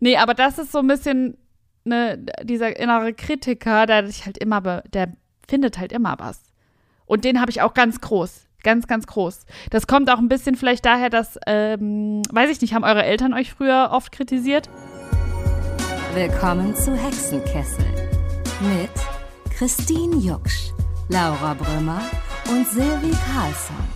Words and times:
Nee, 0.00 0.16
aber 0.16 0.34
das 0.34 0.58
ist 0.58 0.72
so 0.72 0.78
ein 0.78 0.86
bisschen 0.86 1.36
ne, 1.84 2.18
dieser 2.42 2.78
innere 2.78 3.14
Kritiker, 3.14 3.86
der 3.86 4.06
sich 4.06 4.26
halt 4.26 4.38
immer, 4.38 4.60
der 4.92 5.12
findet 5.48 5.78
halt 5.78 5.92
immer 5.92 6.16
was. 6.18 6.42
Und 7.06 7.24
den 7.24 7.40
habe 7.40 7.50
ich 7.50 7.62
auch 7.62 7.74
ganz 7.74 8.00
groß. 8.00 8.46
Ganz, 8.62 8.88
ganz 8.88 9.06
groß. 9.06 9.46
Das 9.70 9.86
kommt 9.86 10.10
auch 10.10 10.18
ein 10.18 10.28
bisschen 10.28 10.56
vielleicht 10.56 10.84
daher, 10.84 11.08
dass, 11.08 11.38
ähm, 11.46 12.22
weiß 12.30 12.50
ich 12.50 12.60
nicht, 12.60 12.74
haben 12.74 12.82
eure 12.82 13.04
Eltern 13.04 13.32
euch 13.32 13.52
früher 13.52 13.90
oft 13.92 14.10
kritisiert? 14.10 14.68
Willkommen 16.14 16.74
zu 16.74 16.96
Hexenkessel 16.96 17.84
mit 18.62 18.90
Christine 19.56 20.16
Jucksch, 20.16 20.72
Laura 21.08 21.54
Brümmer 21.54 22.00
und 22.50 22.66
Silvi 22.66 23.12
Carlsson. 23.32 23.95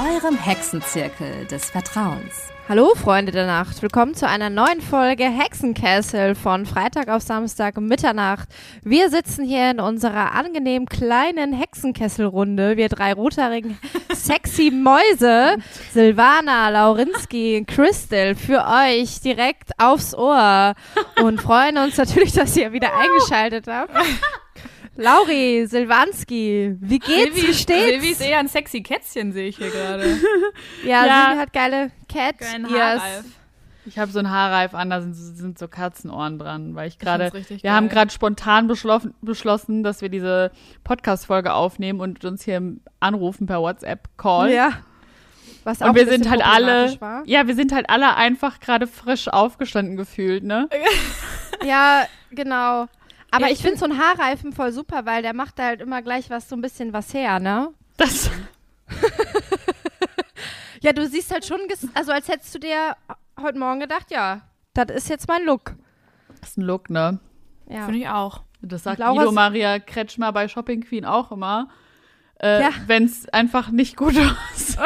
Eurem 0.00 0.38
Hexenzirkel 0.38 1.44
des 1.44 1.68
Vertrauens. 1.68 2.48
Hallo 2.70 2.94
Freunde 2.94 3.32
der 3.32 3.46
Nacht, 3.46 3.82
willkommen 3.82 4.14
zu 4.14 4.26
einer 4.26 4.48
neuen 4.48 4.80
Folge 4.80 5.24
Hexenkessel 5.24 6.34
von 6.34 6.64
Freitag 6.64 7.08
auf 7.08 7.20
Samstag 7.20 7.78
Mitternacht. 7.78 8.48
Wir 8.82 9.10
sitzen 9.10 9.44
hier 9.44 9.70
in 9.70 9.78
unserer 9.78 10.32
angenehm 10.32 10.86
kleinen 10.86 11.52
Hexenkesselrunde, 11.52 12.78
wir 12.78 12.88
drei 12.88 13.12
rothaarigen 13.12 13.78
sexy 14.14 14.70
Mäuse, 14.70 15.58
Silvana, 15.92 16.70
Laurinski, 16.70 17.66
Crystal, 17.66 18.34
für 18.34 18.64
euch 18.64 19.20
direkt 19.20 19.72
aufs 19.76 20.14
Ohr 20.14 20.76
und 21.22 21.42
freuen 21.42 21.76
uns 21.76 21.98
natürlich, 21.98 22.32
dass 22.32 22.56
ihr 22.56 22.72
wieder 22.72 22.92
eingeschaltet 22.96 23.66
habt. 23.68 23.92
Lauri, 25.02 25.66
Silvanski, 25.66 26.76
wie 26.80 26.98
geht's, 26.98 27.36
wie 27.36 27.54
steht's? 27.54 27.84
Silvi 27.90 28.08
ist 28.10 28.20
eher 28.20 28.38
ein 28.38 28.48
sexy 28.48 28.82
Kätzchen, 28.82 29.32
sehe 29.32 29.48
ich 29.48 29.56
hier 29.56 29.70
gerade. 29.70 30.04
Ja, 30.84 31.06
Ja. 31.06 31.24
Silvi 31.26 31.38
hat 31.40 31.52
geile 31.52 31.90
Cat 32.08 32.38
Kein 32.38 32.64
Ears. 32.64 33.00
Haarreif. 33.02 33.24
Ich 33.86 33.98
habe 33.98 34.12
so 34.12 34.18
einen 34.18 34.30
Haarreif 34.30 34.74
an, 34.74 34.90
da 34.90 35.00
sind, 35.00 35.14
sind 35.14 35.58
so 35.58 35.66
Katzenohren 35.66 36.38
dran, 36.38 36.74
weil 36.74 36.86
ich 36.86 36.98
gerade, 36.98 37.32
wir 37.32 37.42
geil. 37.58 37.72
haben 37.72 37.88
gerade 37.88 38.10
spontan 38.10 38.66
beschlossen, 38.68 39.14
beschlossen, 39.22 39.82
dass 39.82 40.02
wir 40.02 40.10
diese 40.10 40.52
Podcast-Folge 40.84 41.54
aufnehmen 41.54 42.00
und 42.00 42.24
uns 42.24 42.44
hier 42.44 42.62
anrufen 43.00 43.46
per 43.46 43.60
WhatsApp-Call. 43.62 44.52
Ja. 44.52 44.72
Was 45.64 45.82
auch 45.82 45.88
Und 45.88 45.94
wir 45.94 46.06
sind 46.06 46.28
halt 46.30 46.42
alle, 46.44 47.00
war. 47.00 47.22
ja, 47.26 47.46
wir 47.46 47.54
sind 47.54 47.72
halt 47.72 47.88
alle 47.90 48.16
einfach 48.16 48.60
gerade 48.60 48.86
frisch 48.86 49.28
aufgestanden 49.28 49.96
gefühlt, 49.96 50.44
ne? 50.44 50.68
Ja, 51.64 52.04
genau. 52.30 52.86
Aber 53.30 53.46
Ja, 53.46 53.52
ich 53.52 53.58
ich 53.58 53.62
finde 53.62 53.78
so 53.78 53.84
einen 53.84 53.98
Haarreifen 53.98 54.52
voll 54.52 54.72
super, 54.72 55.06
weil 55.06 55.22
der 55.22 55.34
macht 55.34 55.58
halt 55.60 55.80
immer 55.80 56.02
gleich 56.02 56.30
was 56.30 56.48
so 56.48 56.56
ein 56.56 56.60
bisschen 56.60 56.92
was 56.92 57.12
her, 57.14 57.38
ne? 57.38 57.72
Das, 57.96 58.30
Ja, 60.82 60.92
du 60.94 61.06
siehst 61.06 61.30
halt 61.30 61.44
schon, 61.44 61.60
also 61.94 62.10
als 62.12 62.28
hättest 62.28 62.54
du 62.54 62.58
dir 62.58 62.96
heute 63.38 63.58
Morgen 63.58 63.80
gedacht, 63.80 64.10
ja, 64.10 64.40
das 64.72 64.90
ist 64.90 65.08
jetzt 65.10 65.28
mein 65.28 65.44
Look. 65.44 65.74
ist 66.42 66.56
ein 66.56 66.62
Look, 66.62 66.88
ne? 66.88 67.20
Ja. 67.68 67.84
Finde 67.84 67.98
ich 68.00 68.08
auch. 68.08 68.44
Das 68.62 68.82
sagt 68.84 68.98
Laura 68.98 69.14
Guido 69.18 69.32
Maria 69.32 69.78
Kretschmer 69.78 70.32
bei 70.32 70.48
Shopping 70.48 70.80
Queen 70.82 71.04
auch 71.04 71.32
immer. 71.32 71.68
Äh, 72.42 72.62
Ja. 72.62 72.70
Wenn 72.86 73.04
es 73.04 73.28
einfach 73.28 73.70
nicht 73.70 73.96
gut 73.96 74.14
ist. 74.56 74.78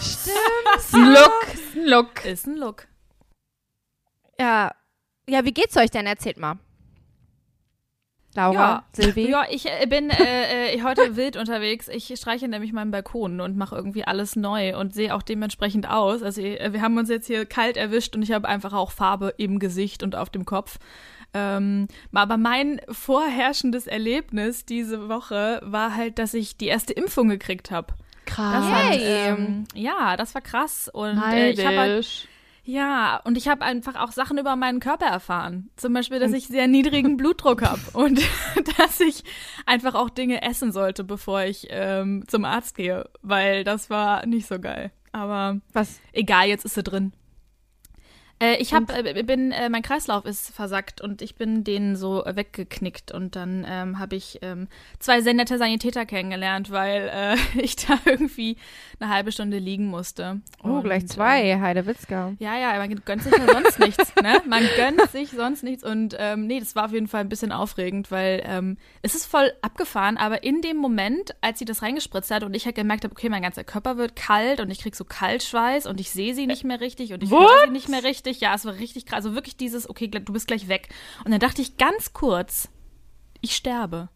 Stimmt. 0.00 0.36
Ist 0.76 0.94
ein 0.94 1.12
Look, 1.12 1.46
ist 1.54 1.76
ein 1.76 1.86
Look. 1.86 2.24
Ist 2.24 2.46
ein 2.46 2.56
Look. 2.56 2.86
ja. 4.38 4.72
Ja, 5.30 5.44
wie 5.44 5.52
geht's 5.52 5.76
euch 5.76 5.90
denn? 5.90 6.06
Erzählt 6.06 6.38
mal. 6.38 6.56
Laura, 8.34 8.52
Ja. 8.52 8.84
Silvi. 8.92 9.30
Ja, 9.30 9.44
ich 9.50 9.66
äh, 9.66 9.86
bin 9.86 10.10
äh, 10.10 10.74
äh, 10.74 10.82
heute 10.82 11.16
wild 11.16 11.36
unterwegs. 11.36 11.88
Ich 11.88 12.12
streiche 12.16 12.46
nämlich 12.46 12.72
meinen 12.72 12.90
Balkon 12.90 13.40
und 13.40 13.56
mache 13.56 13.74
irgendwie 13.74 14.04
alles 14.04 14.36
neu 14.36 14.78
und 14.78 14.94
sehe 14.94 15.14
auch 15.14 15.22
dementsprechend 15.22 15.88
aus. 15.88 16.22
Also 16.22 16.42
äh, 16.42 16.72
wir 16.72 16.82
haben 16.82 16.96
uns 16.98 17.08
jetzt 17.08 17.26
hier 17.26 17.46
kalt 17.46 17.76
erwischt 17.76 18.14
und 18.14 18.22
ich 18.22 18.32
habe 18.32 18.48
einfach 18.48 18.72
auch 18.72 18.90
Farbe 18.92 19.34
im 19.38 19.58
Gesicht 19.58 20.02
und 20.02 20.14
auf 20.14 20.30
dem 20.30 20.44
Kopf. 20.44 20.78
Ähm, 21.34 21.88
aber 22.12 22.36
mein 22.36 22.80
vorherrschendes 22.90 23.86
Erlebnis 23.86 24.64
diese 24.64 25.08
Woche 25.08 25.60
war 25.62 25.94
halt, 25.94 26.18
dass 26.18 26.34
ich 26.34 26.56
die 26.56 26.66
erste 26.66 26.92
Impfung 26.92 27.28
gekriegt 27.28 27.70
habe. 27.70 27.94
Krass. 28.24 28.94
Yay. 28.94 29.00
Ähm, 29.02 29.64
ja, 29.74 30.16
das 30.16 30.34
war 30.34 30.42
krass. 30.42 30.90
Und 30.92 31.22
äh, 31.32 31.50
ich 31.50 31.64
habe 31.64 31.78
halt. 31.78 32.28
Ja, 32.68 33.22
und 33.24 33.38
ich 33.38 33.48
habe 33.48 33.64
einfach 33.64 33.96
auch 33.96 34.12
Sachen 34.12 34.36
über 34.36 34.54
meinen 34.54 34.78
Körper 34.78 35.06
erfahren. 35.06 35.70
Zum 35.76 35.94
Beispiel, 35.94 36.18
dass 36.18 36.34
ich 36.34 36.48
sehr 36.48 36.68
niedrigen 36.68 37.16
Blutdruck 37.16 37.62
habe 37.62 37.80
und 37.94 38.20
dass 38.76 39.00
ich 39.00 39.24
einfach 39.64 39.94
auch 39.94 40.10
Dinge 40.10 40.42
essen 40.42 40.70
sollte, 40.70 41.02
bevor 41.02 41.44
ich 41.44 41.68
ähm, 41.70 42.24
zum 42.28 42.44
Arzt 42.44 42.76
gehe, 42.76 43.08
weil 43.22 43.64
das 43.64 43.88
war 43.88 44.26
nicht 44.26 44.46
so 44.46 44.60
geil. 44.60 44.92
Aber 45.12 45.62
Was? 45.72 45.98
egal, 46.12 46.48
jetzt 46.48 46.66
ist 46.66 46.74
sie 46.74 46.82
drin. 46.82 47.14
Äh, 48.40 48.56
ich 48.56 48.72
hab, 48.72 48.90
äh, 48.90 49.22
bin, 49.24 49.50
äh, 49.50 49.68
mein 49.68 49.82
Kreislauf 49.82 50.24
ist 50.24 50.54
versackt 50.54 51.00
und 51.00 51.22
ich 51.22 51.34
bin 51.34 51.64
den 51.64 51.96
so 51.96 52.22
weggeknickt 52.24 53.10
und 53.10 53.34
dann 53.34 53.66
ähm, 53.68 53.98
habe 53.98 54.14
ich 54.14 54.38
ähm, 54.42 54.68
zwei 55.00 55.22
sehr 55.22 55.34
nette 55.34 55.58
Sanitäter 55.58 56.06
kennengelernt, 56.06 56.70
weil 56.70 57.10
äh, 57.12 57.36
ich 57.60 57.74
da 57.76 57.98
irgendwie 58.04 58.56
eine 59.00 59.10
halbe 59.12 59.32
Stunde 59.32 59.58
liegen 59.58 59.86
musste. 59.86 60.40
Oh, 60.62 60.68
Und, 60.68 60.84
gleich 60.84 61.02
ähm, 61.02 61.08
zwei, 61.08 61.60
Heidewitzka. 61.60 62.34
ja, 62.38 62.56
ja, 62.56 62.76
man 62.78 62.94
gönnt 63.04 63.22
sich 63.24 63.32
ja 63.36 63.52
sonst 63.52 63.78
nichts, 63.80 64.14
ne? 64.22 64.40
Man 64.46 64.62
gönnt 64.76 65.10
sich 65.10 65.30
sonst 65.30 65.64
nichts 65.64 65.82
und 65.82 66.14
ähm, 66.18 66.46
nee, 66.46 66.60
das 66.60 66.76
war 66.76 66.84
auf 66.86 66.92
jeden 66.92 67.08
Fall 67.08 67.22
ein 67.22 67.28
bisschen 67.28 67.50
aufregend, 67.50 68.12
weil 68.12 68.42
ähm, 68.46 68.76
es 69.02 69.16
ist 69.16 69.26
voll 69.26 69.52
abgefahren, 69.62 70.16
aber 70.16 70.44
in 70.44 70.62
dem 70.62 70.76
Moment, 70.76 71.34
als 71.40 71.58
sie 71.58 71.64
das 71.64 71.82
reingespritzt 71.82 72.30
hat 72.30 72.44
und 72.44 72.54
ich 72.54 72.66
halt 72.66 72.76
gemerkt 72.76 73.02
habe, 73.02 73.12
okay, 73.12 73.28
mein 73.28 73.42
ganzer 73.42 73.64
Körper 73.64 73.96
wird 73.96 74.14
kalt 74.14 74.60
und 74.60 74.70
ich 74.70 74.78
krieg 74.78 74.94
so 74.94 75.04
Kaltschweiß 75.04 75.86
und 75.86 75.98
ich 75.98 76.10
sehe 76.10 76.34
sie 76.34 76.46
nicht 76.46 76.62
mehr 76.62 76.80
richtig 76.80 77.12
und 77.12 77.22
ich 77.24 77.30
höre 77.30 77.66
sie 77.66 77.72
nicht 77.72 77.88
mehr 77.88 78.04
richtig. 78.04 78.27
Ja, 78.36 78.54
es 78.54 78.64
war 78.64 78.74
richtig 78.74 79.06
krass. 79.06 79.24
Also 79.24 79.34
wirklich 79.34 79.56
dieses, 79.56 79.88
okay, 79.88 80.08
du 80.08 80.32
bist 80.32 80.46
gleich 80.46 80.68
weg. 80.68 80.88
Und 81.24 81.30
dann 81.30 81.40
dachte 81.40 81.62
ich 81.62 81.76
ganz 81.76 82.12
kurz, 82.12 82.68
ich 83.40 83.56
sterbe. 83.56 84.08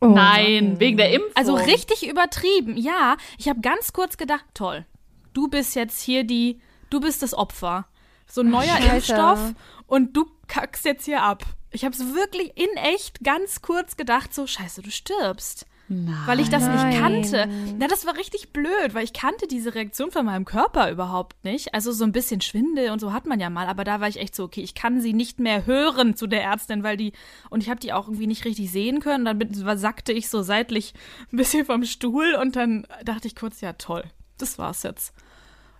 Oh, 0.00 0.06
Nein, 0.06 0.78
wegen 0.78 0.96
der 0.96 1.10
Impfung. 1.12 1.32
Also 1.34 1.54
richtig 1.54 2.08
übertrieben. 2.08 2.76
Ja, 2.76 3.16
ich 3.36 3.48
habe 3.48 3.60
ganz 3.60 3.92
kurz 3.92 4.16
gedacht, 4.16 4.44
toll, 4.54 4.86
du 5.32 5.48
bist 5.48 5.74
jetzt 5.74 6.00
hier 6.00 6.24
die, 6.24 6.60
du 6.90 7.00
bist 7.00 7.22
das 7.22 7.34
Opfer. 7.34 7.86
So 8.26 8.42
ein 8.42 8.50
neuer 8.50 8.64
Scheiße. 8.66 8.94
Impfstoff 8.94 9.54
und 9.86 10.16
du 10.16 10.26
kackst 10.46 10.84
jetzt 10.84 11.04
hier 11.06 11.22
ab. 11.22 11.44
Ich 11.70 11.84
habe 11.84 11.94
es 11.94 12.14
wirklich 12.14 12.56
in 12.56 12.76
echt 12.76 13.22
ganz 13.24 13.60
kurz 13.60 13.96
gedacht, 13.96 14.32
so 14.32 14.46
scheiße, 14.46 14.82
du 14.82 14.90
stirbst. 14.90 15.66
Weil 16.26 16.40
ich 16.40 16.50
das 16.50 16.62
Nein. 16.64 16.88
nicht 16.88 16.98
kannte. 17.00 17.48
Na, 17.78 17.86
das 17.88 18.04
war 18.04 18.16
richtig 18.16 18.52
blöd, 18.52 18.92
weil 18.92 19.04
ich 19.04 19.12
kannte 19.14 19.46
diese 19.46 19.74
Reaktion 19.74 20.10
von 20.10 20.26
meinem 20.26 20.44
Körper 20.44 20.90
überhaupt 20.90 21.42
nicht. 21.44 21.72
Also 21.72 21.92
so 21.92 22.04
ein 22.04 22.12
bisschen 22.12 22.40
Schwindel 22.42 22.90
und 22.90 22.98
so 23.00 23.12
hat 23.14 23.24
man 23.26 23.40
ja 23.40 23.48
mal, 23.48 23.66
aber 23.68 23.84
da 23.84 23.98
war 24.00 24.08
ich 24.08 24.18
echt 24.20 24.34
so, 24.34 24.44
okay, 24.44 24.60
ich 24.60 24.74
kann 24.74 25.00
sie 25.00 25.14
nicht 25.14 25.40
mehr 25.40 25.64
hören 25.64 26.14
zu 26.14 26.26
der 26.26 26.42
Ärztin, 26.42 26.82
weil 26.82 26.96
die 26.98 27.12
und 27.48 27.62
ich 27.62 27.70
habe 27.70 27.80
die 27.80 27.92
auch 27.94 28.06
irgendwie 28.06 28.26
nicht 28.26 28.44
richtig 28.44 28.70
sehen 28.70 29.00
können. 29.00 29.24
Dann 29.24 29.38
bin- 29.38 29.54
sackte 29.78 30.12
ich 30.12 30.28
so 30.28 30.42
seitlich 30.42 30.92
ein 31.32 31.36
bisschen 31.38 31.64
vom 31.64 31.84
Stuhl 31.84 32.34
und 32.40 32.54
dann 32.56 32.86
dachte 33.04 33.26
ich 33.26 33.34
kurz, 33.34 33.60
ja 33.62 33.72
toll, 33.72 34.04
das 34.36 34.58
war's 34.58 34.82
jetzt. 34.82 35.14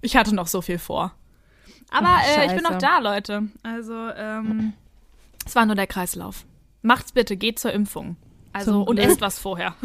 Ich 0.01 0.17
hatte 0.17 0.35
noch 0.35 0.47
so 0.47 0.63
viel 0.63 0.79
vor. 0.79 1.13
Aber 1.91 2.07
Ach, 2.09 2.39
äh, 2.39 2.47
ich 2.47 2.53
bin 2.53 2.63
noch 2.63 2.79
da, 2.79 2.99
Leute. 2.99 3.49
Also 3.63 3.95
ähm, 3.95 4.73
es 5.45 5.55
war 5.55 5.67
nur 5.67 5.75
der 5.77 5.87
Kreislauf. 5.87 6.47
Macht's 6.83 7.13
bitte, 7.13 7.37
geht 7.37 7.59
zur 7.59 7.73
Impfung. 7.73 8.17
Also 8.53 8.73
Zum 8.73 8.83
und 8.85 8.99
esst 8.99 9.21
was 9.21 9.39
vorher. 9.39 9.75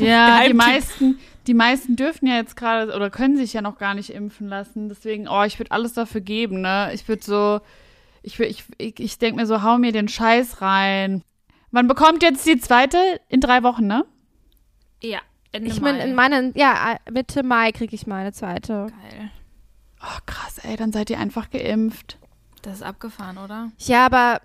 Ja, 0.00 0.42
die 0.46 0.54
meisten, 0.54 1.18
die 1.46 1.52
meisten 1.54 1.96
dürfen 1.96 2.26
ja 2.26 2.36
jetzt 2.36 2.56
gerade 2.56 2.94
oder 2.96 3.10
können 3.10 3.36
sich 3.36 3.52
ja 3.52 3.60
noch 3.60 3.76
gar 3.78 3.92
nicht 3.94 4.08
impfen 4.10 4.48
lassen. 4.48 4.88
Deswegen, 4.88 5.28
oh, 5.28 5.42
ich 5.44 5.58
würde 5.58 5.70
alles 5.70 5.92
dafür 5.92 6.22
geben, 6.22 6.62
ne? 6.62 6.90
Ich 6.94 7.06
würde 7.08 7.22
so, 7.22 7.60
ich, 8.22 8.36
würd- 8.36 8.46
ich, 8.46 8.64
ich, 8.78 8.98
ich 9.00 9.18
denke 9.18 9.38
mir 9.40 9.46
so, 9.46 9.62
hau 9.62 9.76
mir 9.76 9.92
den 9.92 10.08
Scheiß 10.08 10.62
rein. 10.62 11.22
Man 11.70 11.86
bekommt 11.88 12.22
jetzt 12.22 12.46
die 12.46 12.58
zweite 12.58 12.96
in 13.28 13.40
drei 13.42 13.62
Wochen, 13.62 13.86
ne? 13.86 14.06
Ja, 15.02 15.18
Ende 15.52 15.70
Ich 15.70 15.80
Mai. 15.80 15.92
bin 15.92 16.00
in 16.00 16.14
meinen, 16.14 16.52
ja, 16.56 16.96
Mitte 17.10 17.42
Mai 17.42 17.70
kriege 17.72 17.94
ich 17.94 18.06
meine 18.06 18.32
zweite. 18.32 18.86
Geil. 18.88 19.30
Oh, 20.02 20.18
krass, 20.24 20.58
ey, 20.62 20.76
dann 20.76 20.90
seid 20.92 21.10
ihr 21.10 21.18
einfach 21.18 21.50
geimpft. 21.50 22.16
Das 22.66 22.74
ist 22.78 22.82
abgefahren, 22.82 23.38
oder? 23.38 23.70
Ja, 23.78 24.06
aber 24.06 24.40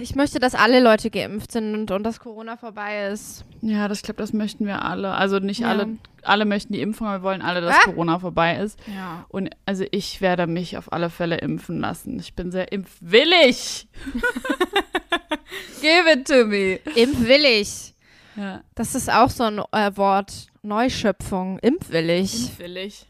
ich 0.00 0.14
möchte, 0.14 0.38
dass 0.38 0.54
alle 0.54 0.80
Leute 0.80 1.10
geimpft 1.10 1.52
sind 1.52 1.74
und, 1.74 1.90
und 1.90 2.02
dass 2.04 2.20
Corona 2.20 2.56
vorbei 2.56 3.08
ist. 3.08 3.44
Ja, 3.60 3.86
das 3.86 4.00
glaube, 4.00 4.16
das 4.16 4.32
möchten 4.32 4.64
wir 4.64 4.82
alle. 4.82 5.10
Also 5.12 5.40
nicht 5.40 5.60
Ja. 5.60 5.68
alle, 5.68 5.98
alle 6.22 6.46
möchten 6.46 6.72
die 6.72 6.80
Impfung, 6.80 7.06
aber 7.06 7.18
wir 7.18 7.22
wollen 7.22 7.42
alle, 7.42 7.60
dass 7.60 7.74
Ah! 7.76 7.84
Corona 7.84 8.18
vorbei 8.18 8.56
ist. 8.56 8.78
Ja. 8.86 9.26
Und 9.28 9.50
also 9.66 9.84
ich 9.90 10.22
werde 10.22 10.46
mich 10.46 10.78
auf 10.78 10.90
alle 10.90 11.10
Fälle 11.10 11.36
impfen 11.36 11.78
lassen. 11.80 12.18
Ich 12.18 12.32
bin 12.34 12.50
sehr 12.50 12.72
impfwillig. 12.72 13.86
Give 15.82 16.10
it 16.12 16.26
to 16.26 16.46
me. 16.46 16.76
Impfwillig. 16.94 17.92
Ja. 18.36 18.62
Das 18.74 18.94
ist 18.94 19.10
auch 19.12 19.28
so 19.28 19.44
ein 19.44 19.58
äh, 19.72 19.94
Wort. 19.98 20.46
Neuschöpfung. 20.62 21.58
Impfwillig. 21.58 22.48
Impfwillig. 22.48 23.06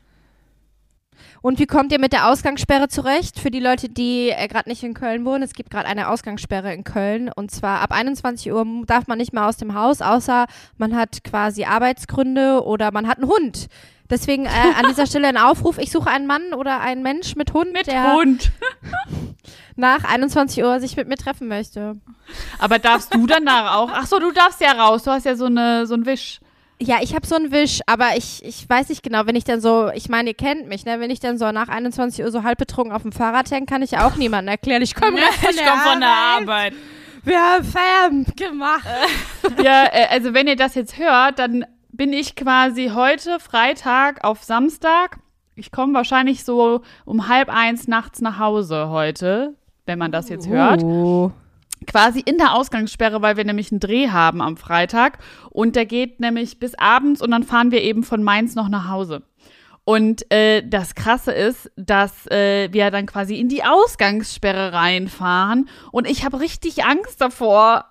Und 1.46 1.60
wie 1.60 1.66
kommt 1.66 1.92
ihr 1.92 2.00
mit 2.00 2.12
der 2.12 2.26
Ausgangssperre 2.26 2.88
zurecht? 2.88 3.38
Für 3.38 3.52
die 3.52 3.60
Leute, 3.60 3.88
die 3.88 4.30
äh, 4.30 4.48
gerade 4.48 4.68
nicht 4.68 4.82
in 4.82 4.94
Köln 4.94 5.24
wohnen, 5.24 5.44
es 5.44 5.52
gibt 5.52 5.70
gerade 5.70 5.86
eine 5.86 6.08
Ausgangssperre 6.08 6.74
in 6.74 6.82
Köln. 6.82 7.30
Und 7.32 7.52
zwar 7.52 7.82
ab 7.82 7.92
21 7.92 8.50
Uhr 8.50 8.66
darf 8.84 9.06
man 9.06 9.18
nicht 9.18 9.32
mehr 9.32 9.46
aus 9.46 9.56
dem 9.56 9.74
Haus, 9.74 10.02
außer 10.02 10.46
man 10.76 10.96
hat 10.96 11.22
quasi 11.22 11.64
Arbeitsgründe 11.64 12.64
oder 12.64 12.90
man 12.90 13.06
hat 13.06 13.18
einen 13.18 13.28
Hund. 13.28 13.68
Deswegen 14.10 14.46
äh, 14.46 14.48
an 14.76 14.86
dieser 14.88 15.06
Stelle 15.06 15.28
ein 15.28 15.36
Aufruf, 15.36 15.78
ich 15.78 15.92
suche 15.92 16.10
einen 16.10 16.26
Mann 16.26 16.52
oder 16.52 16.80
einen 16.80 17.04
Mensch 17.04 17.36
mit 17.36 17.52
Hund, 17.52 17.72
Mit 17.72 17.86
der 17.86 18.14
Hund. 18.14 18.50
nach 19.76 20.02
21 20.02 20.64
Uhr 20.64 20.80
sich 20.80 20.96
mit 20.96 21.06
mir 21.06 21.16
treffen 21.16 21.46
möchte. 21.46 21.94
Aber 22.58 22.80
darfst 22.80 23.14
du 23.14 23.24
danach 23.24 23.76
auch? 23.76 23.90
Ach 23.92 24.06
so, 24.06 24.18
du 24.18 24.32
darfst 24.32 24.60
ja 24.60 24.72
raus. 24.72 25.04
Du 25.04 25.12
hast 25.12 25.24
ja 25.24 25.36
so 25.36 25.44
eine 25.44 25.86
so 25.86 25.94
ein 25.94 26.06
Wisch. 26.06 26.40
Ja, 26.78 26.98
ich 27.00 27.14
habe 27.14 27.26
so 27.26 27.36
einen 27.36 27.52
Wisch, 27.52 27.80
aber 27.86 28.16
ich, 28.16 28.44
ich 28.44 28.68
weiß 28.68 28.90
nicht 28.90 29.02
genau, 29.02 29.24
wenn 29.24 29.34
ich 29.34 29.44
dann 29.44 29.62
so, 29.62 29.90
ich 29.94 30.10
meine, 30.10 30.30
ihr 30.30 30.34
kennt 30.34 30.68
mich, 30.68 30.84
ne? 30.84 31.00
Wenn 31.00 31.10
ich 31.10 31.20
dann 31.20 31.38
so 31.38 31.50
nach 31.50 31.68
21 31.68 32.22
Uhr 32.24 32.30
so 32.30 32.42
halb 32.42 32.58
betrunken 32.58 32.94
auf 32.94 33.02
dem 33.02 33.12
Fahrrad 33.12 33.50
hänge, 33.50 33.64
kann 33.64 33.80
ich 33.80 33.92
ja 33.92 34.06
auch 34.06 34.16
niemandem 34.16 34.52
erklären. 34.52 34.82
Ich 34.82 34.94
komme 34.94 35.18
ich 35.18 35.56
komme 35.56 35.80
von 35.90 36.00
der 36.00 36.08
Arbeit. 36.10 36.74
Wir 37.24 37.40
haben 37.40 37.64
Feierabend 37.64 38.36
gemacht. 38.36 38.86
Ja, 39.62 39.84
äh, 39.84 40.06
also 40.10 40.34
wenn 40.34 40.48
ihr 40.48 40.56
das 40.56 40.74
jetzt 40.74 40.98
hört, 40.98 41.38
dann 41.38 41.64
bin 41.92 42.12
ich 42.12 42.34
quasi 42.36 42.90
heute 42.94 43.38
Freitag 43.40 44.22
auf 44.24 44.42
Samstag. 44.42 45.18
Ich 45.54 45.70
komme 45.70 45.94
wahrscheinlich 45.94 46.44
so 46.44 46.82
um 47.04 47.28
halb 47.28 47.48
eins 47.48 47.88
nachts 47.88 48.20
nach 48.20 48.38
Hause 48.38 48.90
heute, 48.90 49.54
wenn 49.86 49.98
man 49.98 50.12
das 50.12 50.28
jetzt 50.28 50.48
hört. 50.48 50.82
Quasi 51.86 52.20
in 52.20 52.38
der 52.38 52.54
Ausgangssperre, 52.54 53.22
weil 53.22 53.36
wir 53.36 53.44
nämlich 53.44 53.70
einen 53.70 53.80
Dreh 53.80 54.08
haben 54.08 54.42
am 54.42 54.56
Freitag. 54.56 55.18
Und 55.50 55.76
der 55.76 55.86
geht 55.86 56.20
nämlich 56.20 56.58
bis 56.58 56.74
abends 56.78 57.22
und 57.22 57.30
dann 57.30 57.42
fahren 57.42 57.70
wir 57.70 57.82
eben 57.82 58.02
von 58.02 58.22
Mainz 58.22 58.54
noch 58.54 58.68
nach 58.68 58.88
Hause. 58.88 59.22
Und 59.84 60.30
äh, 60.32 60.66
das 60.66 60.96
Krasse 60.96 61.30
ist, 61.30 61.70
dass 61.76 62.26
äh, 62.26 62.72
wir 62.72 62.90
dann 62.90 63.06
quasi 63.06 63.36
in 63.36 63.48
die 63.48 63.62
Ausgangssperre 63.62 64.72
reinfahren. 64.72 65.68
Und 65.92 66.10
ich 66.10 66.24
habe 66.24 66.40
richtig 66.40 66.84
Angst 66.84 67.20
davor. 67.20 67.84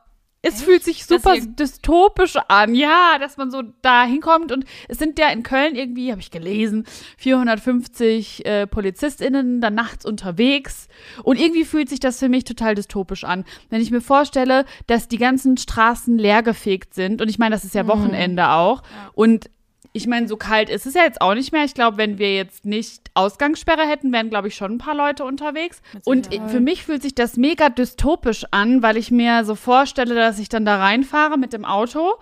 Es 0.45 0.61
fühlt 0.61 0.83
sich 0.83 1.05
super 1.05 1.35
dystopisch 1.39 2.35
an, 2.47 2.75
ja, 2.75 3.17
dass 3.19 3.37
man 3.37 3.51
so 3.51 3.63
da 3.81 4.05
hinkommt. 4.05 4.51
Und 4.51 4.65
es 4.87 4.97
sind 4.97 5.17
ja 5.17 5.29
in 5.29 5.43
Köln 5.43 5.75
irgendwie, 5.75 6.11
habe 6.11 6.21
ich 6.21 6.31
gelesen, 6.31 6.85
450 7.17 8.45
äh, 8.45 8.67
PolizistInnen 8.67 9.61
dann 9.61 9.75
nachts 9.75 10.05
unterwegs. 10.05 10.87
Und 11.23 11.39
irgendwie 11.39 11.65
fühlt 11.65 11.89
sich 11.89 11.99
das 11.99 12.19
für 12.19 12.29
mich 12.29 12.43
total 12.43 12.75
dystopisch 12.75 13.23
an. 13.23 13.43
Wenn 13.69 13.81
ich 13.81 13.91
mir 13.91 14.01
vorstelle, 14.01 14.65
dass 14.87 15.07
die 15.07 15.17
ganzen 15.17 15.57
Straßen 15.57 16.17
leergefegt 16.17 16.93
sind. 16.93 17.21
Und 17.21 17.29
ich 17.29 17.39
meine, 17.39 17.55
das 17.55 17.63
ist 17.63 17.75
ja 17.75 17.87
Wochenende 17.87 18.49
auch. 18.49 18.83
Und 19.13 19.49
ich 19.95 20.07
meine, 20.07 20.27
so 20.27 20.35
kalt 20.35 20.69
ist 20.69 20.85
es 20.85 20.93
ja 20.93 21.03
jetzt 21.03 21.21
auch 21.21 21.35
nicht 21.35 21.53
mehr. 21.53 21.63
Ich 21.63 21.73
glaube, 21.73 21.95
wenn 21.95 22.17
wir 22.17 22.35
jetzt 22.35 22.65
nicht 22.65 23.09
Ausgangssperre 23.13 23.87
hätten, 23.87 24.11
wären, 24.11 24.29
glaube 24.29 24.49
ich, 24.49 24.55
schon 24.55 24.73
ein 24.73 24.77
paar 24.77 24.93
Leute 24.93 25.23
unterwegs. 25.23 25.81
Und 26.03 26.27
für 26.49 26.59
mich 26.59 26.83
fühlt 26.83 27.01
sich 27.01 27.15
das 27.15 27.37
mega 27.37 27.69
dystopisch 27.69 28.43
an, 28.51 28.83
weil 28.83 28.97
ich 28.97 29.09
mir 29.09 29.45
so 29.45 29.55
vorstelle, 29.55 30.13
dass 30.13 30.37
ich 30.37 30.49
dann 30.49 30.65
da 30.65 30.79
reinfahre 30.79 31.37
mit 31.37 31.53
dem 31.53 31.63
Auto. 31.63 32.15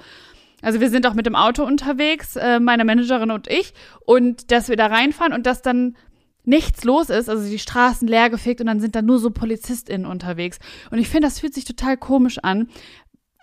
Also 0.61 0.81
wir 0.81 0.91
sind 0.91 1.07
auch 1.07 1.15
mit 1.15 1.25
dem 1.25 1.35
Auto 1.35 1.63
unterwegs, 1.63 2.35
äh, 2.35 2.59
meine 2.59 2.85
Managerin 2.85 3.31
und 3.31 3.47
ich, 3.47 3.73
und 4.05 4.51
dass 4.51 4.69
wir 4.69 4.77
da 4.77 4.85
reinfahren 4.85 5.33
und 5.33 5.47
dass 5.47 5.63
dann 5.63 5.95
nichts 6.45 6.83
los 6.83 7.09
ist, 7.09 7.29
also 7.29 7.49
die 7.49 7.59
Straßen 7.59 8.07
leergefegt 8.07 8.61
und 8.61 8.67
dann 8.67 8.81
sind 8.81 8.95
da 8.95 9.01
nur 9.01 9.17
so 9.17 9.31
PolizistInnen 9.31 10.05
unterwegs. 10.05 10.59
Und 10.91 10.99
ich 10.99 11.09
finde, 11.09 11.27
das 11.27 11.39
fühlt 11.39 11.53
sich 11.53 11.65
total 11.65 11.97
komisch 11.97 12.37
an, 12.39 12.69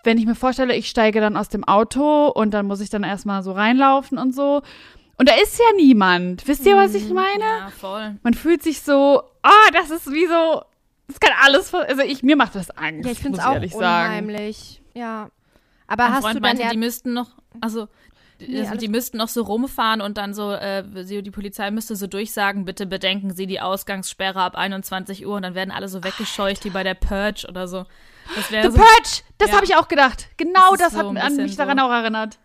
wenn 0.03 0.17
ich 0.17 0.25
mir 0.25 0.35
vorstelle, 0.35 0.75
ich 0.75 0.89
steige 0.89 1.21
dann 1.21 1.37
aus 1.37 1.49
dem 1.49 1.63
Auto 1.63 2.27
und 2.27 2.51
dann 2.53 2.65
muss 2.65 2.81
ich 2.81 2.89
dann 2.89 3.03
erstmal 3.03 3.43
so 3.43 3.51
reinlaufen 3.51 4.17
und 4.17 4.33
so. 4.35 4.61
Und 5.17 5.29
da 5.29 5.33
ist 5.35 5.59
ja 5.59 5.65
niemand. 5.75 6.47
Wisst 6.47 6.65
ihr, 6.65 6.75
was 6.75 6.95
ich 6.95 7.09
meine? 7.09 7.43
Ja, 7.43 7.71
voll. 7.79 8.15
Man 8.23 8.33
fühlt 8.33 8.63
sich 8.63 8.81
so, 8.81 9.21
ah, 9.43 9.69
das 9.73 9.91
ist 9.91 10.11
wie 10.11 10.25
so, 10.25 10.63
das 11.07 11.19
kann 11.19 11.31
alles, 11.41 11.73
also 11.73 12.01
ich, 12.01 12.23
mir 12.23 12.35
macht 12.35 12.55
das 12.55 12.71
Angst, 12.71 13.05
Ja, 13.05 13.11
ich 13.11 13.19
finde 13.19 13.31
muss 13.37 13.39
es 13.39 13.45
auch 13.45 13.53
ehrlich 13.53 13.73
sagen. 13.73 14.09
unheimlich. 14.09 14.81
Ja. 14.95 15.29
Aber 15.87 16.05
Mein 16.05 16.13
hast 16.13 16.21
Freund 16.21 16.35
du 16.37 16.39
dann 16.39 16.49
meinte, 16.49 16.63
ja. 16.63 16.69
die 16.71 16.77
müssten 16.77 17.13
noch, 17.13 17.29
also 17.59 17.87
die, 18.39 18.47
Nee, 18.53 18.61
also 18.61 18.75
die 18.75 18.87
müssten 18.87 19.17
noch 19.17 19.27
so 19.27 19.43
rumfahren 19.43 20.01
und 20.01 20.17
dann 20.17 20.33
so, 20.33 20.51
äh, 20.53 20.83
sie, 21.03 21.21
die 21.21 21.29
Polizei 21.29 21.69
müsste 21.69 21.95
so 21.95 22.07
durchsagen, 22.07 22.65
bitte 22.65 22.87
bedenken 22.87 23.35
Sie 23.35 23.45
die 23.45 23.61
Ausgangssperre 23.61 24.41
ab 24.41 24.55
21 24.55 25.27
Uhr 25.27 25.35
und 25.35 25.43
dann 25.43 25.53
werden 25.53 25.69
alle 25.69 25.87
so 25.87 26.03
weggescheucht 26.03 26.65
wie 26.65 26.71
bei 26.71 26.83
der 26.83 26.95
Purge 26.95 27.45
oder 27.47 27.67
so. 27.67 27.85
Das 28.35 28.47
The 28.47 28.53
wäre 28.53 28.71
so, 28.71 28.77
Purge, 28.77 29.21
das 29.37 29.49
Ja. 29.49 29.55
habe 29.55 29.65
ich 29.65 29.75
auch 29.75 29.87
gedacht. 29.87 30.27
Genau 30.37 30.71
Das 30.71 30.79
das, 30.79 30.93
so 30.93 30.99
hat 30.99 31.05
ein 31.07 31.17
an 31.17 31.35
mich 31.37 31.55
daran 31.55 31.77
so. 31.77 31.85
auch 31.85 31.91
erinnert. 31.91 32.37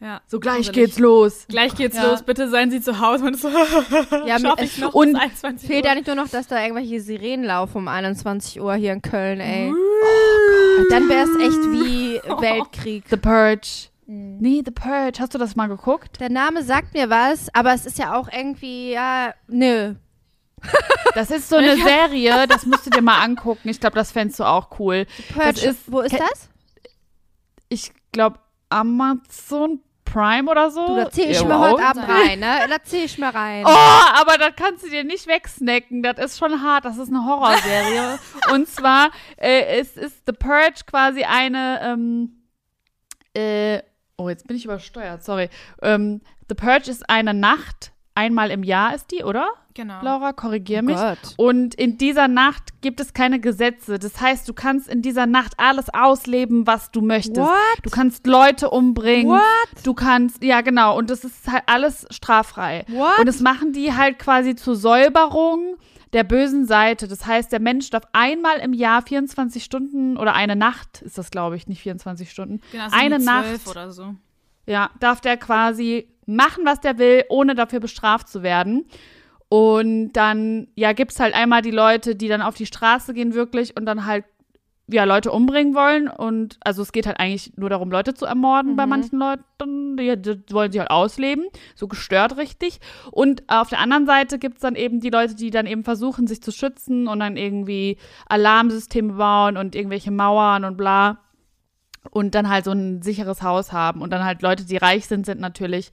ja, 0.00 0.20
So 0.26 0.38
gleich 0.40 0.66
gruselig. 0.66 0.74
geht's 0.74 0.98
los. 0.98 1.46
Gleich 1.48 1.74
geht's 1.74 1.96
Ja. 1.96 2.10
los, 2.10 2.22
bitte 2.22 2.48
seien 2.48 2.70
Sie 2.70 2.80
zu 2.80 3.00
Hause. 3.00 3.24
Und 3.26 3.38
so, 3.38 3.48
Ja, 4.26 4.38
schaff 4.38 4.60
ich 4.60 4.78
noch 4.78 4.94
und 4.94 5.12
bis 5.12 5.20
21 5.20 5.66
Fehlt 5.68 5.84
ja 5.86 5.94
nicht 5.94 6.06
nur 6.06 6.16
noch, 6.16 6.28
dass 6.28 6.46
da 6.46 6.60
irgendwelche 6.62 7.00
Sirenen 7.00 7.44
laufen 7.44 7.78
um 7.78 7.88
21 7.88 8.60
Uhr 8.60 8.74
hier 8.74 8.92
in 8.92 9.02
Köln, 9.02 9.40
ey. 9.40 9.72
Oh 9.72 10.84
Dann 10.90 11.08
wäre 11.08 11.22
es 11.22 11.36
echt 11.40 11.62
wie 11.72 12.20
Weltkrieg. 12.40 13.04
The 13.08 13.16
Purge. 13.16 13.88
Nee, 14.06 14.62
The 14.64 14.70
Purge. 14.70 15.18
Hast 15.18 15.32
du 15.34 15.38
das 15.38 15.56
mal 15.56 15.66
geguckt? 15.68 16.20
Der 16.20 16.28
Name 16.30 16.62
sagt 16.62 16.92
mir 16.92 17.08
was, 17.08 17.48
aber 17.54 17.72
es 17.72 17.86
ist 17.86 17.98
ja 17.98 18.14
auch 18.14 18.28
irgendwie, 18.30 18.92
ja, 18.92 19.32
nö. 19.48 19.94
Das 21.14 21.30
ist 21.30 21.48
so 21.48 21.56
eine 21.56 21.76
Serie, 21.76 22.46
das 22.48 22.66
musst 22.66 22.86
du 22.86 22.90
dir 22.90 23.02
mal 23.02 23.20
angucken. 23.22 23.68
Ich 23.68 23.78
glaube, 23.80 23.94
das 23.96 24.10
fändest 24.12 24.40
du 24.40 24.44
auch 24.44 24.78
cool. 24.78 25.06
Purge, 25.32 25.60
ist- 25.68 25.90
wo 25.90 26.00
ist 26.00 26.12
das? 26.18 26.48
Ich 27.68 27.92
glaube, 28.12 28.38
Amazon 28.68 29.80
Prime 30.04 30.50
oder 30.50 30.70
so. 30.70 30.86
Du, 30.86 30.96
da 30.96 31.10
zieh 31.10 31.22
ich 31.22 31.44
mir 31.44 31.58
heute 31.58 31.84
Abend 31.84 32.08
rein, 32.08 32.38
ne? 32.38 32.58
Da 32.68 32.76
zieh 32.82 33.04
ich 33.04 33.18
mir 33.18 33.34
rein. 33.34 33.64
Oh, 33.66 33.70
aber 34.20 34.38
das 34.38 34.52
kannst 34.56 34.84
du 34.84 34.90
dir 34.90 35.02
nicht 35.02 35.26
wegsnacken. 35.26 36.02
Das 36.02 36.18
ist 36.18 36.38
schon 36.38 36.62
hart. 36.62 36.84
Das 36.84 36.98
ist 36.98 37.08
eine 37.08 37.24
Horrorserie. 37.24 38.18
Und 38.52 38.68
zwar 38.68 39.10
äh, 39.36 39.78
es 39.80 39.96
ist 39.96 40.22
The 40.26 40.32
Purge 40.32 40.82
quasi 40.86 41.24
eine. 41.24 41.80
Ähm, 41.82 42.44
äh, 43.34 43.82
oh, 44.16 44.28
jetzt 44.28 44.46
bin 44.46 44.56
ich 44.56 44.64
übersteuert. 44.66 45.24
Sorry. 45.24 45.48
Ähm, 45.82 46.20
The 46.48 46.54
Purge 46.54 46.90
ist 46.90 47.08
eine 47.08 47.34
Nacht. 47.34 47.90
Einmal 48.14 48.50
im 48.50 48.62
Jahr 48.62 48.94
ist 48.94 49.10
die, 49.10 49.24
oder? 49.24 49.48
Genau. 49.74 50.00
Laura, 50.02 50.32
korrigier 50.32 50.80
Oh 50.80 50.86
mich. 50.86 50.96
Gott. 50.96 51.18
Und 51.36 51.74
in 51.74 51.98
dieser 51.98 52.28
Nacht 52.28 52.80
gibt 52.80 53.00
es 53.00 53.12
keine 53.12 53.40
Gesetze. 53.40 53.98
Das 53.98 54.20
heißt, 54.20 54.48
du 54.48 54.54
kannst 54.54 54.88
in 54.88 55.02
dieser 55.02 55.26
Nacht 55.26 55.54
alles 55.56 55.92
ausleben, 55.92 56.64
was 56.66 56.92
du 56.92 57.00
möchtest. 57.00 57.40
What? 57.40 57.78
Du 57.82 57.90
kannst 57.90 58.26
Leute 58.28 58.70
umbringen. 58.70 59.32
What? 59.32 59.42
Du 59.84 59.94
kannst, 59.94 60.44
ja 60.44 60.60
genau, 60.60 60.96
und 60.96 61.10
das 61.10 61.24
ist 61.24 61.50
halt 61.50 61.64
alles 61.66 62.06
straffrei. 62.10 62.84
What? 62.86 63.18
Und 63.18 63.26
das 63.26 63.40
machen 63.40 63.72
die 63.72 63.92
halt 63.94 64.20
quasi 64.20 64.54
zur 64.54 64.76
Säuberung 64.76 65.76
der 66.12 66.22
bösen 66.22 66.66
Seite. 66.66 67.08
Das 67.08 67.26
heißt, 67.26 67.50
der 67.50 67.60
Mensch 67.60 67.90
darf 67.90 68.04
einmal 68.12 68.58
im 68.58 68.72
Jahr 68.72 69.02
24 69.02 69.64
Stunden 69.64 70.16
oder 70.16 70.34
eine 70.34 70.54
Nacht, 70.54 71.02
ist 71.02 71.18
das 71.18 71.32
glaube 71.32 71.56
ich, 71.56 71.66
nicht 71.66 71.82
24 71.82 72.30
Stunden, 72.30 72.60
Genau, 72.70 72.88
so 72.88 72.96
eine 72.96 73.18
Nacht, 73.18 73.46
12 73.46 73.66
oder 73.66 73.90
so. 73.90 74.14
Ja, 74.66 74.90
darf 75.00 75.20
der 75.20 75.36
quasi 75.36 76.08
machen, 76.26 76.64
was 76.64 76.80
der 76.80 76.98
will, 76.98 77.24
ohne 77.28 77.54
dafür 77.54 77.80
bestraft 77.80 78.28
zu 78.28 78.42
werden. 78.42 78.86
Und 79.48 80.12
dann, 80.14 80.68
ja, 80.74 80.92
gibt's 80.92 81.20
halt 81.20 81.34
einmal 81.34 81.62
die 81.62 81.70
Leute, 81.70 82.16
die 82.16 82.28
dann 82.28 82.42
auf 82.42 82.54
die 82.54 82.66
Straße 82.66 83.14
gehen 83.14 83.34
wirklich 83.34 83.76
und 83.76 83.86
dann 83.86 84.06
halt, 84.06 84.24
ja, 84.86 85.04
Leute 85.04 85.30
umbringen 85.30 85.74
wollen. 85.74 86.08
Und 86.08 86.58
also 86.62 86.82
es 86.82 86.92
geht 86.92 87.06
halt 87.06 87.18
eigentlich 87.18 87.52
nur 87.56 87.70
darum, 87.70 87.90
Leute 87.90 88.14
zu 88.14 88.26
ermorden 88.26 88.76
bei 88.76 88.84
manchen 88.84 89.18
Leuten. 89.18 89.96
Die, 89.96 90.20
die 90.20 90.52
wollen 90.52 90.72
sie 90.72 90.80
halt 90.80 90.90
ausleben. 90.90 91.46
So 91.74 91.88
gestört 91.88 92.36
richtig. 92.36 92.80
Und 93.10 93.44
auf 93.46 93.68
der 93.68 93.78
anderen 93.78 94.06
Seite 94.06 94.38
gibt's 94.38 94.60
dann 94.60 94.74
eben 94.74 95.00
die 95.00 95.10
Leute, 95.10 95.34
die 95.36 95.50
dann 95.50 95.66
eben 95.66 95.84
versuchen, 95.84 96.26
sich 96.26 96.42
zu 96.42 96.50
schützen 96.50 97.06
und 97.08 97.20
dann 97.20 97.36
irgendwie 97.36 97.96
Alarmsysteme 98.28 99.14
bauen 99.14 99.56
und 99.56 99.74
irgendwelche 99.74 100.10
Mauern 100.10 100.64
und 100.64 100.76
bla 100.76 101.23
und 102.10 102.34
dann 102.34 102.48
halt 102.48 102.64
so 102.64 102.72
ein 102.72 103.02
sicheres 103.02 103.42
Haus 103.42 103.72
haben. 103.72 104.02
Und 104.02 104.10
dann 104.10 104.24
halt 104.24 104.42
Leute, 104.42 104.64
die 104.64 104.76
reich 104.76 105.06
sind, 105.06 105.26
sind 105.26 105.40
natürlich 105.40 105.90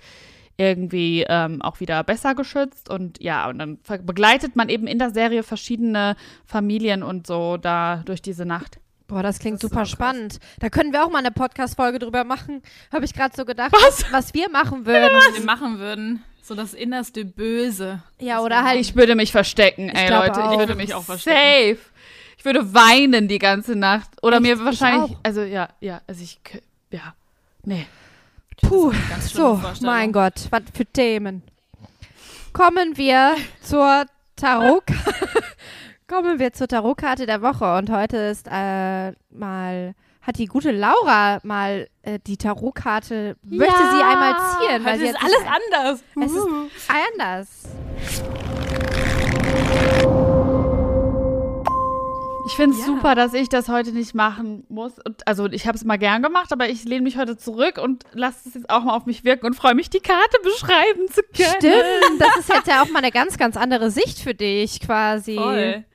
irgendwie 0.58 1.26
ähm, 1.28 1.62
auch 1.62 1.80
wieder 1.80 2.04
besser 2.04 2.36
geschützt. 2.36 2.90
Und 2.90 3.22
ja, 3.22 3.50
und 3.50 3.60
dann 3.60 3.80
begleitet 4.06 4.56
man 4.56 4.70
eben 4.70 4.88
in 4.88 5.00
der 5.00 5.12
Serie 5.12 5.44
verschiedene 5.44 6.16
Familien 6.46 7.04
und 7.04 7.26
so 7.26 7.58
da 7.58 8.04
durch 8.06 8.22
diese 8.22 8.46
Nacht. 8.46 8.80
Boah, 9.08 9.24
das 9.24 9.40
klingt 9.40 9.62
Das 9.62 9.70
super 9.70 9.86
spannend. 9.86 10.40
Da 10.60 10.70
können 10.70 10.94
wir 10.94 11.04
auch 11.04 11.10
mal 11.10 11.20
eine 11.20 11.32
Podcast-Folge 11.32 12.00
drüber 12.00 12.24
machen. 12.24 12.62
Habe 12.94 13.04
ich 13.04 13.14
gerade 13.14 13.36
so 13.36 13.44
gedacht, 13.44 13.74
was? 13.74 14.06
was 14.12 14.34
wir 14.34 14.50
machen 14.50 14.86
würden. 14.86 15.10
Was 15.14 15.38
wir 15.38 15.46
machen 15.46 15.80
würden. 15.80 16.24
So 16.42 16.56
das 16.56 16.74
innerste 16.74 17.26
Böse. 17.26 18.02
Ja, 18.20 18.40
oder 18.42 18.64
halt. 18.64 18.80
Ich 18.80 18.96
würde 18.96 19.16
mich 19.16 19.32
verstecken, 19.32 19.90
ey 19.90 20.08
glaube 20.08 20.28
Leute. 20.28 20.44
auch. 20.44 20.52
Ich 20.54 20.60
würde 20.60 20.76
mich 20.76 20.94
auch 20.94 21.04
verstecken. 21.04 21.78
Safe. 21.78 21.91
Ich 22.42 22.46
würde 22.46 22.74
weinen 22.74 23.28
die 23.28 23.38
ganze 23.38 23.76
Nacht. 23.76 24.10
Oder 24.24 24.38
Echt? 24.38 24.42
mir 24.42 24.54
Ich 24.56 24.66
wahrscheinlich, 24.66 25.12
auch. 25.12 25.20
also 25.22 25.42
ja, 25.44 25.70
ja, 25.80 26.02
also 26.08 26.24
ich, 26.24 26.40
ja, 26.90 27.14
nee. 27.66 27.86
Puh, 28.64 28.92
so, 29.20 29.62
mein 29.84 30.12
Gott, 30.12 30.48
was 30.50 30.64
für 30.74 30.88
Themen. 30.88 31.44
Kommen 32.52 32.98
wir 32.98 33.36
zur 33.62 34.08
Tarot. 34.36 34.86
Kommen 36.08 36.40
wir 36.40 36.52
zur 36.52 36.68
Tarotkarte 36.68 37.28
der 37.28 37.44
Woche 37.44 37.78
und 37.78 37.92
heute 37.92 38.18
ist 38.18 38.48
äh, 38.52 39.12
mal 39.30 39.94
hat 40.24 40.40
die 40.40 40.48
gute 40.48 40.72
Laura 40.72 41.42
mal 41.44 41.88
äh, 42.02 42.18
die 42.26 42.38
Tarotkarte 42.38 43.36
möchte 43.44 43.78
sie 43.78 44.04
einmal 44.04 44.34
ziehen, 44.34 44.84
weil 44.84 44.98
sie 44.98 45.06
ist 45.06 45.18
alles 45.22 45.46
anders. 45.46 46.04
Es 46.20 46.32
ist 46.32 46.48
anders. 47.14 47.70
Ich 52.52 52.58
finde 52.58 52.76
es 52.76 52.82
Ja. 52.82 52.86
super, 52.88 53.16
dass 53.16 53.34
ich 53.34 53.48
das 53.50 53.70
heute 53.70 53.92
nicht 53.94 54.14
machen 54.14 54.66
muss. 54.68 54.94
Und, 55.00 55.26
also 55.26 55.46
ich 55.48 55.68
habe 55.68 55.78
es 55.78 55.86
mal 55.86 55.98
gern 55.98 56.22
gemacht, 56.22 56.52
aber 56.52 56.68
ich 56.70 56.84
lehne 56.84 57.02
mich 57.02 57.18
heute 57.18 57.38
zurück 57.38 57.78
und 57.82 58.04
lasse 58.14 58.50
es 58.50 58.56
jetzt 58.56 58.70
auch 58.70 58.84
mal 58.84 58.96
auf 58.96 59.06
mich 59.06 59.24
wirken 59.24 59.46
und 59.46 59.56
freue 59.56 59.74
mich, 59.74 59.90
die 59.90 60.02
Karte 60.02 60.38
beschreiben 60.44 61.08
zu 61.08 61.22
können. 61.24 61.56
Stimmt, 61.58 62.20
das 62.22 62.38
ist 62.38 62.50
jetzt 62.50 62.68
ja 62.68 62.84
auch 62.84 62.90
mal 62.90 63.00
eine 63.00 63.12
ganz, 63.12 63.38
ganz 63.38 63.56
andere 63.56 63.90
Sicht 63.90 64.20
für 64.20 64.34
dich 64.34 64.82
quasi. 64.82 65.36
Voll. 65.36 65.86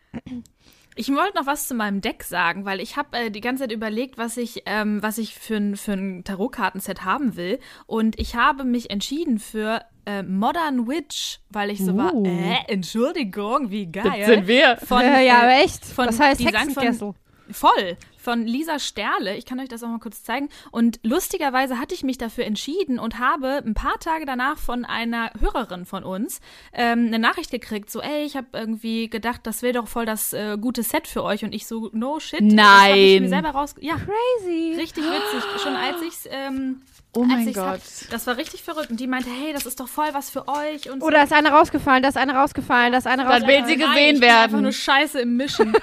Ich 0.98 1.10
wollte 1.10 1.36
noch 1.36 1.46
was 1.46 1.68
zu 1.68 1.74
meinem 1.74 2.00
Deck 2.00 2.24
sagen, 2.24 2.64
weil 2.64 2.80
ich 2.80 2.96
habe 2.96 3.16
äh, 3.16 3.30
die 3.30 3.42
ganze 3.42 3.64
Zeit 3.64 3.72
überlegt, 3.72 4.16
was 4.16 4.38
ich, 4.38 4.62
ähm, 4.64 5.02
was 5.02 5.18
ich 5.18 5.34
für 5.34 5.56
ein, 5.56 5.76
für 5.76 5.92
ein 5.92 6.24
Tarotkartenset 6.24 7.04
haben 7.04 7.36
will. 7.36 7.58
Und 7.86 8.18
ich 8.18 8.34
habe 8.34 8.64
mich 8.64 8.90
entschieden 8.90 9.38
für 9.38 9.82
äh, 10.06 10.22
Modern 10.22 10.88
Witch, 10.88 11.40
weil 11.50 11.70
ich 11.70 11.84
so 11.84 11.96
war, 11.96 12.14
Uh. 12.14 12.24
äh, 12.26 12.72
Entschuldigung, 12.72 13.70
wie 13.70 13.86
geil. 13.86 14.20
Das 14.20 14.26
sind 14.26 14.46
wir. 14.48 14.78
Von, 14.78 15.02
ja, 15.02 15.20
ja, 15.20 15.48
äh, 15.50 15.64
echt. 15.64 15.84
von 15.84 16.06
das 16.06 16.18
heißt 16.18 16.40
Design 16.40 16.70
von-. 16.70 17.14
Voll. 17.50 17.96
Von 18.16 18.44
Lisa 18.44 18.78
Sterle. 18.78 19.36
Ich 19.36 19.46
kann 19.46 19.60
euch 19.60 19.68
das 19.68 19.82
auch 19.82 19.88
mal 19.88 20.00
kurz 20.00 20.24
zeigen. 20.24 20.48
Und 20.72 20.98
lustigerweise 21.02 21.78
hatte 21.78 21.94
ich 21.94 22.02
mich 22.02 22.18
dafür 22.18 22.44
entschieden 22.44 22.98
und 22.98 23.18
habe 23.18 23.62
ein 23.64 23.74
paar 23.74 23.98
Tage 24.00 24.26
danach 24.26 24.58
von 24.58 24.84
einer 24.84 25.30
Hörerin 25.38 25.86
von 25.86 26.02
uns 26.02 26.40
ähm, 26.72 27.06
eine 27.06 27.18
Nachricht 27.18 27.50
gekriegt, 27.50 27.90
so, 27.90 28.00
ey, 28.00 28.24
ich 28.24 28.36
habe 28.36 28.48
irgendwie 28.52 29.08
gedacht, 29.08 29.42
das 29.44 29.62
wäre 29.62 29.74
doch 29.74 29.86
voll 29.88 30.06
das 30.06 30.32
äh, 30.32 30.58
gute 30.60 30.82
Set 30.82 31.06
für 31.06 31.22
euch. 31.22 31.44
Und 31.44 31.54
ich 31.54 31.66
so, 31.66 31.90
no 31.92 32.18
shit. 32.18 32.40
Das 32.40 32.64
hab 32.64 32.96
ich 32.96 33.20
mir 33.20 33.20
Nein. 33.20 33.28
selber 33.28 33.50
raus... 33.50 33.74
Ja, 33.80 33.94
Crazy. 33.94 34.74
richtig 34.76 35.04
witzig. 35.04 35.62
Schon 35.62 35.76
als 35.76 36.02
ich's... 36.02 36.28
Ähm, 36.30 36.82
Oh 37.16 37.24
mein 37.24 37.52
Gott. 37.52 37.64
Hab, 37.80 38.10
das 38.10 38.26
war 38.26 38.36
richtig 38.36 38.62
verrückt. 38.62 38.90
Und 38.90 39.00
die 39.00 39.06
meinte, 39.06 39.30
hey, 39.30 39.52
das 39.52 39.64
ist 39.66 39.80
doch 39.80 39.88
voll 39.88 40.08
was 40.12 40.28
für 40.30 40.46
euch. 40.48 40.90
Und 40.90 41.00
so. 41.00 41.06
Oh, 41.06 41.10
da 41.10 41.22
ist 41.22 41.32
eine 41.32 41.50
rausgefallen, 41.50 42.02
da 42.02 42.10
ist 42.10 42.16
eine 42.16 42.34
rausgefallen, 42.34 42.92
da 42.92 42.98
ist 42.98 43.06
eine 43.06 43.22
Dann 43.24 43.32
rausgefallen. 43.32 43.64
will 43.66 43.68
sie 43.72 43.76
Nein, 43.78 43.88
gesehen 43.90 44.14
ich 44.16 44.20
bin 44.20 44.30
einfach 44.30 44.50
nur 44.52 44.62
werden. 44.62 44.72
scheiße 44.72 45.20
im 45.20 45.36
Mischen. 45.36 45.72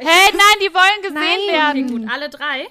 Hey, 0.00 0.30
nein, 0.32 0.58
die 0.60 0.72
wollen 0.74 1.02
gesehen 1.02 1.14
Nein. 1.14 1.38
okay, 1.48 1.52
werden. 1.88 2.02
gut, 2.02 2.10
alle 2.12 2.28
drei 2.30 2.66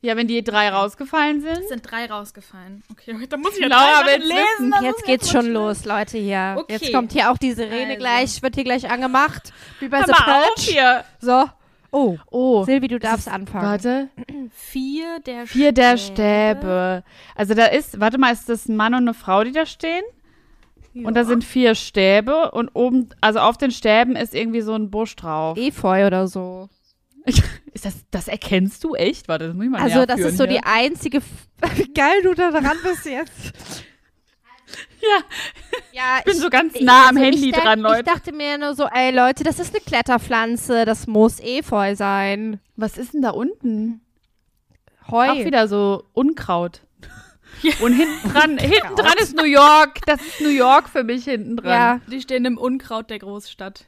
Ja, 0.00 0.16
wenn 0.16 0.28
die 0.28 0.42
drei 0.44 0.68
rausgefallen 0.70 1.40
sind. 1.40 1.68
sind 1.68 1.90
drei 1.90 2.06
rausgefallen. 2.06 2.82
Okay, 2.92 3.26
dann 3.28 3.40
muss 3.40 3.54
ich 3.54 3.60
ja 3.62 3.68
Laura 3.68 4.02
drei 4.04 4.16
lesen. 4.18 4.74
Jetzt 4.82 5.04
geht's 5.04 5.30
schon 5.30 5.46
los, 5.52 5.84
Leute 5.84 6.18
hier. 6.18 6.54
Okay. 6.58 6.72
Jetzt 6.74 6.92
kommt 6.92 7.12
hier 7.12 7.30
auch 7.32 7.38
die 7.38 7.52
Sirene 7.52 7.86
Also. 7.88 7.98
gleich, 7.98 8.42
wird 8.42 8.54
hier 8.54 8.64
gleich 8.64 8.88
angemacht. 8.90 9.52
Wie 9.80 9.88
bei 9.88 9.98
Hör 9.98 10.06
The 10.06 10.12
Purge. 10.12 10.60
hier. 10.60 11.04
So. 11.20 11.44
Oh, 11.92 12.16
Oh, 12.30 12.64
Silvi, 12.64 12.88
du 12.88 12.98
darfst 12.98 13.28
anfangen. 13.28 13.64
warte. 13.66 14.08
Vier 14.50 15.20
der 15.20 15.46
Vier 15.46 15.72
der 15.72 15.96
Stäbe. 15.96 17.04
Also 17.34 17.54
da 17.54 17.66
ist, 17.66 18.00
warte 18.00 18.18
mal, 18.18 18.32
ist 18.32 18.48
das 18.48 18.68
ein 18.68 18.76
Mann 18.76 18.94
und 18.94 19.02
eine 19.02 19.14
Frau, 19.14 19.44
die 19.44 19.52
da 19.52 19.66
stehen? 19.66 20.02
Und 20.94 21.14
da 21.14 21.24
sind 21.24 21.44
vier 21.44 21.74
Stäbe 21.74 22.52
und 22.52 22.70
oben, 22.72 23.10
also 23.20 23.40
auf 23.40 23.58
den 23.58 23.70
Stäben 23.70 24.16
ist 24.16 24.34
irgendwie 24.34 24.62
so 24.62 24.72
ein 24.74 24.90
Busch 24.90 25.14
drauf. 25.14 25.58
Efeu 25.58 26.06
oder 26.06 26.26
so. 26.26 26.70
Ist 27.74 27.84
das, 27.84 27.96
das 28.10 28.28
erkennst 28.28 28.82
du 28.82 28.94
echt? 28.94 29.28
Warte, 29.28 29.48
das 29.48 29.54
muss 29.54 29.64
ich 29.66 29.70
mal 29.70 29.82
Also 29.82 30.06
das 30.06 30.20
ist 30.20 30.38
so 30.38 30.44
hier. 30.44 30.54
die 30.54 30.60
einzige. 30.64 31.18
F 31.18 31.24
Wie 31.76 31.92
geil 31.92 32.22
du 32.22 32.32
da 32.32 32.50
dran 32.50 32.78
bist 32.82 33.04
jetzt. 33.04 33.52
Ja, 35.12 35.22
Ja, 35.92 36.18
ich 36.18 36.24
bin 36.24 36.34
so 36.36 36.50
ganz 36.50 36.78
nah 36.80 37.08
am 37.08 37.16
Handy 37.16 37.46
ich 37.48 37.52
denk- 37.52 37.64
dran, 37.64 37.78
Ich 37.78 37.84
Leute. 37.84 38.04
dachte 38.04 38.32
mir 38.32 38.58
nur 38.58 38.74
so, 38.74 38.86
ey 38.92 39.14
Leute, 39.14 39.44
das 39.44 39.58
ist 39.58 39.74
eine 39.74 39.82
Kletterpflanze, 39.84 40.84
das 40.84 41.06
muss 41.06 41.40
Efeu 41.40 41.94
sein. 41.96 42.60
Was 42.76 42.98
ist 42.98 43.14
denn 43.14 43.22
da 43.22 43.30
unten? 43.30 44.00
Heu. 45.10 45.30
Auch 45.30 45.36
wieder 45.44 45.68
so 45.68 46.04
Unkraut. 46.12 46.82
Und 47.80 47.92
hinten 47.94 48.28
dran, 48.32 48.58
hinten 48.58 48.96
dran 48.96 49.14
ist 49.18 49.34
New 49.34 49.44
York. 49.44 50.00
Das 50.06 50.20
ist 50.20 50.40
New 50.42 50.48
York 50.50 50.88
für 50.90 51.04
mich 51.04 51.24
hinten 51.24 51.56
dran. 51.56 51.70
Ja. 51.70 52.00
Die 52.10 52.20
stehen 52.20 52.44
im 52.44 52.58
Unkraut 52.58 53.08
der 53.08 53.18
Großstadt. 53.18 53.86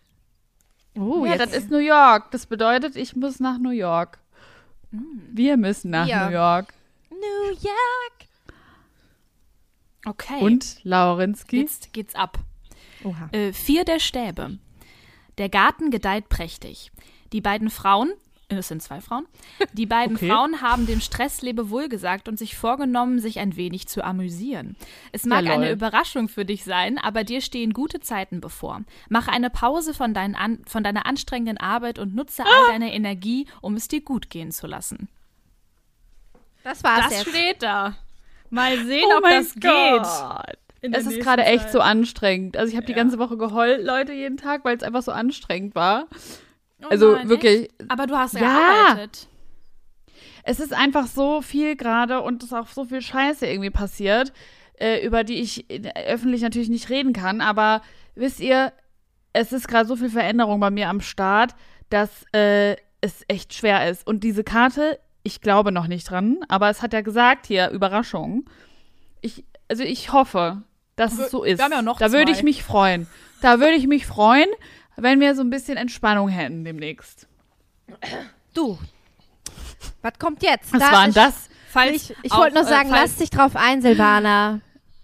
Uh, 0.96 1.26
ja, 1.26 1.32
jetzt. 1.34 1.40
das 1.52 1.52
ist 1.56 1.70
New 1.70 1.78
York. 1.78 2.30
Das 2.30 2.46
bedeutet, 2.46 2.96
ich 2.96 3.14
muss 3.14 3.40
nach 3.40 3.58
New 3.58 3.70
York. 3.70 4.18
Wir 4.90 5.56
müssen 5.58 5.90
nach 5.90 6.06
Wir. 6.06 6.26
New 6.26 6.32
York. 6.32 6.72
New 7.10 7.50
York. 7.50 8.27
Okay. 10.08 10.40
Und 10.40 10.76
Laurenski? 10.84 11.60
jetzt 11.60 11.92
geht's 11.92 12.14
ab. 12.14 12.38
Oha. 13.04 13.28
Äh, 13.32 13.52
vier 13.52 13.84
der 13.84 14.00
Stäbe. 14.00 14.58
Der 15.38 15.48
Garten 15.48 15.90
gedeiht 15.90 16.28
prächtig. 16.28 16.90
Die 17.32 17.40
beiden 17.40 17.70
Frauen, 17.70 18.10
äh, 18.48 18.56
es 18.56 18.68
sind 18.68 18.82
zwei 18.82 19.00
Frauen, 19.00 19.26
die 19.74 19.86
beiden 19.86 20.16
Okay. 20.16 20.28
Frauen 20.28 20.62
haben 20.62 20.86
dem 20.86 21.00
Stress 21.00 21.42
Lebewohl 21.42 21.88
gesagt 21.88 22.26
und 22.28 22.38
sich 22.38 22.56
vorgenommen, 22.56 23.20
sich 23.20 23.38
ein 23.38 23.54
wenig 23.56 23.86
zu 23.86 24.02
amüsieren. 24.02 24.74
Es 25.12 25.26
mag 25.26 25.44
lol. 25.44 25.52
eine 25.52 25.70
Überraschung 25.70 26.28
für 26.28 26.44
dich 26.44 26.64
sein, 26.64 26.98
aber 26.98 27.22
dir 27.22 27.40
stehen 27.40 27.72
gute 27.72 28.00
Zeiten 28.00 28.40
bevor. 28.40 28.82
Mach 29.08 29.28
eine 29.28 29.50
Pause 29.50 29.94
von, 29.94 30.14
deinen 30.14 30.34
an, 30.34 30.60
von 30.66 30.82
deiner 30.82 31.06
anstrengenden 31.06 31.58
Arbeit 31.58 31.98
und 31.98 32.14
nutze 32.14 32.42
all 32.44 32.50
Ah! 32.50 32.72
deine 32.72 32.92
Energie, 32.92 33.46
um 33.60 33.74
es 33.76 33.86
dir 33.88 34.00
gut 34.00 34.30
gehen 34.30 34.50
zu 34.50 34.66
lassen. 34.66 35.08
Das 36.64 36.82
war's 36.82 37.08
Das 37.10 37.18
jetzt. 37.24 37.28
steht 37.30 37.62
da. 37.62 37.94
Mal 38.50 38.78
sehen, 38.84 39.04
oh 39.12 39.18
ob 39.18 39.22
das 39.24 39.54
geht. 39.54 39.62
Gott. 39.62 40.56
in 40.80 40.92
der 40.92 41.00
Es 41.00 41.06
ist 41.06 41.20
gerade 41.20 41.44
echt 41.44 41.70
so 41.70 41.80
anstrengend. 41.80 42.56
Also 42.56 42.70
ich 42.70 42.76
habe 42.76 42.86
die 42.86 42.94
ganze 42.94 43.18
Woche 43.18 43.36
geheult, 43.36 43.84
Leute, 43.84 44.12
jeden 44.12 44.36
Tag, 44.36 44.64
weil 44.64 44.76
es 44.76 44.82
einfach 44.82 45.02
so 45.02 45.12
anstrengend 45.12 45.74
war. 45.74 46.06
Oh 46.82 46.86
Also 46.90 47.12
nein, 47.12 47.28
wirklich, 47.28 47.62
Echt? 47.78 47.90
Aber 47.90 48.06
du 48.06 48.16
hast 48.16 48.34
ja, 48.34 48.40
Ja. 48.40 48.84
gearbeitet. 48.86 49.28
es 50.44 50.60
ist 50.60 50.72
einfach 50.72 51.06
so 51.06 51.42
viel 51.42 51.76
gerade 51.76 52.20
und 52.22 52.42
es 52.42 52.50
ist 52.50 52.54
auch 52.54 52.68
so 52.68 52.84
viel 52.84 53.02
Scheiße 53.02 53.46
irgendwie 53.46 53.70
passiert, 53.70 54.32
äh, 54.78 55.04
über 55.04 55.24
die 55.24 55.40
ich 55.40 55.68
äh, 55.70 55.90
öffentlich 56.06 56.42
natürlich 56.42 56.68
nicht 56.68 56.88
reden 56.88 57.12
kann. 57.12 57.40
Aber 57.40 57.82
wisst 58.14 58.40
ihr, 58.40 58.72
es 59.32 59.52
ist 59.52 59.68
gerade 59.68 59.86
so 59.88 59.96
viel 59.96 60.08
Veränderung 60.10 60.60
bei 60.60 60.70
mir 60.70 60.88
am 60.88 61.00
Start, 61.00 61.54
dass 61.90 62.24
äh, 62.32 62.76
es 63.00 63.24
echt 63.28 63.54
schwer 63.54 63.88
ist. 63.90 64.06
Und 64.06 64.24
diese 64.24 64.44
Karte, 64.44 64.98
ich 65.22 65.40
glaube 65.40 65.72
noch 65.72 65.86
nicht 65.86 66.10
dran, 66.10 66.38
aber 66.48 66.70
es 66.70 66.82
hat 66.82 66.92
ja 66.92 67.00
gesagt 67.00 67.46
hier, 67.46 67.70
Überraschung. 67.70 68.44
Ich, 69.20 69.44
also 69.68 69.82
ich 69.82 70.12
hoffe, 70.12 70.62
dass 70.96 71.16
Wir- 71.18 71.24
es 71.26 71.30
so 71.30 71.44
ist. 71.44 71.58
wir 71.58 71.64
haben 71.64 71.72
ja 71.72 71.82
noch 71.82 71.98
da 71.98 72.12
würde 72.12 72.32
ich 72.32 72.42
mich 72.42 72.62
freuen. 72.64 73.06
Da 73.40 73.60
würde 73.60 73.74
ich 73.74 73.86
mich 73.86 74.06
freuen, 74.06 74.48
wenn 74.96 75.20
wir 75.20 75.34
so 75.34 75.42
ein 75.42 75.50
bisschen 75.50 75.76
Entspannung 75.76 76.28
hätten 76.28 76.64
demnächst. 76.64 77.28
Du. 78.54 78.78
Was 80.02 80.12
kommt 80.18 80.42
jetzt? 80.42 80.72
Was 80.72 80.80
Da 80.80 80.92
war 80.92 81.00
denn 81.02 81.08
ist- 81.10 81.16
das? 81.16 81.48
Falls 81.70 81.94
Ich, 82.10 82.16
ich 82.22 82.32
wollte 82.32 82.54
nur 82.54 82.64
äh, 82.64 82.68
sagen, 82.68 82.88
falls- 82.88 83.10
lass 83.10 83.16
dich 83.16 83.30
drauf 83.30 83.54
ein, 83.54 83.82
Silvana. 83.82 84.60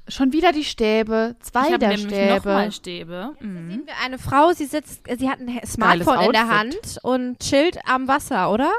Schon 0.09 0.33
wieder 0.33 0.52
die 0.52 0.64
Stäbe. 0.64 1.35
Zwei 1.40 1.61
ich 1.61 1.66
habe 1.68 1.78
der 1.78 1.88
nämlich 1.90 2.06
Stäbe. 2.06 2.35
nochmal 2.37 2.73
Stäbe. 2.73 3.35
Mhm. 3.40 3.71
Sehen 3.71 3.83
wir 3.87 3.94
eine 4.04 4.18
Frau, 4.18 4.52
sie 4.52 4.66
sitzt, 4.66 5.02
sie 5.18 5.30
hat 5.30 5.40
ein 5.40 5.61
Smartphone 5.66 6.21
in 6.26 6.33
der 6.33 6.49
Hand 6.49 6.99
und 7.02 7.38
chillt 7.40 7.78
am 7.87 8.06
Wasser, 8.09 8.50
oder? 8.50 8.71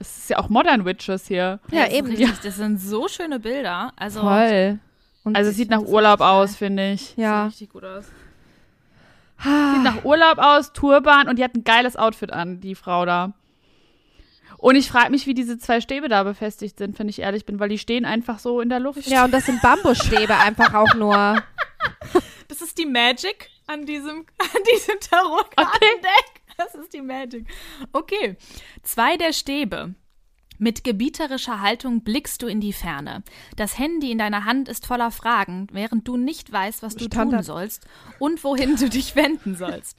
Es 0.00 0.16
ist 0.18 0.30
ja 0.30 0.38
auch 0.38 0.48
Modern 0.48 0.84
Witches 0.84 1.28
hier. 1.28 1.60
Ja, 1.70 1.82
das 1.84 1.88
ist 1.90 1.94
eben. 1.94 2.08
Richtig, 2.08 2.40
Das 2.42 2.56
sind 2.56 2.80
so 2.80 3.06
schöne 3.06 3.38
Bilder. 3.38 3.92
Also, 3.96 4.20
Toll. 4.22 4.78
Und 5.22 5.36
Also 5.36 5.50
es 5.50 5.56
sieht 5.56 5.70
nach 5.70 5.82
Urlaub 5.82 6.20
aus, 6.20 6.56
finde 6.56 6.92
ich. 6.92 7.14
ja. 7.16 7.44
Sieht 7.44 7.52
richtig 7.52 7.70
gut 7.70 7.84
aus. 7.84 8.06
Sieht 9.42 9.82
nach 9.84 10.04
Urlaub 10.04 10.38
aus, 10.38 10.72
Turban 10.72 11.28
und 11.28 11.38
die 11.38 11.44
hat 11.44 11.54
ein 11.54 11.64
geiles 11.64 11.96
Outfit 11.96 12.32
an, 12.32 12.60
die 12.60 12.74
Frau 12.74 13.06
da. 13.06 13.32
Und 14.58 14.76
ich 14.76 14.90
frage 14.90 15.10
mich, 15.10 15.26
wie 15.26 15.32
diese 15.32 15.56
zwei 15.58 15.80
Stäbe 15.80 16.08
da 16.08 16.22
befestigt 16.22 16.76
sind, 16.78 16.98
wenn 16.98 17.08
ich 17.08 17.20
ehrlich 17.20 17.46
bin, 17.46 17.58
weil 17.58 17.70
die 17.70 17.78
stehen 17.78 18.04
einfach 18.04 18.38
so 18.38 18.60
in 18.60 18.68
der 18.68 18.80
Luft. 18.80 19.06
Ja, 19.06 19.24
und 19.24 19.32
das 19.32 19.46
sind 19.46 19.62
Bambusstäbe 19.62 20.36
einfach 20.36 20.74
auch 20.74 20.94
nur. 20.94 21.42
Das 22.48 22.60
ist 22.60 22.76
die 22.78 22.84
Magic 22.84 23.48
an 23.68 23.86
diesem, 23.86 24.26
an 24.38 24.62
diesem 24.74 24.98
Tarotkartendeck. 25.00 26.39
Das 26.60 26.74
ist 26.74 26.92
die 26.92 27.00
Magic. 27.00 27.46
Okay. 27.92 28.36
Zwei 28.82 29.16
der 29.16 29.32
Stäbe. 29.32 29.94
Mit 30.58 30.84
gebieterischer 30.84 31.62
Haltung 31.62 32.02
blickst 32.02 32.42
du 32.42 32.46
in 32.46 32.60
die 32.60 32.74
Ferne. 32.74 33.22
Das 33.56 33.78
Handy 33.78 34.10
in 34.12 34.18
deiner 34.18 34.44
Hand 34.44 34.68
ist 34.68 34.86
voller 34.86 35.10
Fragen, 35.10 35.68
während 35.72 36.06
du 36.06 36.18
nicht 36.18 36.52
weißt, 36.52 36.82
was 36.82 36.96
du 36.96 37.06
Stand 37.06 37.32
tun 37.32 37.42
sollst 37.42 37.86
und 38.18 38.44
wohin 38.44 38.76
du 38.76 38.90
dich 38.90 39.16
wenden 39.16 39.56
sollst. 39.56 39.96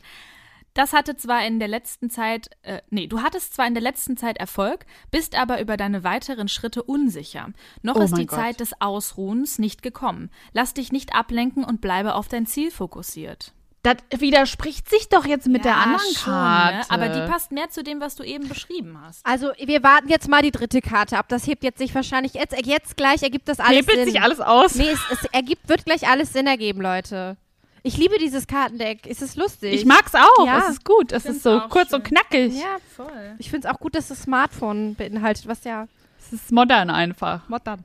Das 0.76 0.94
hatte 0.94 1.18
zwar 1.18 1.46
in 1.48 1.58
der 1.58 1.68
letzten 1.68 2.12
Zeit, 2.12 2.52
äh, 2.62 2.82
nee, 2.92 3.08
du 3.08 3.24
hattest 3.24 3.56
zwar 3.56 3.66
in 3.66 3.74
der 3.74 3.82
letzten 3.82 4.16
Zeit 4.16 4.38
Erfolg, 4.38 4.86
bist 5.10 5.36
aber 5.36 5.60
über 5.62 5.78
deine 5.78 6.04
weiteren 6.04 6.48
Schritte 6.48 6.84
unsicher. 6.84 7.50
Noch 7.82 7.96
Oh 7.96 8.02
ist 8.02 8.16
die 8.16 8.28
Gott. 8.28 8.40
Zeit 8.40 8.60
des 8.60 8.80
Ausruhens 8.80 9.58
nicht 9.58 9.82
gekommen. 9.82 10.30
Lass 10.54 10.76
dich 10.76 10.92
nicht 10.92 11.16
ablenken 11.16 11.64
und 11.64 11.82
bleibe 11.82 12.14
auf 12.14 12.28
dein 12.28 12.46
Ziel 12.46 12.70
fokussiert. 12.70 13.54
Das 13.84 13.96
widerspricht 14.16 14.88
sich 14.90 15.10
doch 15.10 15.26
jetzt 15.26 15.48
mit 15.48 15.66
der 15.66 15.72
Ja, 15.72 15.78
anderen 15.80 16.14
schon, 16.16 16.32
Karte. 16.34 16.78
Ne? 16.78 16.86
Aber 16.90 17.10
die 17.10 17.32
passt 17.32 17.52
mehr 17.52 17.70
zu 17.72 17.84
dem, 17.84 18.00
was 18.00 18.16
du 18.16 18.24
eben 18.24 18.48
beschrieben 18.48 19.00
hast. 19.04 19.26
Also, 19.26 19.52
wir 19.58 19.82
warten 19.82 20.08
jetzt 20.08 20.28
mal 20.30 20.44
die 20.44 20.52
dritte 20.52 20.82
Karte 20.82 21.18
ab. 21.18 21.26
Das 21.30 21.48
hebt 21.48 21.64
jetzt 21.64 21.80
sich 21.80 21.96
wahrscheinlich 21.96 22.36
jetzt, 22.36 22.56
jetzt 22.66 22.96
gleich 22.96 23.24
ergibt 23.24 23.48
das 23.50 23.60
alles 23.60 23.80
Hebelt 23.80 23.98
Sinn. 23.98 24.06
sich 24.12 24.22
alles 24.22 24.40
aus. 24.40 24.76
Nee, 24.76 24.90
es, 24.92 25.00
es 25.10 25.26
ergibt, 25.32 25.68
wird 25.68 25.86
gleich 25.86 26.08
alles 26.08 26.32
Sinn 26.32 26.46
ergeben, 26.46 26.80
Leute. 26.82 27.38
Ich 27.84 27.98
liebe 27.98 28.20
dieses 28.20 28.46
Kartendeck. 28.46 29.08
Es 29.08 29.24
ist 29.24 29.36
lustig. 29.36 29.74
Ich 29.74 29.86
mag's 29.86 30.14
auch. 30.14 30.46
Ja. 30.46 30.60
Es 30.60 30.70
ist 30.70 30.86
gut. 30.86 31.12
Es 31.12 31.26
ist 31.26 31.42
so 31.42 31.62
kurz 31.70 31.90
schön. 31.90 31.96
und 32.02 32.04
knackig. 32.06 32.54
Ja, 32.54 32.78
Voll. 32.96 33.36
ich 33.40 33.50
finde 33.50 33.68
es 33.68 33.74
auch 33.74 33.80
gut, 33.80 33.96
dass 33.96 34.10
das 34.10 34.22
Smartphone 34.22 34.94
beinhaltet, 34.94 35.48
was 35.48 35.64
ja 35.64 35.88
Es 36.20 36.32
ist 36.34 36.52
modern 36.52 36.92
einfach. 36.92 37.50
modern. 37.50 37.84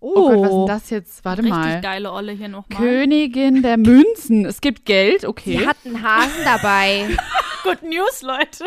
Oh, 0.00 0.14
Gott, 0.14 0.40
was 0.40 0.44
ist 0.44 0.50
denn 0.52 0.66
das 0.66 0.90
jetzt? 0.90 1.24
Warte 1.24 1.42
Richtig 1.42 1.56
mal. 1.58 1.80
geile 1.80 2.12
Olle 2.12 2.32
hier 2.32 2.48
nochmal. 2.48 2.78
Königin 2.78 3.62
der 3.62 3.76
Münzen. 3.76 4.44
Es 4.46 4.60
gibt 4.60 4.84
Geld, 4.84 5.24
okay. 5.24 5.58
Sie 5.58 5.66
hat 5.66 5.76
einen 5.84 6.02
Hasen 6.02 6.44
dabei. 6.44 7.08
Good 7.62 7.82
News, 7.82 8.22
Leute. 8.22 8.66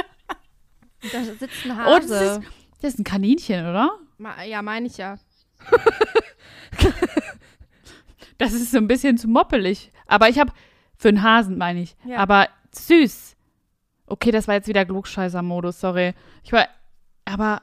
da 1.12 1.24
sitzt 1.24 1.66
ein 1.66 1.72
Oh, 1.72 1.96
das 2.00 2.12
Hase. 2.12 2.26
ist, 2.26 2.42
das 2.82 2.94
ist 2.94 3.00
ein 3.00 3.04
Kaninchen, 3.04 3.62
oder? 3.70 3.92
Ma- 4.18 4.44
ja, 4.44 4.62
meine 4.62 4.88
ich 4.88 4.98
ja. 4.98 5.18
Das 8.38 8.54
ist 8.54 8.72
so 8.72 8.78
ein 8.78 8.88
bisschen 8.88 9.18
zu 9.18 9.28
moppelig. 9.28 9.92
Aber 10.08 10.30
ich 10.30 10.40
habe, 10.40 10.52
für 10.96 11.10
einen 11.10 11.24
Hasen 11.24 11.58
meine 11.58 11.82
ich, 11.82 11.96
Ja. 12.06 12.18
aber 12.18 12.48
süß. 12.72 13.36
Okay, 14.08 14.32
das 14.32 14.48
war 14.48 14.56
jetzt 14.56 14.68
wieder 14.68 14.86
Klugscheißer-Modus, 14.86 15.80
sorry. 15.80 16.14
Ich 16.44 16.52
war, 16.54 16.68
aber 17.26 17.62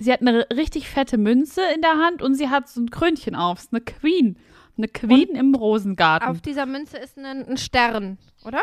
sie 0.00 0.12
hat 0.12 0.20
eine 0.20 0.46
richtig 0.50 0.88
fette 0.88 1.18
Münze 1.18 1.60
in 1.74 1.80
der 1.82 1.96
Hand 1.98 2.22
und 2.22 2.34
sie 2.34 2.48
hat 2.48 2.68
so 2.68 2.80
ein 2.80 2.90
Krönchen 2.90 3.34
auf. 3.34 3.58
Ist 3.58 3.72
eine 3.72 3.80
Queen. 3.80 4.36
Eine 4.76 4.88
Queen 4.88 5.30
im 5.30 5.54
Rosengarten. 5.54 6.28
Auf 6.28 6.40
dieser 6.40 6.64
Münze 6.66 6.98
ist 6.98 7.18
ein, 7.18 7.26
ein 7.48 7.56
Stern, 7.56 8.16
oder? 8.44 8.60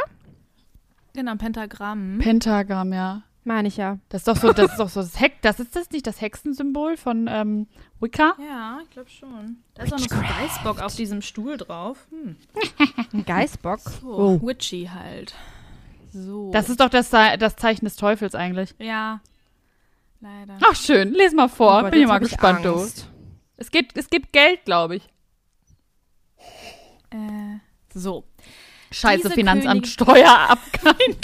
Genau, 1.14 1.32
ein 1.32 1.38
Pentagramm. 1.38 2.20
Pentagramm, 2.20 2.94
ja. 2.94 3.24
Meine 3.44 3.68
ich 3.68 3.78
ja. 3.78 4.00
Das 4.10 4.22
ist 4.22 4.28
doch 4.28 4.38
so, 4.38 4.54
das 4.54 4.72
ist 4.72 4.80
doch 4.80 4.90
so 4.90 5.02
das 5.02 5.20
Heck, 5.20 5.42
das 5.42 5.60
ist 5.60 5.76
das 5.76 5.92
nicht 5.92 6.08
das 6.08 6.20
Hexensymbol 6.20 6.98
von 6.98 7.28
ähm, 7.30 7.68
Wicca? 8.00 8.34
Ja, 8.40 8.80
ich 8.84 8.90
glaube 8.90 9.10
schon. 9.10 9.58
Da 9.76 9.84
ist 9.84 9.94
auch 9.94 10.00
noch 10.00 10.08
so 10.10 10.16
ein 10.16 10.22
Geißbock 10.24 10.82
auf 10.82 10.96
diesem 10.96 11.22
Stuhl 11.22 11.58
drauf. 11.58 12.08
Hm. 12.10 12.38
Ein 13.14 13.26
Geißbock. 13.26 13.80
So, 14.02 14.08
Oh. 14.42 14.42
witchy 14.42 14.90
halt. 14.92 15.36
So. 16.12 16.50
Das 16.52 16.70
ist 16.70 16.80
doch 16.80 16.90
das, 16.90 17.10
das 17.12 17.56
Zeichen 17.58 17.86
des 17.86 17.98
Teufels 17.98 18.36
eigentlich. 18.36 18.74
ja. 18.80 19.20
Leider. 20.22 20.58
Ach 20.66 20.76
schön, 20.76 21.14
les 21.14 21.34
mal 21.34 21.48
vor. 21.50 21.78
Oh 21.80 21.82
Gott, 21.84 21.92
Bin 21.92 22.00
ich 22.00 22.02
jetzt 22.02 22.10
mal 22.10 22.20
gespannt, 22.20 22.66
du. 22.66 22.88
Es 23.58 23.72
gibt, 23.72 23.98
es 23.98 24.10
gibt 24.10 24.34
Geld, 24.34 24.66
glaube 24.66 24.98
ich. 24.98 25.04
Äh, 27.12 27.60
so. 27.94 28.24
Scheiße, 28.92 29.24
Diese 29.24 29.34
Finanzamt, 29.34 29.86
Königin- 29.86 29.90
Steuerabgabe, 29.90 30.98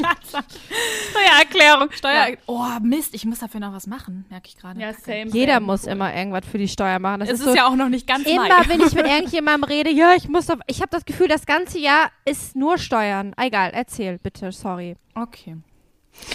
Steuererklärung. 1.12 1.92
Steuer. 1.92 2.36
Oh, 2.48 2.66
Mist, 2.82 3.14
ich 3.14 3.24
muss 3.26 3.40
dafür 3.40 3.60
noch 3.62 3.72
was 3.72 3.88
machen, 3.88 4.26
merke 4.30 4.48
ich 4.50 4.58
gerade. 4.58 4.80
Ja, 4.82 4.94
same. 4.94 5.28
Jeder 5.32 5.54
same. 5.56 5.66
muss 5.68 5.86
immer 5.86 6.14
irgendwas 6.14 6.46
für 6.46 6.58
die 6.58 6.68
Steuer 6.68 7.00
machen. 7.00 7.22
Das 7.22 7.30
Es 7.30 7.36
ist 7.36 7.46
ist 7.46 7.52
so, 7.52 7.56
ja 7.56 7.68
auch 7.68 7.76
noch 7.76 7.88
nicht 7.88 8.08
ganz 8.08 8.26
immer, 8.28 8.48
Mai. 8.50 8.64
wenn 8.68 8.82
ich 8.82 8.94
mit 8.94 9.06
irgendjemandem 9.08 9.64
rede, 9.70 9.90
ja, 9.90 10.14
ich 10.16 10.28
muss 10.28 10.48
doch, 10.48 10.58
ich 10.68 10.82
habe 10.82 10.90
das 10.92 11.06
Gefühl, 11.06 11.28
das 11.30 11.46
ganze 11.46 11.80
Jahr 11.80 12.12
ist 12.26 12.56
nur 12.58 12.78
Steuern. 12.78 13.34
Egal, 13.38 13.72
erzähl 13.74 14.18
bitte, 14.18 14.52
sorry. 14.52 14.98
Okay. 15.16 15.56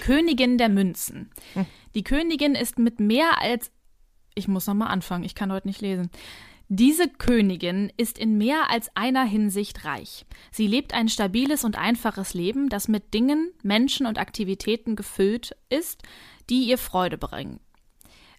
Königin 0.01 0.59
der 0.59 0.69
Münzen. 0.69 1.31
Die 1.95 2.05
Königin 2.05 2.55
ist 2.55 2.79
mit 2.79 3.01
mehr 3.01 3.41
als. 3.41 3.71
Ich 4.35 4.49
muss 4.49 4.67
nochmal 4.67 4.89
anfangen, 4.89 5.25
ich 5.25 5.35
kann 5.35 5.53
heute 5.53 5.67
nicht 5.67 5.81
lesen. 5.81 6.11
Diese 6.69 7.09
Königin 7.09 7.93
ist 7.97 8.19
in 8.19 8.39
mehr 8.39 8.71
als 8.71 8.91
einer 8.97 9.25
Hinsicht 9.25 9.85
reich. 9.85 10.27
Sie 10.51 10.67
lebt 10.67 10.95
ein 10.95 11.09
stabiles 11.09 11.63
und 11.65 11.79
einfaches 11.79 12.35
Leben, 12.35 12.69
das 12.69 12.89
mit 12.89 13.15
Dingen, 13.15 13.53
Menschen 13.63 14.05
und 14.05 14.19
Aktivitäten 14.19 14.97
gefüllt 14.97 15.57
ist, 15.69 16.03
die 16.51 16.65
ihr 16.65 16.77
Freude 16.77 17.19
bringen. 17.19 17.61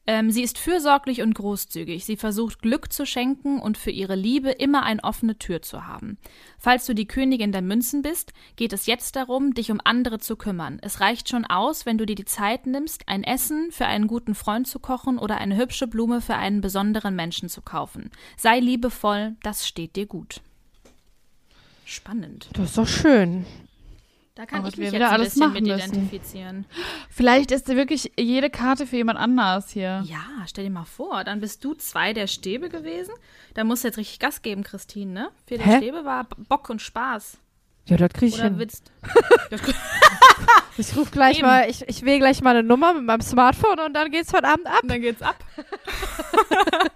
Ähm, 0.10 0.32
sie 0.32 0.42
ist 0.42 0.58
fürsorglich 0.58 1.22
und 1.22 1.36
großzügig. 1.36 2.06
Sie 2.06 2.16
versucht 2.16 2.62
Glück 2.62 2.94
zu 2.94 3.06
schenken 3.06 3.60
und 3.60 3.78
für 3.78 3.92
ihre 3.92 4.16
Liebe 4.16 4.50
immer 4.52 4.84
eine 4.84 5.04
offene 5.04 5.38
Tür 5.38 5.62
zu 5.62 5.86
haben. 5.86 6.18
Falls 6.58 6.86
du 6.86 6.96
die 6.96 7.08
Königin 7.08 7.52
der 7.52 7.62
Münzen 7.62 8.02
bist, 8.02 8.32
geht 8.56 8.72
es 8.72 8.86
jetzt 8.86 9.18
darum, 9.18 9.54
dich 9.54 9.70
um 9.70 9.82
andere 9.84 10.20
zu 10.20 10.38
kümmern. 10.38 10.80
Es 10.82 11.02
reicht 11.02 11.28
schon 11.28 11.46
aus, 11.46 11.86
wenn 11.86 11.98
du 11.98 12.06
dir 12.06 12.16
die 12.16 12.26
Zeit 12.26 12.66
nimmst, 12.68 13.10
ein 13.10 13.26
Essen 13.26 13.70
für 13.72 13.86
einen 13.86 14.08
guten 14.08 14.34
Freund 14.34 14.66
zu 14.66 14.80
kochen 14.80 15.20
oder 15.20 15.40
eine 15.40 15.58
hübsche 15.58 15.88
Blume 15.88 16.22
für 16.22 16.36
einen 16.36 16.62
besonderen 16.62 17.16
Menschen 17.16 17.50
zu 17.50 17.62
kaufen. 17.62 18.10
Sei 18.38 18.60
liebevoll, 18.60 19.36
das 19.44 19.68
steht 19.68 19.98
dir 19.98 20.06
gut. 20.06 20.40
Spannend. 21.84 22.50
Das 22.54 22.70
ist 22.70 22.78
doch 22.78 22.88
schön. 22.88 23.46
Da 24.38 24.46
kann 24.46 24.60
Aber 24.60 24.68
ich 24.68 24.78
mich 24.78 24.90
wieder 24.92 25.00
jetzt 25.00 25.08
ein 25.08 25.14
alles 25.14 25.34
bisschen 25.34 25.52
mit 25.54 25.64
müssen. 25.66 25.90
identifizieren. 25.96 26.66
Vielleicht 27.10 27.50
ist 27.50 27.68
wirklich 27.70 28.12
jede 28.20 28.52
Karte 28.52 28.86
für 28.86 28.96
jemand 28.98 29.18
anders 29.18 29.72
hier. 29.72 30.04
Ja, 30.06 30.20
stell 30.46 30.66
dir 30.66 30.70
mal 30.70 30.86
vor, 30.86 31.24
dann 31.24 31.40
bist 31.40 31.64
du 31.66 31.74
zwei 31.74 32.14
der 32.14 32.28
Stäbe 32.28 32.70
gewesen. 32.70 33.12
Da 33.56 33.64
musst 33.64 33.84
du 33.84 33.88
jetzt 33.88 33.98
richtig 33.98 34.20
Gas 34.20 34.44
geben, 34.44 34.62
Christine, 34.62 35.12
ne? 35.12 35.30
Vier 35.48 35.58
der? 35.58 35.78
Stäbe 35.78 36.06
war 36.06 36.28
Bock 36.50 36.70
und 36.70 36.84
Spaß. 36.84 37.40
Ja, 37.88 37.98
das 37.98 38.14
krieg 38.14 38.30
ich 38.30 38.36
Oder 38.36 38.44
hin. 38.44 38.60
willst 38.60 38.92
Ich 40.78 40.96
rufe 40.96 41.10
gleich 41.10 41.40
Eben. 41.40 41.48
mal, 41.48 41.68
ich, 41.68 41.88
ich 41.90 42.06
wähle 42.06 42.20
gleich 42.20 42.44
mal 42.44 42.52
eine 42.52 42.62
Nummer 42.62 42.94
mit 42.94 43.06
meinem 43.06 43.22
Smartphone 43.22 43.80
und 43.80 43.94
dann 43.96 44.12
geht's 44.12 44.32
heute 44.34 44.48
Abend 44.48 44.68
ab. 44.68 44.84
Und 44.84 44.92
dann 44.92 45.02
geht's 45.02 45.24
ab. 45.24 45.44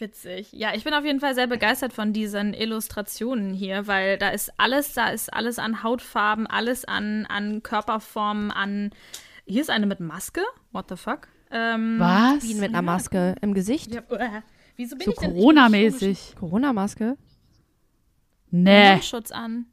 Witzig. 0.00 0.48
Ja, 0.52 0.74
ich 0.74 0.84
bin 0.84 0.94
auf 0.94 1.04
jeden 1.04 1.20
Fall 1.20 1.34
sehr 1.34 1.46
begeistert 1.46 1.92
von 1.92 2.12
diesen 2.12 2.54
Illustrationen 2.54 3.52
hier, 3.52 3.86
weil 3.86 4.16
da 4.18 4.30
ist 4.30 4.52
alles, 4.56 4.94
da 4.94 5.08
ist 5.10 5.32
alles 5.32 5.58
an 5.58 5.82
Hautfarben, 5.82 6.46
alles 6.46 6.84
an, 6.86 7.26
an 7.26 7.62
Körperformen, 7.62 8.50
an. 8.50 8.90
Hier 9.46 9.60
ist 9.60 9.70
eine 9.70 9.86
mit 9.86 10.00
Maske. 10.00 10.40
What 10.72 10.86
the 10.88 10.96
fuck? 10.96 11.28
Ähm, 11.50 11.96
Was? 11.98 12.42
Wie 12.44 12.54
mit 12.54 12.70
einer 12.70 12.82
Maske 12.82 13.34
im 13.42 13.52
Gesicht. 13.54 13.92
Ja, 13.92 14.00
äh, 14.16 14.42
wieso 14.76 14.96
bin 14.96 15.04
So 15.06 15.12
ich 15.12 15.18
denn? 15.18 15.32
Corona-mäßig. 15.34 16.34
Corona-Maske. 16.38 17.16
Nee, 18.50 18.92
Mundschutz 18.92 19.30
an. 19.32 19.66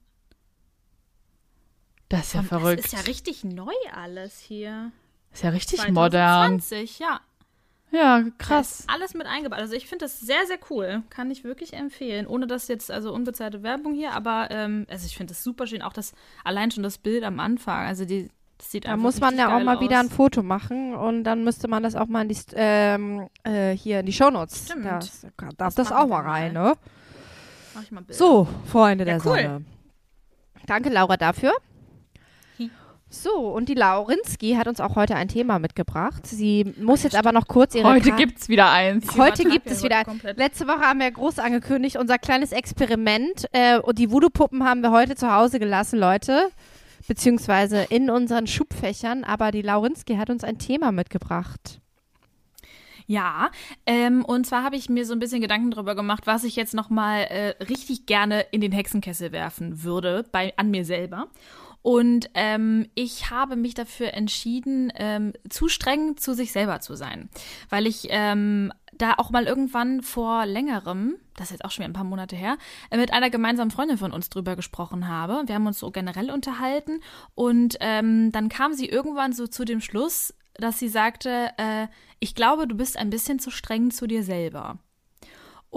das 2.09 2.27
ist 2.27 2.33
ja 2.33 2.41
Das 2.41 2.49
verrückt. 2.49 2.85
ist 2.85 2.93
ja 2.93 2.99
richtig 3.01 3.43
neu 3.43 3.73
alles 3.93 4.39
hier. 4.39 4.91
ist 5.31 5.43
ja 5.43 5.49
richtig 5.51 5.87
modern. 5.89 6.59
2020, 6.59 6.99
ja. 6.99 7.21
Ja, 7.91 8.21
Da 8.21 8.29
krass. 8.37 8.81
ist 8.81 8.89
alles 8.89 9.13
mit 9.13 9.27
eingebaut. 9.27 9.59
Also 9.59 9.73
ich 9.73 9.87
finde 9.87 10.05
das 10.05 10.19
sehr, 10.19 10.45
sehr 10.45 10.57
cool. 10.69 11.03
Kann 11.09 11.31
ich 11.31 11.43
wirklich 11.43 11.73
empfehlen. 11.73 12.27
Ohne 12.27 12.45
dass 12.47 12.67
jetzt, 12.67 12.91
also 12.91 13.13
unbezahlte 13.13 13.63
Werbung 13.63 13.93
hier, 13.93 14.11
aber 14.13 14.49
ähm, 14.51 14.85
also 14.89 15.05
ich 15.05 15.15
finde 15.15 15.31
das 15.33 15.43
super 15.43 15.67
schön. 15.67 15.81
Auch 15.81 15.93
das, 15.93 16.13
allein 16.43 16.69
schon 16.71 16.83
das 16.83 16.97
Bild 16.97 17.23
am 17.23 17.39
Anfang. 17.39 17.85
Also 17.87 18.03
die, 18.03 18.29
das 18.57 18.71
sieht 18.71 18.85
Da 18.85 18.97
muss 18.97 19.21
man 19.21 19.37
ja 19.37 19.55
auch 19.55 19.63
mal 19.63 19.79
wieder 19.79 19.99
aus. 19.99 20.05
ein 20.05 20.09
Foto 20.09 20.43
machen 20.43 20.95
und 20.95 21.23
dann 21.23 21.43
müsste 21.45 21.67
man 21.69 21.81
das 21.83 21.95
auch 21.95 22.07
mal 22.07 22.23
in 22.23 22.29
die, 22.29 22.37
ähm, 22.55 23.29
äh, 23.43 23.71
hier 23.71 24.01
in 24.01 24.05
die 24.05 24.13
Shownotes. 24.13 24.65
Stimmt. 24.65 24.85
Das, 24.85 25.21
darf 25.37 25.75
Das 25.75 25.75
das, 25.75 25.91
auch 25.93 26.07
mal 26.07 26.21
rein, 26.23 26.53
mal. 26.53 26.71
ne? 26.71 26.73
Mach 27.73 27.83
ich 27.83 27.91
mal 27.91 28.01
Bilder. 28.01 28.13
So, 28.17 28.47
Freunde 28.65 29.05
Ja, 29.05 29.17
der 29.17 29.25
cool. 29.25 29.41
Sonne. 29.43 29.65
Danke, 30.65 30.89
Laura, 30.89 31.15
dafür. 31.15 31.53
So, 33.09 33.31
und 33.53 33.69
die 33.69 33.73
Laurinski 33.73 34.55
hat 34.55 34.67
uns 34.67 34.81
auch 34.81 34.95
heute 34.97 35.15
ein 35.15 35.29
Thema 35.29 35.59
mitgebracht. 35.59 36.27
Sie 36.27 36.73
muss 36.77 37.03
jetzt 37.03 37.15
aber 37.15 37.31
noch 37.31 37.47
kurz 37.47 37.73
ihre 37.73 37.87
Heute 37.87 38.09
Ka- 38.09 38.17
gibt's 38.17 38.49
wieder 38.49 38.69
eins. 38.69 39.17
Heute 39.17 39.45
gibt 39.45 39.67
es 39.67 39.81
wieder. 39.81 40.03
komplett. 40.03 40.37
Letzte 40.37 40.67
Woche 40.67 40.81
haben 40.81 40.99
wir 40.99 41.09
groß 41.09 41.39
angekündigt, 41.39 41.95
unser 41.95 42.17
kleines 42.17 42.51
Experiment. 42.51 43.45
Äh, 43.53 43.79
und 43.79 43.97
die 43.97 44.11
Voodoo-Puppen 44.11 44.65
haben 44.65 44.81
wir 44.81 44.91
heute 44.91 45.15
zu 45.15 45.31
Hause 45.33 45.57
gelassen, 45.59 45.99
Leute. 45.99 46.49
Beziehungsweise 47.07 47.83
in 47.89 48.09
unseren 48.09 48.45
Schubfächern. 48.45 49.23
Aber 49.23 49.51
die 49.51 49.61
Laurinski 49.61 50.17
hat 50.17 50.29
uns 50.29 50.43
ein 50.43 50.57
Thema 50.57 50.91
mitgebracht. 50.91 51.79
Ja, 53.09 53.51
ähm, 53.85 54.25
und 54.25 54.45
zwar 54.45 54.63
habe 54.65 54.75
ich 54.75 54.89
mir 54.89 55.05
so 55.05 55.13
ein 55.13 55.19
bisschen 55.19 55.39
Gedanken 55.39 55.71
darüber 55.71 55.95
gemacht, 55.95 56.27
was 56.27 56.43
ich 56.43 56.57
jetzt 56.57 56.73
noch 56.73 56.89
mal 56.89 57.21
äh, 57.21 57.55
richtig 57.63 58.05
gerne 58.05 58.41
in 58.51 58.59
den 58.59 58.73
Hexenkessel 58.73 59.31
werfen 59.31 59.83
würde, 59.83 60.25
bei, 60.33 60.51
an 60.57 60.69
mir 60.71 60.83
selber. 60.83 61.27
Und 61.87 62.29
ähm, 62.33 62.89
ich 62.95 63.29
habe 63.29 63.55
mich 63.55 63.73
dafür 63.73 64.13
entschieden, 64.13 64.91
ähm, 64.97 65.31
zu 65.49 65.69
streng 65.69 66.17
zu 66.17 66.33
sich 66.33 66.51
selber 66.51 66.81
zu 66.81 66.95
sein. 66.95 67.29
Weil 67.69 67.87
ich 67.87 68.07
ähm, 68.09 68.73
da 68.91 69.13
auch 69.15 69.29
mal 69.29 69.45
irgendwann 69.45 70.01
vor 70.01 70.45
längerem, 70.45 71.15
das 71.37 71.45
ist 71.45 71.51
jetzt 71.51 71.63
auch 71.63 71.71
schon 71.71 71.83
wieder 71.83 71.91
ein 71.91 71.93
paar 71.93 72.03
Monate 72.03 72.35
her, 72.35 72.57
äh, 72.89 72.97
mit 72.97 73.13
einer 73.13 73.29
gemeinsamen 73.29 73.71
Freundin 73.71 73.97
von 73.97 74.11
uns 74.11 74.29
drüber 74.29 74.57
gesprochen 74.57 75.07
habe. 75.07 75.43
Wir 75.45 75.55
haben 75.55 75.65
uns 75.65 75.79
so 75.79 75.89
generell 75.89 76.29
unterhalten 76.29 76.99
und 77.35 77.77
ähm, 77.79 78.33
dann 78.33 78.49
kam 78.49 78.73
sie 78.73 78.89
irgendwann 78.89 79.31
so 79.31 79.47
zu 79.47 79.63
dem 79.63 79.79
Schluss, 79.79 80.33
dass 80.55 80.79
sie 80.79 80.89
sagte, 80.89 81.51
äh, 81.55 81.87
ich 82.19 82.35
glaube, 82.35 82.67
du 82.67 82.75
bist 82.75 82.97
ein 82.97 83.09
bisschen 83.09 83.39
zu 83.39 83.49
streng 83.49 83.91
zu 83.91 84.07
dir 84.07 84.23
selber. 84.23 84.77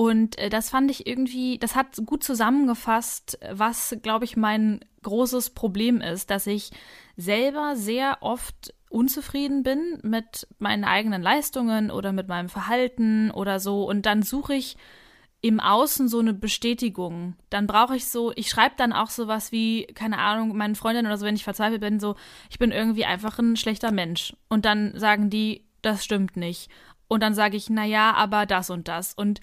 Und 0.00 0.38
äh, 0.38 0.48
das 0.48 0.70
fand 0.70 0.90
ich 0.90 1.06
irgendwie, 1.06 1.58
das 1.58 1.76
hat 1.76 1.88
gut 2.06 2.24
zusammengefasst, 2.24 3.38
was, 3.50 3.94
glaube 4.00 4.24
ich, 4.24 4.34
mein 4.34 4.80
großes 5.02 5.50
Problem 5.50 6.00
ist, 6.00 6.30
dass 6.30 6.46
ich 6.46 6.70
selber 7.18 7.76
sehr 7.76 8.16
oft 8.22 8.72
unzufrieden 8.88 9.62
bin 9.62 9.98
mit 10.00 10.48
meinen 10.58 10.84
eigenen 10.84 11.20
Leistungen 11.20 11.90
oder 11.90 12.12
mit 12.12 12.28
meinem 12.28 12.48
Verhalten 12.48 13.30
oder 13.30 13.60
so. 13.60 13.86
Und 13.86 14.06
dann 14.06 14.22
suche 14.22 14.54
ich 14.54 14.78
im 15.42 15.60
Außen 15.60 16.08
so 16.08 16.20
eine 16.20 16.32
Bestätigung. 16.32 17.36
Dann 17.50 17.66
brauche 17.66 17.94
ich 17.94 18.06
so, 18.06 18.32
ich 18.36 18.48
schreibe 18.48 18.76
dann 18.78 18.94
auch 18.94 19.10
sowas 19.10 19.52
wie, 19.52 19.84
keine 19.88 20.16
Ahnung, 20.16 20.56
meinen 20.56 20.76
Freundinnen 20.76 21.08
oder 21.08 21.18
so, 21.18 21.26
wenn 21.26 21.36
ich 21.36 21.44
verzweifelt 21.44 21.82
bin, 21.82 22.00
so, 22.00 22.16
ich 22.48 22.58
bin 22.58 22.72
irgendwie 22.72 23.04
einfach 23.04 23.38
ein 23.38 23.54
schlechter 23.54 23.92
Mensch. 23.92 24.34
Und 24.48 24.64
dann 24.64 24.98
sagen 24.98 25.28
die, 25.28 25.66
das 25.82 26.02
stimmt 26.02 26.38
nicht. 26.38 26.70
Und 27.06 27.24
dann 27.24 27.34
sage 27.34 27.56
ich, 27.56 27.68
na 27.68 27.84
ja, 27.84 28.14
aber 28.14 28.46
das 28.46 28.70
und 28.70 28.86
das. 28.86 29.14
Und 29.14 29.40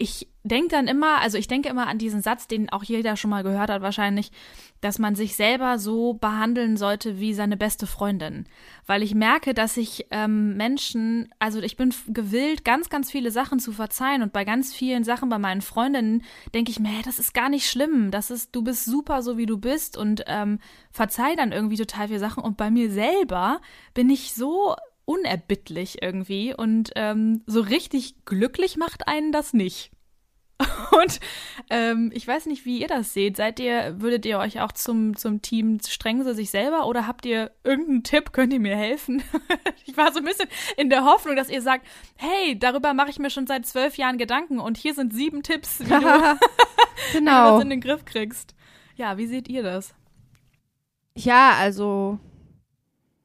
ich 0.00 0.28
denke 0.44 0.68
dann 0.68 0.88
immer, 0.88 1.20
also 1.20 1.36
ich 1.36 1.46
denke 1.46 1.68
immer 1.68 1.86
an 1.86 1.98
diesen 1.98 2.22
Satz, 2.22 2.48
den 2.48 2.70
auch 2.70 2.82
jeder 2.82 3.16
schon 3.16 3.28
mal 3.28 3.42
gehört 3.42 3.68
hat 3.68 3.82
wahrscheinlich, 3.82 4.32
dass 4.80 4.98
man 4.98 5.14
sich 5.14 5.36
selber 5.36 5.78
so 5.78 6.14
behandeln 6.14 6.78
sollte 6.78 7.20
wie 7.20 7.34
seine 7.34 7.58
beste 7.58 7.86
Freundin. 7.86 8.46
Weil 8.86 9.02
ich 9.02 9.14
merke, 9.14 9.52
dass 9.52 9.76
ich 9.76 10.06
ähm, 10.10 10.56
Menschen, 10.56 11.28
also 11.38 11.60
ich 11.60 11.76
bin 11.76 11.92
gewillt, 12.08 12.64
ganz, 12.64 12.88
ganz 12.88 13.10
viele 13.10 13.30
Sachen 13.30 13.58
zu 13.58 13.72
verzeihen. 13.72 14.22
Und 14.22 14.32
bei 14.32 14.46
ganz 14.46 14.72
vielen 14.72 15.04
Sachen 15.04 15.28
bei 15.28 15.38
meinen 15.38 15.60
Freundinnen 15.60 16.22
denke 16.54 16.70
ich 16.70 16.80
mir, 16.80 16.88
hey, 16.88 17.02
das 17.04 17.18
ist 17.18 17.34
gar 17.34 17.50
nicht 17.50 17.68
schlimm, 17.68 18.10
das 18.10 18.30
ist, 18.30 18.56
du 18.56 18.62
bist 18.62 18.86
super 18.86 19.20
so 19.20 19.36
wie 19.36 19.46
du 19.46 19.58
bist. 19.58 19.98
Und 19.98 20.24
ähm, 20.28 20.60
verzeih 20.90 21.36
dann 21.36 21.52
irgendwie 21.52 21.76
total 21.76 22.08
viele 22.08 22.20
Sachen. 22.20 22.42
Und 22.42 22.56
bei 22.56 22.70
mir 22.70 22.90
selber 22.90 23.60
bin 23.92 24.08
ich 24.08 24.32
so 24.32 24.74
unerbittlich 25.10 26.02
irgendwie 26.02 26.54
und 26.54 26.92
ähm, 26.94 27.42
so 27.44 27.60
richtig 27.62 28.24
glücklich 28.26 28.76
macht 28.76 29.08
einen 29.08 29.32
das 29.32 29.52
nicht. 29.52 29.90
Und 30.90 31.20
ähm, 31.70 32.10
ich 32.12 32.28
weiß 32.28 32.44
nicht, 32.44 32.66
wie 32.66 32.82
ihr 32.82 32.86
das 32.86 33.14
seht. 33.14 33.38
Seid 33.38 33.58
ihr, 33.60 33.98
würdet 33.98 34.26
ihr 34.26 34.38
euch 34.38 34.60
auch 34.60 34.72
zum, 34.72 35.16
zum 35.16 35.40
Team 35.40 35.78
streng 35.80 36.22
so 36.22 36.34
sich 36.34 36.50
selber 36.50 36.86
oder 36.86 37.06
habt 37.06 37.24
ihr 37.24 37.50
irgendeinen 37.64 38.02
Tipp? 38.02 38.32
Könnt 38.32 38.52
ihr 38.52 38.60
mir 38.60 38.76
helfen? 38.76 39.22
ich 39.86 39.96
war 39.96 40.12
so 40.12 40.18
ein 40.18 40.26
bisschen 40.26 40.50
in 40.76 40.90
der 40.90 41.06
Hoffnung, 41.06 41.34
dass 41.34 41.48
ihr 41.48 41.62
sagt, 41.62 41.86
hey, 42.16 42.58
darüber 42.58 42.92
mache 42.92 43.08
ich 43.08 43.18
mir 43.18 43.30
schon 43.30 43.46
seit 43.46 43.64
zwölf 43.64 43.96
Jahren 43.96 44.18
Gedanken 44.18 44.60
und 44.60 44.76
hier 44.76 44.92
sind 44.92 45.14
sieben 45.14 45.42
Tipps, 45.42 45.80
wie 45.80 45.84
du 45.88 45.98
genau. 47.14 47.54
das 47.54 47.62
in 47.62 47.70
den 47.70 47.80
Griff 47.80 48.04
kriegst. 48.04 48.54
Ja, 48.96 49.16
wie 49.16 49.26
seht 49.26 49.48
ihr 49.48 49.62
das? 49.62 49.94
Ja, 51.16 51.54
also 51.58 52.18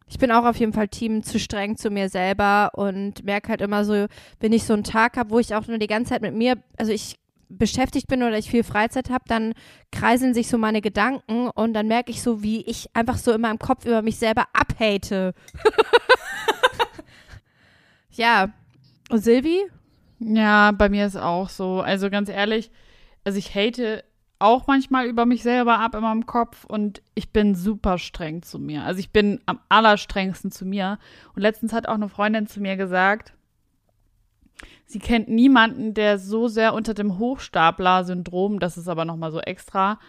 ich 0.07 0.19
bin 0.19 0.31
auch 0.31 0.45
auf 0.45 0.57
jeden 0.57 0.73
Fall 0.73 0.87
Team 0.87 1.23
zu 1.23 1.39
streng 1.39 1.77
zu 1.77 1.89
mir 1.89 2.09
selber 2.09 2.71
und 2.73 3.23
merke 3.23 3.49
halt 3.49 3.61
immer 3.61 3.85
so, 3.85 4.05
wenn 4.39 4.53
ich 4.53 4.63
so 4.63 4.73
einen 4.73 4.83
Tag 4.83 5.17
habe, 5.17 5.31
wo 5.31 5.39
ich 5.39 5.55
auch 5.55 5.67
nur 5.67 5.79
die 5.79 5.87
ganze 5.87 6.11
Zeit 6.11 6.21
mit 6.21 6.35
mir, 6.35 6.57
also 6.77 6.91
ich 6.91 7.17
beschäftigt 7.49 8.07
bin 8.07 8.23
oder 8.23 8.37
ich 8.37 8.49
viel 8.49 8.63
Freizeit 8.63 9.09
habe, 9.09 9.23
dann 9.27 9.53
kreiseln 9.91 10.33
sich 10.33 10.47
so 10.47 10.57
meine 10.57 10.81
Gedanken 10.81 11.49
und 11.49 11.73
dann 11.73 11.87
merke 11.87 12.11
ich 12.11 12.21
so, 12.21 12.43
wie 12.43 12.61
ich 12.61 12.89
einfach 12.93 13.17
so 13.17 13.31
in 13.31 13.41
meinem 13.41 13.59
Kopf 13.59 13.85
über 13.85 14.01
mich 14.01 14.17
selber 14.17 14.45
abhate. 14.53 15.33
ja. 18.11 18.49
Und 19.09 19.23
Silvi? 19.23 19.61
Ja, 20.19 20.71
bei 20.71 20.89
mir 20.89 21.05
ist 21.05 21.17
auch 21.17 21.49
so. 21.49 21.81
Also 21.81 22.09
ganz 22.09 22.29
ehrlich, 22.29 22.71
also 23.23 23.37
ich 23.37 23.53
hate 23.53 24.03
auch 24.39 24.67
manchmal 24.67 25.05
über 25.07 25.25
mich 25.25 25.43
selber 25.43 25.79
ab 25.79 25.95
in 25.95 26.01
meinem 26.01 26.25
Kopf 26.25 26.65
und 26.65 27.01
ich 27.15 27.29
bin 27.31 27.55
super 27.55 27.97
streng 27.97 28.41
zu 28.41 28.59
mir. 28.59 28.83
Also 28.83 28.99
ich 28.99 29.11
bin 29.11 29.39
am 29.45 29.59
allerstrengsten 29.69 30.51
zu 30.51 30.65
mir. 30.65 30.99
Und 31.35 31.41
letztens 31.41 31.71
hat 31.73 31.87
auch 31.87 31.93
eine 31.93 32.09
Freundin 32.09 32.45
zu 32.47 32.59
mir 32.59 32.75
gesagt, 32.75 33.33
sie 34.85 34.99
kennt 34.99 35.29
niemanden, 35.29 35.93
der 35.93 36.19
so 36.19 36.47
sehr 36.47 36.73
unter 36.73 36.93
dem 36.93 37.17
Hochstapler-Syndrom, 37.17 38.59
das 38.59 38.77
ist 38.77 38.87
aber 38.87 39.05
nochmal 39.05 39.31
so 39.31 39.39
extra, 39.39 39.99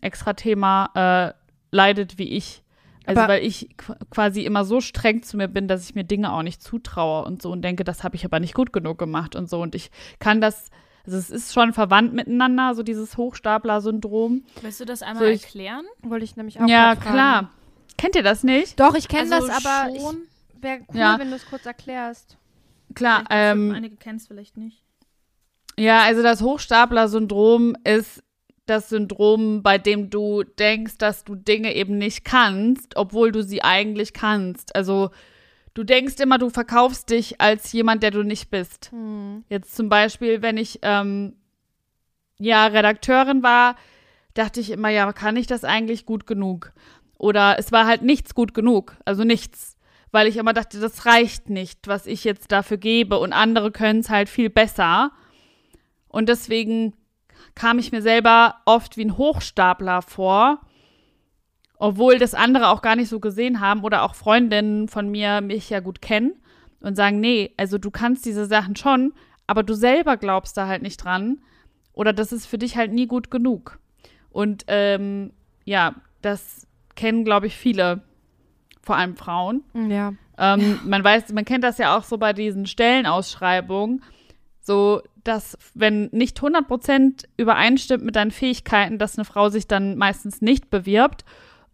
extra 0.00 0.34
Thema, 0.34 0.90
äh, 0.94 1.32
leidet 1.70 2.18
wie 2.18 2.28
ich. 2.28 2.62
Also 3.04 3.22
Aber- 3.22 3.32
weil 3.32 3.44
ich 3.44 3.70
qu- 3.78 3.96
quasi 4.10 4.42
immer 4.44 4.64
so 4.64 4.80
streng 4.80 5.22
zu 5.22 5.36
mir 5.36 5.48
bin, 5.48 5.66
dass 5.66 5.82
ich 5.88 5.94
mir 5.94 6.04
Dinge 6.04 6.32
auch 6.32 6.42
nicht 6.42 6.62
zutraue 6.62 7.24
und 7.24 7.42
so 7.42 7.50
und 7.50 7.62
denke, 7.62 7.82
das 7.84 8.04
habe 8.04 8.14
ich 8.16 8.24
aber 8.24 8.38
nicht 8.38 8.54
gut 8.54 8.72
genug 8.72 8.98
gemacht 8.98 9.34
und 9.34 9.48
so. 9.50 9.60
Und 9.60 9.74
ich 9.74 9.90
kann 10.20 10.40
das, 10.40 10.70
also 11.04 11.18
es 11.18 11.30
ist 11.30 11.52
schon 11.52 11.72
verwandt 11.72 12.12
miteinander, 12.14 12.74
so 12.74 12.82
dieses 12.82 13.16
Hochstapler-Syndrom. 13.16 14.44
Willst 14.60 14.80
du 14.80 14.84
das 14.84 15.02
einmal 15.02 15.24
Soll 15.24 15.32
ich- 15.32 15.42
erklären? 15.44 15.84
Wollte 16.02 16.24
ich 16.24 16.36
nämlich 16.36 16.60
auch 16.60 16.66
Ja, 16.68 16.94
klar. 16.96 17.50
Kennt 17.98 18.16
ihr 18.16 18.22
das 18.22 18.42
nicht? 18.42 18.78
Doch, 18.80 18.94
ich 18.94 19.08
kenne 19.08 19.34
Also 19.34 19.46
das, 19.46 19.64
aber 19.66 19.94
schon. 19.98 20.22
wäre 20.60 20.80
cool, 20.88 20.96
Ja. 20.98 21.18
wenn 21.18 21.30
du 21.30 21.36
es 21.36 21.46
kurz 21.46 21.66
erklärst. 21.66 22.36
Klar, 22.94 23.24
ähm, 23.30 23.72
einige 23.74 23.96
kennst 23.96 24.28
vielleicht 24.28 24.56
nicht. 24.56 24.82
Ja, 25.78 26.00
also 26.02 26.22
das 26.22 26.42
Hochstapler-Syndrom 26.42 27.76
ist 27.84 28.22
das 28.66 28.88
Syndrom, 28.90 29.62
bei 29.62 29.78
dem 29.78 30.10
du 30.10 30.42
denkst, 30.44 30.98
dass 30.98 31.24
du 31.24 31.34
Dinge 31.34 31.74
eben 31.74 31.98
nicht 31.98 32.24
kannst, 32.24 32.96
obwohl 32.96 33.32
du 33.32 33.42
sie 33.42 33.62
eigentlich 33.62 34.12
kannst. 34.12 34.76
Also 34.76 35.10
du 35.74 35.84
denkst 35.84 36.20
immer, 36.20 36.38
du 36.38 36.50
verkaufst 36.50 37.10
dich 37.10 37.40
als 37.40 37.72
jemand, 37.72 38.02
der 38.02 38.10
du 38.10 38.22
nicht 38.22 38.50
bist. 38.50 38.90
Hm. 38.90 39.44
Jetzt 39.48 39.74
zum 39.76 39.88
Beispiel, 39.88 40.42
wenn 40.42 40.56
ich 40.56 40.80
ähm, 40.82 41.36
ja 42.38 42.66
Redakteurin 42.66 43.42
war, 43.42 43.76
dachte 44.34 44.60
ich 44.60 44.70
immer, 44.70 44.88
ja, 44.88 45.12
kann 45.12 45.36
ich 45.36 45.46
das 45.46 45.64
eigentlich 45.64 46.06
gut 46.06 46.26
genug? 46.26 46.72
Oder 47.18 47.58
es 47.58 47.70
war 47.72 47.86
halt 47.86 48.02
nichts 48.02 48.34
gut 48.34 48.54
genug, 48.54 48.96
also 49.04 49.24
nichts, 49.24 49.76
weil 50.10 50.26
ich 50.26 50.36
immer 50.36 50.52
dachte, 50.52 50.80
das 50.80 51.06
reicht 51.06 51.50
nicht, 51.50 51.86
was 51.86 52.06
ich 52.06 52.24
jetzt 52.24 52.50
dafür 52.50 52.78
gebe 52.78 53.18
und 53.18 53.32
andere 53.32 53.70
können 53.70 54.00
es 54.00 54.10
halt 54.10 54.28
viel 54.28 54.50
besser. 54.50 55.12
Und 56.08 56.28
deswegen 56.28 56.94
kam 57.54 57.78
ich 57.78 57.92
mir 57.92 58.02
selber 58.02 58.56
oft 58.64 58.96
wie 58.96 59.04
ein 59.04 59.16
Hochstapler 59.16 60.02
vor, 60.02 60.60
obwohl 61.82 62.18
das 62.18 62.34
andere 62.34 62.68
auch 62.68 62.80
gar 62.80 62.94
nicht 62.94 63.08
so 63.08 63.18
gesehen 63.18 63.58
haben 63.58 63.82
oder 63.82 64.04
auch 64.04 64.14
Freundinnen 64.14 64.86
von 64.86 65.10
mir 65.10 65.40
mich 65.40 65.68
ja 65.68 65.80
gut 65.80 66.00
kennen 66.00 66.34
und 66.78 66.94
sagen, 66.94 67.18
nee, 67.18 67.52
also 67.56 67.76
du 67.76 67.90
kannst 67.90 68.24
diese 68.24 68.46
Sachen 68.46 68.76
schon, 68.76 69.14
aber 69.48 69.64
du 69.64 69.74
selber 69.74 70.16
glaubst 70.16 70.56
da 70.56 70.68
halt 70.68 70.82
nicht 70.82 70.98
dran 70.98 71.40
oder 71.92 72.12
das 72.12 72.30
ist 72.30 72.46
für 72.46 72.56
dich 72.56 72.76
halt 72.76 72.92
nie 72.92 73.08
gut 73.08 73.32
genug. 73.32 73.80
Und 74.30 74.62
ähm, 74.68 75.32
ja, 75.64 75.96
das 76.20 76.68
kennen, 76.94 77.24
glaube 77.24 77.48
ich, 77.48 77.56
viele, 77.56 78.02
vor 78.80 78.94
allem 78.96 79.16
Frauen. 79.16 79.64
Ja. 79.74 80.12
Ähm, 80.38 80.78
Man 80.84 81.02
weiß, 81.02 81.32
man 81.32 81.44
kennt 81.44 81.64
das 81.64 81.78
ja 81.78 81.96
auch 81.98 82.04
so 82.04 82.16
bei 82.16 82.32
diesen 82.32 82.66
Stellenausschreibungen, 82.66 84.04
so 84.60 85.02
dass 85.24 85.58
wenn 85.74 86.10
nicht 86.12 86.38
100% 86.38 87.24
übereinstimmt 87.36 88.04
mit 88.04 88.14
deinen 88.14 88.30
Fähigkeiten, 88.30 88.98
dass 88.98 89.18
eine 89.18 89.24
Frau 89.24 89.48
sich 89.48 89.66
dann 89.66 89.98
meistens 89.98 90.42
nicht 90.42 90.70
bewirbt 90.70 91.24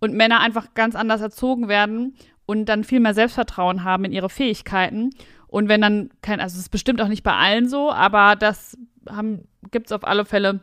und 0.00 0.14
Männer 0.14 0.40
einfach 0.40 0.74
ganz 0.74 0.94
anders 0.94 1.20
erzogen 1.20 1.68
werden 1.68 2.14
und 2.46 2.66
dann 2.66 2.84
viel 2.84 3.00
mehr 3.00 3.14
Selbstvertrauen 3.14 3.84
haben 3.84 4.04
in 4.04 4.12
ihre 4.12 4.30
Fähigkeiten. 4.30 5.10
Und 5.46 5.68
wenn 5.68 5.80
dann 5.80 6.10
kein, 6.22 6.40
also 6.40 6.54
es 6.54 6.62
ist 6.62 6.70
bestimmt 6.70 7.00
auch 7.00 7.08
nicht 7.08 7.22
bei 7.22 7.34
allen 7.34 7.68
so, 7.68 7.90
aber 7.90 8.36
das 8.36 8.76
gibt 9.70 9.86
es 9.86 9.92
auf 9.92 10.04
alle 10.04 10.24
Fälle 10.24 10.60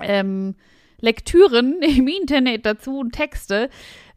ähm, 0.00 0.56
Lektüren 1.00 1.80
im 1.82 2.08
Internet 2.08 2.66
dazu 2.66 2.98
und 2.98 3.12
Texte, 3.12 3.70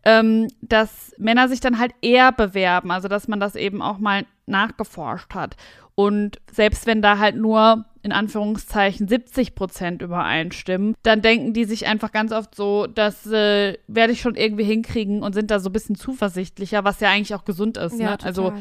ähm, 0.03 0.47
dass 0.61 1.13
Männer 1.17 1.49
sich 1.49 1.59
dann 1.59 1.79
halt 1.79 1.93
eher 2.01 2.31
bewerben, 2.31 2.91
also 2.91 3.07
dass 3.07 3.27
man 3.27 3.39
das 3.39 3.55
eben 3.55 3.81
auch 3.81 3.97
mal 3.97 4.25
nachgeforscht 4.45 5.33
hat. 5.33 5.55
Und 5.95 6.41
selbst 6.51 6.85
wenn 6.87 7.01
da 7.01 7.17
halt 7.17 7.37
nur 7.37 7.85
in 8.03 8.11
Anführungszeichen 8.11 9.07
70 9.07 9.55
Prozent 9.55 10.01
übereinstimmen, 10.01 10.93
dann 11.01 11.21
denken 11.21 11.53
die 11.53 11.63
sich 11.63 11.87
einfach 11.87 12.11
ganz 12.11 12.31
oft 12.31 12.53
so, 12.53 12.85
das 12.85 13.25
äh, 13.25 13.77
werde 13.87 14.13
ich 14.13 14.21
schon 14.21 14.35
irgendwie 14.35 14.65
hinkriegen 14.65 15.23
und 15.23 15.33
sind 15.33 15.49
da 15.49 15.59
so 15.59 15.69
ein 15.69 15.73
bisschen 15.73 15.95
zuversichtlicher, 15.95 16.83
was 16.83 16.99
ja 16.99 17.09
eigentlich 17.09 17.33
auch 17.33 17.45
gesund 17.45 17.77
ist. 17.77 17.99
ja, 17.99 18.11
ne? 18.11 18.17
Also 18.23 18.53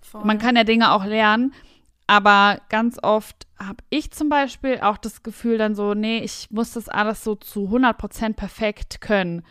Voll. 0.00 0.24
man 0.24 0.38
kann 0.38 0.56
ja 0.56 0.64
Dinge 0.64 0.92
auch 0.92 1.04
lernen, 1.04 1.52
aber 2.06 2.60
ganz 2.68 2.98
oft 3.02 3.46
habe 3.58 3.82
ich 3.90 4.12
zum 4.12 4.28
Beispiel 4.28 4.80
auch 4.80 4.96
das 4.96 5.22
Gefühl 5.22 5.58
dann 5.58 5.74
so, 5.74 5.94
nee, 5.94 6.20
ich 6.20 6.48
muss 6.50 6.72
das 6.72 6.88
alles 6.88 7.24
so 7.24 7.34
zu 7.34 7.68
100% 7.68 8.34
perfekt 8.34 9.00
können, 9.00 9.42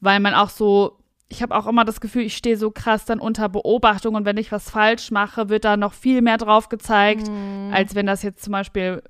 weil 0.00 0.20
man 0.20 0.34
auch 0.34 0.50
so, 0.50 0.97
ich 1.28 1.42
habe 1.42 1.54
auch 1.56 1.66
immer 1.66 1.84
das 1.84 2.00
Gefühl, 2.00 2.22
ich 2.22 2.36
stehe 2.36 2.56
so 2.56 2.70
krass 2.70 3.04
dann 3.04 3.20
unter 3.20 3.48
Beobachtung 3.48 4.14
und 4.14 4.24
wenn 4.24 4.36
ich 4.38 4.50
was 4.50 4.70
falsch 4.70 5.10
mache, 5.10 5.48
wird 5.50 5.64
da 5.64 5.76
noch 5.76 5.92
viel 5.92 6.22
mehr 6.22 6.38
drauf 6.38 6.68
gezeigt, 6.68 7.28
Mhm. 7.28 7.70
als 7.74 7.94
wenn 7.94 8.06
das 8.06 8.22
jetzt 8.22 8.42
zum 8.42 8.52
Beispiel 8.52 9.02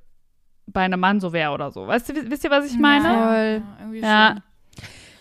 bei 0.66 0.82
einem 0.82 1.00
Mann 1.00 1.20
so 1.20 1.32
wäre 1.32 1.52
oder 1.52 1.70
so. 1.70 1.86
Weißt 1.86 2.08
du, 2.08 2.30
wisst 2.30 2.44
ihr, 2.44 2.50
was 2.50 2.66
ich 2.66 2.78
meine? 2.78 3.08
Ja, 3.08 3.62
Voll. 3.88 3.98
ja. 4.00 4.36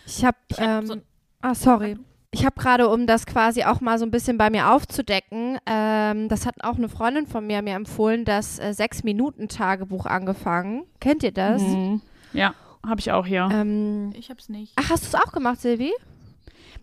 Ich 0.06 0.26
habe, 0.26 0.38
hab 0.54 0.60
ähm, 0.82 0.86
so, 0.88 0.96
ah, 1.42 1.54
sorry. 1.56 1.98
Ich 2.32 2.46
habe 2.46 2.60
gerade, 2.60 2.90
um 2.90 3.08
das 3.08 3.26
quasi 3.26 3.64
auch 3.64 3.80
mal 3.80 3.98
so 3.98 4.06
ein 4.06 4.12
bisschen 4.12 4.38
bei 4.38 4.50
mir 4.50 4.72
aufzudecken, 4.72 5.58
ähm, 5.66 6.28
das 6.28 6.46
hat 6.46 6.56
auch 6.64 6.76
eine 6.76 6.90
Freundin 6.90 7.26
von 7.26 7.48
mir 7.48 7.62
mir 7.62 7.76
empfohlen, 7.76 8.26
das 8.26 8.60
äh, 8.60 8.74
Sechs-Minuten-Tagebuch 8.74 10.06
angefangen. 10.06 10.84
Kennt 11.00 11.24
ihr 11.24 11.32
das? 11.32 11.62
Mhm. 11.62 12.02
Ja, 12.34 12.54
habe 12.86 13.00
ich 13.00 13.12
auch 13.12 13.26
hier. 13.26 13.48
Ähm, 13.52 14.12
ich 14.16 14.30
hab's 14.30 14.50
nicht. 14.50 14.74
ach, 14.76 14.90
hast 14.90 15.04
du 15.04 15.08
es 15.08 15.24
auch 15.24 15.32
gemacht, 15.32 15.62
Silvi? 15.62 15.92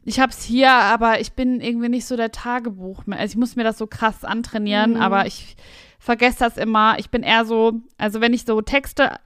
Ich 0.04 0.20
hab's 0.20 0.42
hier, 0.42 0.70
aber 0.70 1.20
ich 1.20 1.32
bin 1.32 1.60
irgendwie 1.60 1.88
nicht 1.88 2.06
so 2.06 2.16
der 2.16 2.30
Tagebuch. 2.30 3.04
Also 3.10 3.24
ich 3.32 3.36
muss 3.36 3.56
mir 3.56 3.64
das 3.64 3.78
so 3.78 3.86
krass 3.86 4.24
antrainieren, 4.24 4.92
Mhm. 4.94 5.00
aber 5.00 5.26
ich 5.26 5.56
vergesse 5.98 6.38
das 6.40 6.56
immer. 6.58 6.98
Ich 6.98 7.10
bin 7.10 7.22
eher 7.22 7.44
so, 7.46 7.80
also 7.96 8.20
wenn 8.20 8.34
ich 8.34 8.44
so 8.44 8.60
Texte 8.60 9.18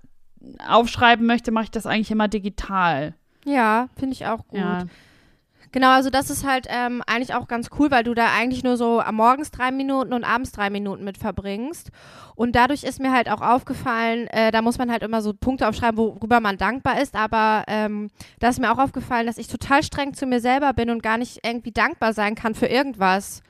aufschreiben 0.68 1.26
möchte, 1.26 1.50
mache 1.50 1.64
ich 1.64 1.70
das 1.70 1.86
eigentlich 1.86 2.10
immer 2.10 2.28
digital. 2.28 3.14
Ja, 3.44 3.88
finde 3.96 4.12
ich 4.14 4.26
auch 4.26 4.46
gut. 4.46 4.58
Ja. 4.60 4.84
Genau, 5.70 5.90
also 5.90 6.08
das 6.08 6.30
ist 6.30 6.46
halt 6.46 6.66
ähm, 6.70 7.02
eigentlich 7.06 7.34
auch 7.34 7.46
ganz 7.46 7.68
cool, 7.78 7.90
weil 7.90 8.02
du 8.02 8.14
da 8.14 8.32
eigentlich 8.32 8.64
nur 8.64 8.76
so 8.76 9.00
am 9.00 9.16
morgens 9.16 9.50
drei 9.50 9.70
Minuten 9.70 10.12
und 10.14 10.24
abends 10.24 10.52
drei 10.52 10.70
Minuten 10.70 11.04
mit 11.04 11.18
verbringst. 11.18 11.90
Und 12.34 12.56
dadurch 12.56 12.84
ist 12.84 13.00
mir 13.00 13.12
halt 13.12 13.28
auch 13.30 13.42
aufgefallen, 13.42 14.28
äh, 14.28 14.50
da 14.50 14.62
muss 14.62 14.78
man 14.78 14.90
halt 14.90 15.02
immer 15.02 15.20
so 15.20 15.34
Punkte 15.34 15.68
aufschreiben, 15.68 15.98
worüber 15.98 16.40
man 16.40 16.56
dankbar 16.56 17.00
ist. 17.00 17.14
Aber 17.14 17.64
ähm, 17.66 18.10
da 18.38 18.48
ist 18.48 18.60
mir 18.60 18.72
auch 18.72 18.78
aufgefallen, 18.78 19.26
dass 19.26 19.38
ich 19.38 19.48
total 19.48 19.82
streng 19.82 20.14
zu 20.14 20.24
mir 20.26 20.40
selber 20.40 20.72
bin 20.72 20.88
und 20.90 21.02
gar 21.02 21.18
nicht 21.18 21.40
irgendwie 21.44 21.72
dankbar 21.72 22.12
sein 22.14 22.34
kann 22.34 22.54
für 22.54 22.66
irgendwas. 22.66 23.42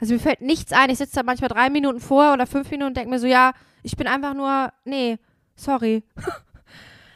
Also 0.00 0.14
mir 0.14 0.20
fällt 0.20 0.42
nichts 0.42 0.72
ein. 0.72 0.90
Ich 0.90 0.98
sitze 0.98 1.14
da 1.14 1.22
manchmal 1.22 1.48
drei 1.48 1.70
Minuten 1.70 2.00
vor 2.00 2.32
oder 2.32 2.46
fünf 2.46 2.70
Minuten 2.70 2.88
und 2.88 2.96
denke 2.96 3.10
mir 3.10 3.20
so, 3.20 3.26
ja, 3.26 3.52
ich 3.82 3.96
bin 3.96 4.06
einfach 4.06 4.34
nur, 4.34 4.72
nee, 4.84 5.18
sorry. 5.56 6.02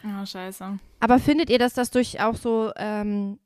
Oh, 0.03 0.25
scheiße. 0.25 0.79
Aber 0.99 1.19
findet 1.19 1.49
ihr, 1.49 1.59
dass 1.59 1.73
das 1.73 1.91
durch 1.91 2.21
auch 2.21 2.35
so, 2.35 2.71
ähm, 2.77 3.39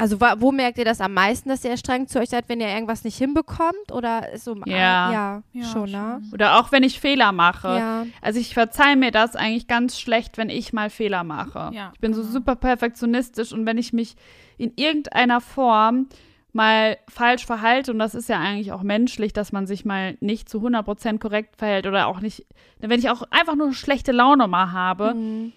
also 0.00 0.20
wo 0.20 0.50
merkt 0.50 0.78
ihr 0.78 0.84
das 0.84 1.00
am 1.00 1.14
meisten, 1.14 1.48
dass 1.48 1.64
ihr 1.64 1.76
streng 1.76 2.08
zu 2.08 2.18
euch 2.18 2.30
seid, 2.30 2.48
wenn 2.48 2.60
ihr 2.60 2.68
irgendwas 2.68 3.04
nicht 3.04 3.16
hinbekommt? 3.18 3.92
Oder 3.92 4.32
ist 4.32 4.44
so, 4.44 4.56
Ja. 4.66 5.12
ja, 5.12 5.42
Ja, 5.52 5.64
schon, 5.64 5.90
ne? 5.90 6.22
Oder 6.32 6.58
auch 6.58 6.72
wenn 6.72 6.82
ich 6.82 6.98
Fehler 6.98 7.32
mache. 7.32 7.68
Ja, 7.68 8.06
Also 8.22 8.40
ich 8.40 8.54
verzeihe 8.54 8.96
mir 8.96 9.10
das 9.10 9.36
eigentlich 9.36 9.66
ganz 9.68 10.00
schlecht, 10.00 10.38
wenn 10.38 10.48
ich 10.50 10.72
mal 10.72 10.90
Fehler 10.90 11.22
mache. 11.24 11.70
Ja, 11.74 11.90
ich 11.94 12.00
bin 12.00 12.14
so 12.14 12.22
genau. 12.22 12.32
super 12.32 12.56
perfektionistisch 12.56 13.52
und 13.52 13.66
wenn 13.66 13.78
ich 13.78 13.92
mich 13.92 14.16
in 14.58 14.72
irgendeiner 14.76 15.40
Form 15.40 16.08
mal 16.52 16.96
falsch 17.08 17.46
verhalte, 17.46 17.92
und 17.92 18.00
das 18.00 18.16
ist 18.16 18.28
ja 18.28 18.40
eigentlich 18.40 18.72
auch 18.72 18.82
menschlich, 18.82 19.32
dass 19.32 19.52
man 19.52 19.68
sich 19.68 19.84
mal 19.84 20.16
nicht 20.20 20.48
zu 20.48 20.58
100% 20.58 21.18
korrekt 21.20 21.56
verhält 21.56 21.86
oder 21.86 22.08
auch 22.08 22.20
nicht, 22.20 22.44
wenn 22.80 22.98
ich 22.98 23.08
auch 23.08 23.22
einfach 23.30 23.54
nur 23.54 23.72
schlechte 23.72 24.10
Laune 24.12 24.48
mal 24.48 24.72
habe, 24.72 25.14
Mhm. 25.14 25.52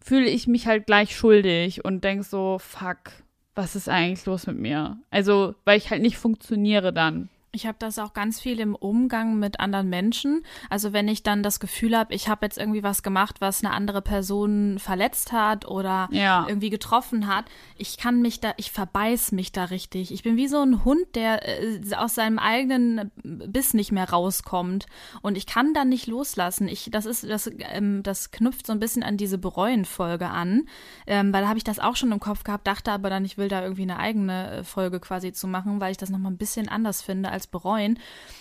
fühle 0.00 0.26
ich 0.28 0.46
mich 0.46 0.66
halt 0.66 0.86
gleich 0.86 1.16
schuldig 1.16 1.84
und 1.84 2.04
denke 2.04 2.22
so, 2.24 2.58
fuck, 2.60 3.00
was 3.54 3.76
ist 3.76 3.88
eigentlich 3.88 4.26
los 4.26 4.46
mit 4.46 4.58
mir? 4.58 4.98
Also, 5.10 5.54
weil 5.64 5.78
ich 5.78 5.90
halt 5.90 6.02
nicht 6.02 6.16
funktioniere 6.16 6.92
dann. 6.92 7.28
Ich 7.54 7.66
habe 7.66 7.76
das 7.78 7.98
auch 7.98 8.12
ganz 8.12 8.40
viel 8.40 8.58
im 8.60 8.74
Umgang 8.74 9.38
mit 9.38 9.60
anderen 9.60 9.88
Menschen. 9.88 10.44
Also 10.70 10.92
wenn 10.92 11.08
ich 11.08 11.22
dann 11.22 11.42
das 11.42 11.60
Gefühl 11.60 11.96
habe, 11.96 12.12
ich 12.14 12.28
habe 12.28 12.44
jetzt 12.44 12.58
irgendwie 12.58 12.82
was 12.82 13.02
gemacht, 13.02 13.36
was 13.40 13.64
eine 13.64 13.72
andere 13.72 14.02
Person 14.02 14.78
verletzt 14.78 15.32
hat 15.32 15.66
oder 15.66 16.08
Ja. 16.10 16.46
irgendwie 16.48 16.70
getroffen 16.70 17.26
hat, 17.26 17.44
ich 17.78 17.96
kann 17.96 18.20
mich 18.22 18.40
da, 18.40 18.52
ich 18.56 18.70
verbeiß 18.72 19.32
mich 19.32 19.52
da 19.52 19.64
richtig. 19.64 20.12
Ich 20.12 20.22
bin 20.22 20.36
wie 20.36 20.48
so 20.48 20.60
ein 20.60 20.84
Hund, 20.84 21.06
der 21.14 21.48
äh, 21.48 21.80
aus 21.96 22.14
seinem 22.14 22.38
eigenen 22.38 23.10
Biss 23.22 23.72
nicht 23.74 23.92
mehr 23.92 24.10
rauskommt 24.10 24.86
und 25.22 25.36
ich 25.36 25.46
kann 25.46 25.74
da 25.74 25.84
nicht 25.84 26.06
loslassen. 26.06 26.66
Ich, 26.68 26.88
das 26.90 27.06
ist, 27.06 27.28
das, 27.28 27.50
ähm, 27.70 28.02
das 28.02 28.30
knüpft 28.32 28.66
so 28.66 28.72
ein 28.72 28.80
bisschen 28.80 29.02
an 29.02 29.16
diese 29.16 29.38
Bereuen-Folge 29.38 30.28
an, 30.28 30.66
ähm, 31.06 31.32
weil 31.32 31.42
da 31.42 31.48
habe 31.48 31.58
ich 31.58 31.64
das 31.64 31.78
auch 31.78 31.96
schon 31.96 32.10
im 32.12 32.20
Kopf 32.20 32.42
gehabt, 32.44 32.66
dachte 32.66 32.90
aber 32.90 33.10
dann, 33.10 33.24
ich 33.24 33.38
will 33.38 33.48
da 33.48 33.62
irgendwie 33.62 33.82
eine 33.82 33.98
eigene 33.98 34.50
äh, 34.50 34.64
Folge 34.64 34.98
quasi 35.00 35.32
zu 35.32 35.46
machen, 35.46 35.80
weil 35.80 35.92
ich 35.92 35.98
das 35.98 36.10
nochmal 36.10 36.32
ein 36.32 36.36
bisschen 36.38 36.68
anders 36.68 37.00
finde 37.02 37.30
als 37.30 37.43
bereuen, 37.46 37.98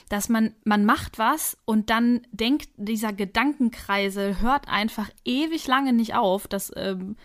dass 0.09 0.29
man, 0.29 0.53
man 0.63 0.85
macht 0.85 1.17
was 1.17 1.57
und 1.65 1.89
dann 1.89 2.21
denkt, 2.31 2.69
dieser 2.77 3.13
Gedankenkreisel 3.13 4.41
hört 4.41 4.67
einfach 4.67 5.09
ewig 5.25 5.67
lange 5.67 5.93
nicht 5.93 6.15
auf. 6.15 6.47
Das, 6.47 6.71
ähm, 6.75 7.15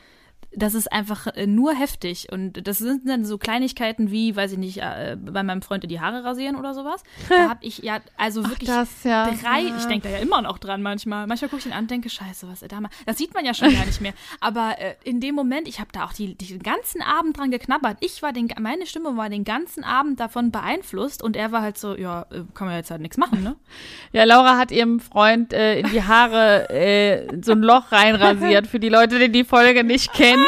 das 0.53 0.75
ist 0.75 0.91
einfach 0.91 1.27
äh, 1.29 1.47
nur 1.47 1.75
heftig. 1.75 2.29
Und 2.33 2.67
das 2.67 2.79
sind 2.79 3.09
dann 3.09 3.25
so 3.25 3.39
Kleinigkeiten 3.39 4.11
wie, 4.11 4.35
weiß 4.35 4.53
ich 4.53 4.59
nicht, 4.59 4.79
äh, 4.79 5.17
bei 5.21 5.43
meinem 5.43 5.63
Freund 5.63 5.89
die 5.89 6.01
Haare 6.01 6.25
rasieren 6.25 6.57
oder 6.57 6.75
sowas. 6.75 7.03
Da 7.29 7.51
habe 7.51 7.65
ich 7.65 7.79
ja, 7.79 8.01
also 8.17 8.43
wirklich 8.45 8.69
das 8.69 9.05
ja. 9.05 9.31
drei, 9.31 9.63
ich 9.63 9.85
denke 9.85 10.09
da 10.09 10.15
ja 10.15 10.19
immer 10.19 10.43
noch 10.43 10.59
dran 10.59 10.83
manchmal. 10.83 11.27
Manchmal 11.27 11.49
gucke 11.51 11.61
ich 11.61 11.67
ihn 11.67 11.73
an 11.73 11.85
und 11.85 11.91
denke, 11.91 12.11
scheiße, 12.11 12.49
was 12.49 12.63
er 12.63 12.69
da 12.69 12.81
macht. 12.81 12.95
Das 13.07 13.17
sieht 13.19 13.33
man 13.35 13.45
ja 13.45 13.55
schon 13.55 13.73
gar 13.73 13.85
nicht 13.85 14.01
mehr. 14.01 14.13
Aber 14.41 14.77
äh, 14.79 14.95
in 15.05 15.21
dem 15.21 15.35
Moment, 15.35 15.69
ich 15.69 15.79
habe 15.79 15.91
da 15.93 16.05
auch 16.05 16.13
die, 16.13 16.35
die, 16.35 16.47
den 16.47 16.63
ganzen 16.63 17.03
Abend 17.03 17.39
dran 17.39 17.51
geknabbert. 17.51 17.99
Ich 18.01 18.23
war 18.23 18.33
den, 18.33 18.49
meine 18.61 18.87
Stimme 18.87 19.17
war 19.17 19.29
den 19.29 19.45
ganzen 19.45 19.85
Abend 19.85 20.19
davon 20.21 20.51
beeinflusst 20.51 21.23
und 21.23 21.37
er 21.37 21.53
war 21.53 21.63
halt 21.63 21.79
so, 21.79 21.97
ja, 21.97 22.23
äh, 22.31 22.43
kann 22.55 22.67
man 22.67 22.77
jetzt 22.77 22.91
halt 22.91 23.03
nichts 23.03 23.17
machen, 23.17 23.43
ne? 23.43 23.57
Ja, 24.13 24.25
Laura 24.25 24.57
hat 24.57 24.71
ihrem 24.73 25.01
Freund 25.01 25.53
äh, 25.53 25.81
in 25.81 25.91
die 25.91 26.03
Haare 26.03 26.71
äh, 26.71 27.43
so 27.43 27.53
ein 27.53 27.63
Loch 27.63 27.93
reinrasiert. 27.93 28.67
Für 28.67 28.81
die 28.81 28.89
Leute, 28.89 29.19
die 29.19 29.31
die 29.31 29.45
Folge 29.45 29.85
nicht 29.85 30.13
kennen. 30.15 30.45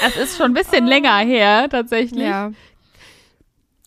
Das 0.00 0.16
ist 0.16 0.36
schon 0.36 0.46
ein 0.46 0.54
bisschen 0.54 0.86
länger 0.86 1.18
her, 1.18 1.68
tatsächlich. 1.70 2.24
Ja. 2.24 2.52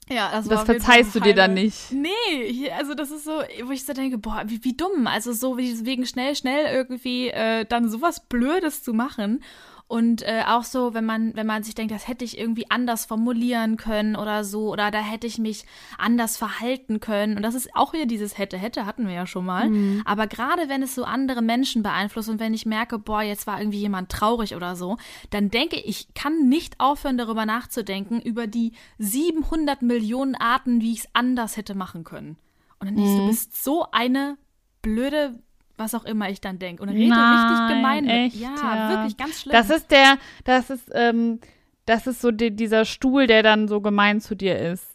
Ja, 0.08 0.30
das, 0.32 0.48
Das 0.48 0.64
verzeihst 0.66 1.16
du 1.16 1.20
dir 1.20 1.34
dann 1.34 1.56
nicht. 1.56 1.92
Nee, 1.92 2.70
also 2.78 2.94
das 2.94 3.10
ist 3.10 3.26
so, 3.26 3.42
wo 3.64 3.72
ich 3.72 3.86
so 3.86 3.94
denke, 3.94 4.20
boah, 4.20 4.44
wie, 4.46 4.64
wie 4.64 4.74
dumm. 4.74 5.08
Also 5.08 5.34
so 5.34 5.58
wegen 5.58 6.06
schnell, 6.06 6.36
schnell 6.36 6.68
irgendwie 6.74 7.30
äh, 7.30 7.66
dann 7.66 7.90
sowas 7.90 8.20
Blödes 8.20 8.84
zu 8.84 8.94
machen. 8.94 9.44
Und 9.88 10.24
äh, 10.24 10.44
auch 10.48 10.64
so, 10.64 10.96
wenn 10.96 11.06
man, 11.06 11.36
wenn 11.36 11.46
man 11.46 11.62
sich 11.62 11.76
denkt, 11.76 11.94
das 11.94 12.08
hätte 12.08 12.26
ich 12.26 12.40
irgendwie 12.40 12.70
anders 12.72 13.06
formulieren 13.06 13.78
können 13.78 14.16
oder 14.16 14.44
so, 14.44 14.72
oder 14.72 14.90
da 14.90 15.00
hätte 15.00 15.28
ich 15.28 15.38
mich 15.38 15.66
anders 16.00 16.38
verhalten 16.38 17.00
können. 17.00 17.38
Und 17.38 17.44
das 17.44 17.54
ist 17.54 17.76
auch 17.76 17.94
wieder 17.94 18.08
dieses 18.08 18.38
hätte, 18.38 18.58
hätte 18.58 18.88
hatten 18.88 19.08
wir 19.08 19.14
ja 19.14 19.28
schon 19.28 19.46
mal. 19.46 19.70
Aber 20.06 20.26
gerade 20.26 20.70
wenn 20.70 20.82
es 20.82 20.96
so 20.96 21.04
andere 21.04 21.44
Menschen 21.44 21.84
beeinflusst 21.84 22.30
und 22.30 22.40
wenn 22.40 22.56
ich 22.56 22.66
merke, 22.66 22.98
boah, 22.98 23.22
jetzt 23.22 23.46
war 23.46 23.60
irgendwie 23.60 23.80
jemand 23.80 24.10
traurig 24.10 24.56
oder 24.56 24.76
so, 24.76 24.98
dann 25.30 25.52
denke 25.52 25.76
ich, 25.76 25.86
ich 25.86 26.14
kann 26.16 26.50
nicht 26.50 26.80
aufhören, 26.80 27.18
darüber 27.18 27.46
nachzudenken, 27.46 28.20
über 28.22 28.48
die 28.48 28.74
700 28.98 29.84
Millionen 29.84 30.36
Arten, 30.36 30.82
wie 30.82 30.94
ich 30.94 31.00
es 31.00 31.10
anders 31.14 31.58
hätte 31.58 31.76
machen 31.76 32.04
können. 32.04 32.38
Und 32.80 32.88
dann 32.88 32.96
denkst 32.96 33.12
du, 33.12 33.20
du 33.20 33.28
bist 33.28 33.64
so 33.64 33.86
eine 33.92 34.38
blöde, 34.82 35.40
was 35.78 35.94
auch 35.96 36.06
immer 36.06 36.30
ich 36.30 36.42
dann 36.42 36.60
denke. 36.60 36.82
Und 36.84 36.90
rede 36.90 37.10
Nein, 37.10 37.48
richtig 37.48 37.76
gemein. 37.76 38.04
mit- 38.06 38.14
echt, 38.14 38.36
ja, 38.38 38.56
ja. 38.56 38.90
wirklich 38.90 39.18
ganz 39.18 39.42
schlimm. 39.42 39.54
Das 39.54 39.70
ist 39.70 39.92
der, 39.92 40.18
das 40.44 40.70
ist, 40.70 40.90
ähm, 40.94 41.40
das 41.86 42.08
ist 42.08 42.22
so 42.22 42.32
die, 42.32 42.56
dieser 42.56 42.86
Stuhl, 42.86 43.28
der 43.28 43.44
dann 43.44 43.68
so 43.68 43.82
gemein 43.82 44.22
zu 44.22 44.36
dir 44.36 44.58
ist. 44.58 44.88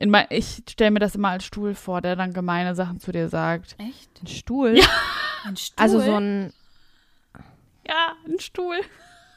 In 0.00 0.10
mein, 0.10 0.26
ich 0.30 0.62
stelle 0.70 0.92
mir 0.92 1.00
das 1.00 1.16
immer 1.16 1.30
als 1.30 1.44
Stuhl 1.44 1.74
vor, 1.74 2.00
der 2.00 2.14
dann 2.14 2.32
gemeine 2.32 2.74
Sachen 2.76 3.00
zu 3.00 3.10
dir 3.12 3.28
sagt. 3.28 3.74
echt 3.78 4.08
Ein 4.22 4.26
Stuhl. 4.28 4.80
ein 5.44 5.56
Stuhl. 5.56 5.74
Also 5.82 6.00
so 6.00 6.14
ein. 6.14 6.52
Ja, 7.86 8.14
ein 8.26 8.38
Stuhl. 8.38 8.76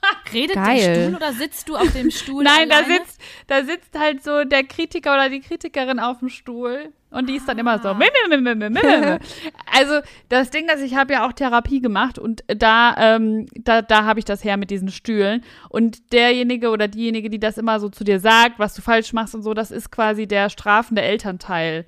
Redet 0.33 0.55
Geil. 0.55 0.77
der 0.77 0.95
Stuhl 0.95 1.15
oder 1.15 1.33
sitzt 1.33 1.69
du 1.69 1.75
auf 1.75 1.91
dem 1.93 2.11
Stuhl? 2.11 2.43
Nein, 2.45 2.69
da 2.69 2.83
sitzt, 2.83 3.21
da 3.47 3.63
sitzt 3.63 3.97
halt 3.97 4.23
so 4.23 4.43
der 4.43 4.63
Kritiker 4.63 5.13
oder 5.13 5.29
die 5.29 5.41
Kritikerin 5.41 5.99
auf 5.99 6.19
dem 6.19 6.29
Stuhl. 6.29 6.91
Und 7.11 7.27
die 7.27 7.35
ist 7.35 7.47
dann 7.47 7.59
immer 7.59 7.77
so. 7.79 7.93
Meh, 7.93 8.07
meh, 8.29 8.55
meh. 8.55 9.19
Also 9.73 9.99
das 10.29 10.49
Ding, 10.49 10.67
dass 10.67 10.81
ich 10.81 10.95
habe 10.95 11.13
ja 11.13 11.27
auch 11.27 11.33
Therapie 11.33 11.81
gemacht 11.81 12.17
und 12.17 12.43
da, 12.47 12.95
ähm, 12.97 13.47
da, 13.53 13.81
da 13.81 14.05
habe 14.05 14.19
ich 14.19 14.25
das 14.25 14.43
her 14.43 14.55
mit 14.55 14.69
diesen 14.69 14.89
Stühlen. 14.89 15.43
Und 15.69 16.13
derjenige 16.13 16.69
oder 16.69 16.87
diejenige, 16.87 17.29
die 17.29 17.39
das 17.39 17.57
immer 17.57 17.79
so 17.79 17.89
zu 17.89 18.05
dir 18.05 18.19
sagt, 18.19 18.59
was 18.59 18.73
du 18.73 18.81
falsch 18.81 19.11
machst 19.11 19.35
und 19.35 19.43
so, 19.43 19.53
das 19.53 19.71
ist 19.71 19.91
quasi 19.91 20.25
der 20.25 20.49
strafende 20.49 21.01
Elternteil. 21.01 21.85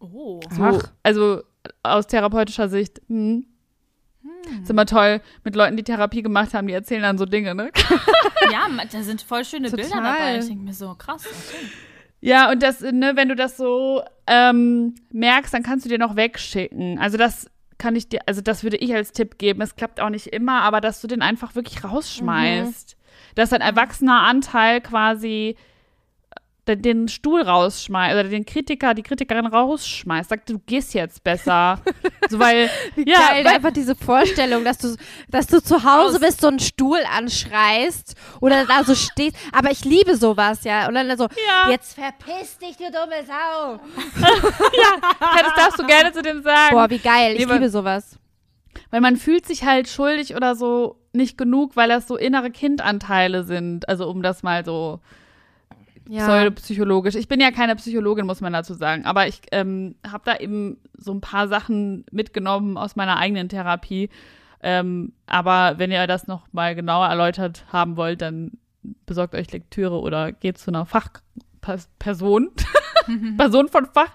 Oh. 0.00 0.40
So, 0.50 0.62
Ach. 0.62 0.82
Also 1.02 1.42
aus 1.82 2.06
therapeutischer 2.06 2.68
Sicht. 2.68 3.02
Hm. 3.08 3.46
Ist 4.62 4.70
immer 4.70 4.86
toll 4.86 5.20
mit 5.44 5.56
Leuten, 5.56 5.76
die 5.76 5.82
Therapie 5.82 6.22
gemacht 6.22 6.54
haben, 6.54 6.66
die 6.66 6.72
erzählen 6.72 7.02
dann 7.02 7.18
so 7.18 7.26
Dinge, 7.26 7.54
ne? 7.54 7.70
Ja, 8.50 8.66
da 8.90 9.02
sind 9.02 9.22
voll 9.22 9.44
schöne 9.44 9.70
Bilder 9.70 9.88
Total. 9.88 10.02
dabei. 10.02 10.38
Ich 10.38 10.46
denke 10.46 10.64
mir 10.64 10.74
so, 10.74 10.94
krass. 10.94 11.24
Okay. 11.26 11.66
Ja, 12.20 12.50
und 12.50 12.62
das, 12.62 12.80
ne, 12.80 13.12
wenn 13.14 13.28
du 13.28 13.36
das 13.36 13.56
so 13.56 14.02
ähm, 14.26 14.94
merkst, 15.10 15.52
dann 15.52 15.62
kannst 15.62 15.84
du 15.84 15.88
dir 15.88 15.98
noch 15.98 16.16
wegschicken. 16.16 16.98
Also 16.98 17.16
das 17.18 17.50
kann 17.78 17.96
ich 17.96 18.08
dir, 18.08 18.20
also 18.26 18.40
das 18.40 18.62
würde 18.62 18.76
ich 18.76 18.94
als 18.94 19.12
Tipp 19.12 19.38
geben. 19.38 19.60
Es 19.60 19.74
klappt 19.74 20.00
auch 20.00 20.08
nicht 20.08 20.28
immer, 20.28 20.62
aber 20.62 20.80
dass 20.80 21.00
du 21.00 21.08
den 21.08 21.20
einfach 21.22 21.54
wirklich 21.56 21.82
rausschmeißt. 21.82 22.96
Dass 23.34 23.52
ein 23.52 23.60
erwachsener 23.60 24.22
Anteil 24.22 24.80
quasi 24.80 25.56
den 26.68 27.08
Stuhl 27.08 27.42
rausschmeißt 27.42 28.14
oder 28.14 28.28
den 28.28 28.46
Kritiker, 28.46 28.94
die 28.94 29.02
Kritikerin 29.02 29.46
rausschmeißt, 29.46 30.28
sagt, 30.30 30.48
du 30.48 30.58
gehst 30.60 30.94
jetzt 30.94 31.24
besser. 31.24 31.80
so, 32.30 32.38
weil, 32.38 32.70
ja, 32.96 33.30
Geil, 33.30 33.44
weil, 33.44 33.54
einfach 33.56 33.72
diese 33.72 33.96
Vorstellung, 33.96 34.64
dass 34.64 34.78
du, 34.78 34.94
dass 35.28 35.48
du 35.48 35.60
zu 35.62 35.82
Hause 35.82 36.16
Aus- 36.16 36.20
bist, 36.20 36.40
so 36.40 36.46
einen 36.46 36.60
Stuhl 36.60 37.00
anschreist 37.16 38.14
oder 38.40 38.64
da 38.64 38.84
so 38.84 38.94
stehst. 38.94 39.36
Aber 39.52 39.70
ich 39.72 39.84
liebe 39.84 40.16
sowas, 40.16 40.62
ja. 40.64 40.86
Und 40.86 40.94
dann 40.94 41.16
so, 41.18 41.24
Ja. 41.24 41.70
jetzt 41.70 41.94
verpiss 41.94 42.58
dich, 42.58 42.76
du 42.76 42.84
dumme 42.84 43.24
Sau. 43.26 43.80
ja, 44.20 45.42
das 45.42 45.54
darfst 45.56 45.78
du 45.78 45.86
gerne 45.86 46.12
zu 46.12 46.22
dem 46.22 46.42
sagen. 46.42 46.74
Boah, 46.74 46.88
wie 46.90 46.98
geil. 46.98 47.32
Ich 47.36 47.46
Nee, 47.46 47.52
liebe 47.52 47.68
sowas. 47.70 48.18
Weil 48.90 49.00
man 49.00 49.16
fühlt 49.16 49.46
sich 49.46 49.64
halt 49.64 49.88
schuldig 49.88 50.34
oder 50.36 50.54
so 50.54 50.96
nicht 51.12 51.36
genug, 51.36 51.76
weil 51.76 51.88
das 51.88 52.06
so 52.08 52.16
innere 52.16 52.50
Kindanteile 52.50 53.44
sind. 53.44 53.88
Also 53.88 54.08
um 54.08 54.22
das 54.22 54.42
mal 54.42 54.64
so 54.64 55.00
Ja. 56.08 56.26
pseudopsychologisch. 56.26 57.14
Ich 57.14 57.28
bin 57.28 57.40
ja 57.40 57.50
keine 57.50 57.76
Psychologin, 57.76 58.26
muss 58.26 58.40
man 58.40 58.52
dazu 58.52 58.74
sagen. 58.74 59.04
Aber 59.04 59.26
ich 59.26 59.40
ähm, 59.52 59.94
habe 60.06 60.22
da 60.24 60.36
eben 60.36 60.78
so 60.96 61.12
ein 61.12 61.20
paar 61.20 61.48
Sachen 61.48 62.04
mitgenommen 62.10 62.76
aus 62.76 62.96
meiner 62.96 63.16
eigenen 63.16 63.48
Therapie. 63.48 64.10
Ähm, 64.62 65.12
aber 65.26 65.78
wenn 65.78 65.90
ihr 65.90 66.06
das 66.06 66.26
noch 66.26 66.46
mal 66.52 66.74
genauer 66.74 67.06
erläutert 67.06 67.64
haben 67.72 67.96
wollt, 67.96 68.22
dann 68.22 68.52
besorgt 69.06 69.34
euch 69.34 69.50
Lektüre 69.52 70.00
oder 70.00 70.32
geht 70.32 70.58
zu 70.58 70.70
einer 70.70 70.86
Fachperson. 70.86 72.50
Person 73.36 73.68
von 73.68 73.86
Fach. 73.86 74.14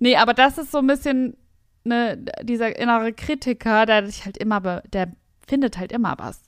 Nee, 0.00 0.16
aber 0.16 0.34
das 0.34 0.58
ist 0.58 0.72
so 0.72 0.78
ein 0.78 0.86
bisschen 0.86 1.36
ne, 1.84 2.18
dieser 2.42 2.78
innere 2.78 3.12
Kritiker, 3.12 3.86
der 3.86 4.06
sich 4.06 4.24
halt 4.24 4.36
immer, 4.36 4.60
be 4.60 4.82
der 4.92 5.12
findet 5.46 5.78
halt 5.78 5.92
immer 5.92 6.14
was. 6.18 6.42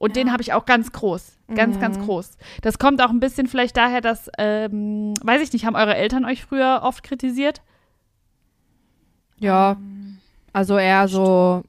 Und 0.00 0.16
den 0.16 0.32
habe 0.32 0.40
ich 0.42 0.54
auch 0.54 0.64
ganz 0.64 0.92
groß. 0.92 1.36
Ganz, 1.54 1.78
ganz 1.78 1.98
groß. 1.98 2.38
Das 2.62 2.78
kommt 2.78 3.02
auch 3.02 3.10
ein 3.10 3.20
bisschen 3.20 3.46
vielleicht 3.46 3.76
daher, 3.76 4.00
dass, 4.00 4.30
ähm, 4.38 5.12
weiß 5.22 5.42
ich 5.42 5.52
nicht, 5.52 5.66
haben 5.66 5.76
eure 5.76 5.94
Eltern 5.94 6.24
euch 6.24 6.42
früher 6.42 6.80
oft 6.82 7.02
kritisiert? 7.02 7.60
Ja. 9.38 9.76
Also 10.54 10.78
eher 10.78 11.06
so. 11.06 11.64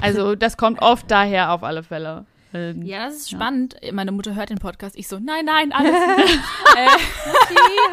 Also, 0.00 0.36
das 0.36 0.56
kommt 0.56 0.80
oft 0.80 1.10
daher 1.10 1.52
auf 1.52 1.62
alle 1.62 1.82
Fälle. 1.82 2.24
Ähm, 2.54 2.82
Ja, 2.82 3.06
das 3.06 3.16
ist 3.16 3.30
spannend. 3.30 3.76
Meine 3.92 4.12
Mutter 4.12 4.34
hört 4.34 4.50
den 4.50 4.58
Podcast. 4.58 4.96
Ich 4.96 5.08
so, 5.08 5.18
nein, 5.18 5.44
nein, 5.44 5.72
alles 5.72 5.92
äh, 6.76 6.86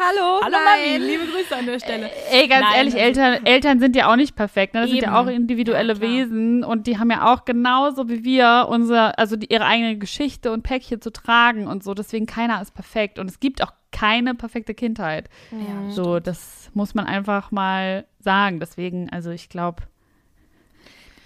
hallo. 0.00 0.40
hallo 0.42 0.56
nein. 0.64 1.00
Mami, 1.00 1.10
liebe 1.10 1.24
Grüße 1.26 1.56
an 1.56 1.66
der 1.66 1.78
Stelle. 1.78 2.10
Ey, 2.30 2.46
ganz 2.48 2.66
Nein, 2.68 2.76
ehrlich, 2.76 2.94
Eltern, 2.96 3.46
Eltern 3.46 3.80
sind 3.80 3.96
ja 3.96 4.10
auch 4.10 4.16
nicht 4.16 4.36
perfekt. 4.36 4.74
Ne? 4.74 4.82
Das 4.82 4.90
sind 4.90 5.02
ja 5.02 5.08
Eben. 5.08 5.16
auch 5.16 5.26
individuelle 5.30 5.94
Ja. 5.94 6.00
Wesen 6.00 6.64
und 6.64 6.86
die 6.86 6.98
haben 6.98 7.10
ja 7.10 7.32
auch 7.32 7.44
genauso 7.44 8.08
wie 8.08 8.24
wir 8.24 8.66
unser, 8.70 9.18
also 9.18 9.36
die, 9.36 9.52
ihre 9.52 9.64
eigene 9.66 9.96
Geschichte 9.98 10.52
und 10.52 10.62
Päckchen 10.62 11.00
zu 11.00 11.10
tragen 11.12 11.66
und 11.66 11.82
so. 11.84 11.94
Deswegen 11.94 12.26
keiner 12.26 12.60
ist 12.62 12.72
perfekt 12.74 13.18
und 13.18 13.28
es 13.28 13.40
gibt 13.40 13.62
auch 13.62 13.72
keine 13.92 14.34
perfekte 14.34 14.74
Kindheit. 14.74 15.28
Ja, 15.52 15.90
So, 15.90 16.18
das 16.20 16.70
muss 16.74 16.94
man 16.94 17.06
einfach 17.06 17.50
mal 17.52 18.06
sagen. 18.18 18.58
Deswegen, 18.60 19.08
also 19.10 19.30
ich 19.30 19.48
glaube, 19.48 19.82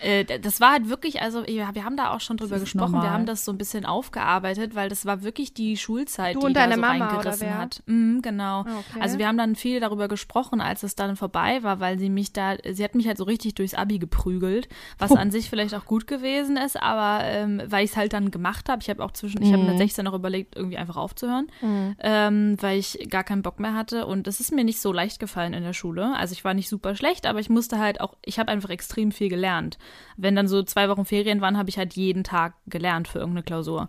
Äh, 0.00 0.24
das 0.40 0.60
war 0.60 0.72
halt 0.72 0.88
wirklich, 0.88 1.20
also 1.22 1.44
wir 1.46 1.66
haben 1.84 1.96
da 1.96 2.10
auch 2.14 2.20
schon 2.20 2.36
drüber 2.36 2.58
gesprochen, 2.60 2.92
normal. 2.92 3.02
wir 3.08 3.12
haben 3.12 3.26
das 3.26 3.44
so 3.44 3.52
ein 3.52 3.58
bisschen 3.58 3.84
aufgearbeitet, 3.84 4.74
weil 4.74 4.88
das 4.88 5.06
war 5.06 5.22
wirklich 5.22 5.54
die 5.54 5.76
Schulzeit, 5.76 6.36
Du 6.36 6.40
die 6.40 6.46
und 6.46 6.54
da 6.54 6.70
so 6.72 6.80
Mama, 6.80 7.06
reingerissen 7.08 7.56
hat. 7.58 7.82
Mhm, 7.86 8.22
genau. 8.22 8.62
Ah, 8.62 8.78
okay. 8.78 9.00
Also 9.00 9.18
wir 9.18 9.26
haben 9.26 9.38
dann 9.38 9.56
viel 9.56 9.80
darüber 9.80 10.08
gesprochen, 10.08 10.60
als 10.60 10.82
es 10.82 10.94
dann 10.94 11.16
vorbei 11.16 11.62
war, 11.62 11.80
weil 11.80 11.98
sie 11.98 12.10
mich 12.10 12.32
da, 12.32 12.56
sie 12.70 12.84
hat 12.84 12.94
mich 12.94 13.06
halt 13.06 13.18
so 13.18 13.24
richtig 13.24 13.54
durchs 13.54 13.74
Abi 13.74 13.98
geprügelt, 13.98 14.68
was 14.98 15.12
an 15.12 15.30
sich 15.30 15.50
vielleicht 15.50 15.74
auch 15.74 15.84
gut 15.84 16.06
gewesen 16.06 16.56
ist, 16.56 16.80
aber 16.80 17.24
ähm, 17.24 17.62
weil 17.66 17.84
ich 17.84 17.90
es 17.92 17.96
halt 17.96 18.12
dann 18.12 18.30
gemacht 18.30 18.68
habe, 18.68 18.82
ich 18.82 18.90
habe 18.90 19.04
auch 19.04 19.10
zwischen, 19.12 19.42
ich 19.42 19.52
habe 19.52 19.62
Mhm. 19.62 19.70
mit 19.70 19.78
16 19.78 20.04
noch 20.04 20.14
überlegt, 20.14 20.56
irgendwie 20.56 20.76
einfach 20.76 20.96
aufzuhören, 20.96 21.48
ähm, 22.00 22.56
weil 22.60 22.78
ich 22.78 23.08
gar 23.10 23.24
keinen 23.24 23.42
Bock 23.42 23.58
mehr 23.60 23.74
hatte 23.74 24.06
und 24.06 24.26
es 24.26 24.40
ist 24.40 24.52
mir 24.52 24.64
nicht 24.64 24.80
so 24.80 24.92
leicht 24.92 25.18
gefallen 25.20 25.54
in 25.54 25.62
der 25.62 25.72
Schule. 25.72 26.14
Also 26.16 26.32
ich 26.32 26.44
war 26.44 26.54
nicht 26.54 26.68
super 26.68 26.94
schlecht, 26.94 27.26
aber 27.26 27.40
ich 27.40 27.50
musste 27.50 27.78
halt 27.78 28.00
auch, 28.00 28.14
ich 28.24 28.38
habe 28.38 28.50
einfach 28.50 28.70
extrem 28.70 29.12
viel 29.12 29.28
gelernt. 29.28 29.78
Wenn 30.16 30.36
dann 30.36 30.48
so 30.48 30.62
zwei 30.62 30.88
Wochen 30.88 31.04
Ferien 31.04 31.40
waren, 31.40 31.58
habe 31.58 31.70
ich 31.70 31.78
halt 31.78 31.94
jeden 31.94 32.24
Tag 32.24 32.54
gelernt 32.66 33.08
für 33.08 33.18
irgendeine 33.18 33.44
Klausur. 33.44 33.88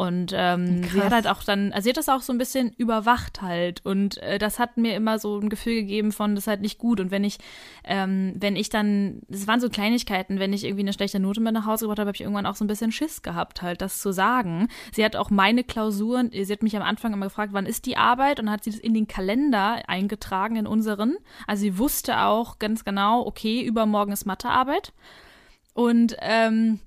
Und 0.00 0.32
ähm, 0.34 0.82
sie 0.84 1.02
hat 1.02 1.12
halt 1.12 1.26
auch 1.26 1.42
dann, 1.42 1.72
also 1.72 1.84
sie 1.84 1.90
hat 1.90 1.98
das 1.98 2.08
auch 2.08 2.22
so 2.22 2.32
ein 2.32 2.38
bisschen 2.38 2.72
überwacht 2.78 3.42
halt. 3.42 3.84
Und 3.84 4.16
äh, 4.22 4.38
das 4.38 4.58
hat 4.58 4.78
mir 4.78 4.94
immer 4.94 5.18
so 5.18 5.38
ein 5.38 5.50
Gefühl 5.50 5.74
gegeben 5.74 6.10
von, 6.10 6.34
das 6.34 6.44
ist 6.44 6.48
halt 6.48 6.62
nicht 6.62 6.78
gut. 6.78 7.00
Und 7.00 7.10
wenn 7.10 7.22
ich, 7.22 7.36
ähm, 7.84 8.32
wenn 8.34 8.56
ich 8.56 8.70
dann, 8.70 9.20
das 9.28 9.46
waren 9.46 9.60
so 9.60 9.68
Kleinigkeiten, 9.68 10.38
wenn 10.38 10.54
ich 10.54 10.64
irgendwie 10.64 10.84
eine 10.84 10.94
schlechte 10.94 11.20
Note 11.20 11.42
mit 11.42 11.52
nach 11.52 11.66
Hause 11.66 11.84
gebracht 11.84 11.98
habe, 11.98 12.08
habe 12.08 12.16
ich 12.16 12.22
irgendwann 12.22 12.46
auch 12.46 12.54
so 12.54 12.64
ein 12.64 12.68
bisschen 12.68 12.92
Schiss 12.92 13.20
gehabt, 13.20 13.60
halt 13.60 13.82
das 13.82 14.00
zu 14.00 14.10
sagen. 14.10 14.68
Sie 14.92 15.04
hat 15.04 15.16
auch 15.16 15.28
meine 15.28 15.64
Klausuren, 15.64 16.30
sie 16.32 16.50
hat 16.50 16.62
mich 16.62 16.76
am 16.76 16.82
Anfang 16.82 17.12
immer 17.12 17.26
gefragt, 17.26 17.52
wann 17.52 17.66
ist 17.66 17.84
die 17.84 17.98
Arbeit? 17.98 18.40
Und 18.40 18.46
dann 18.46 18.54
hat 18.54 18.64
sie 18.64 18.70
das 18.70 18.80
in 18.80 18.94
den 18.94 19.06
Kalender 19.06 19.82
eingetragen, 19.86 20.56
in 20.56 20.66
unseren. 20.66 21.16
Also 21.46 21.60
sie 21.60 21.76
wusste 21.76 22.20
auch 22.20 22.58
ganz 22.58 22.86
genau, 22.86 23.26
okay, 23.26 23.60
übermorgen 23.60 24.12
ist 24.12 24.24
Mathearbeit. 24.24 24.94
Und 25.74 26.16
ähm, 26.20 26.80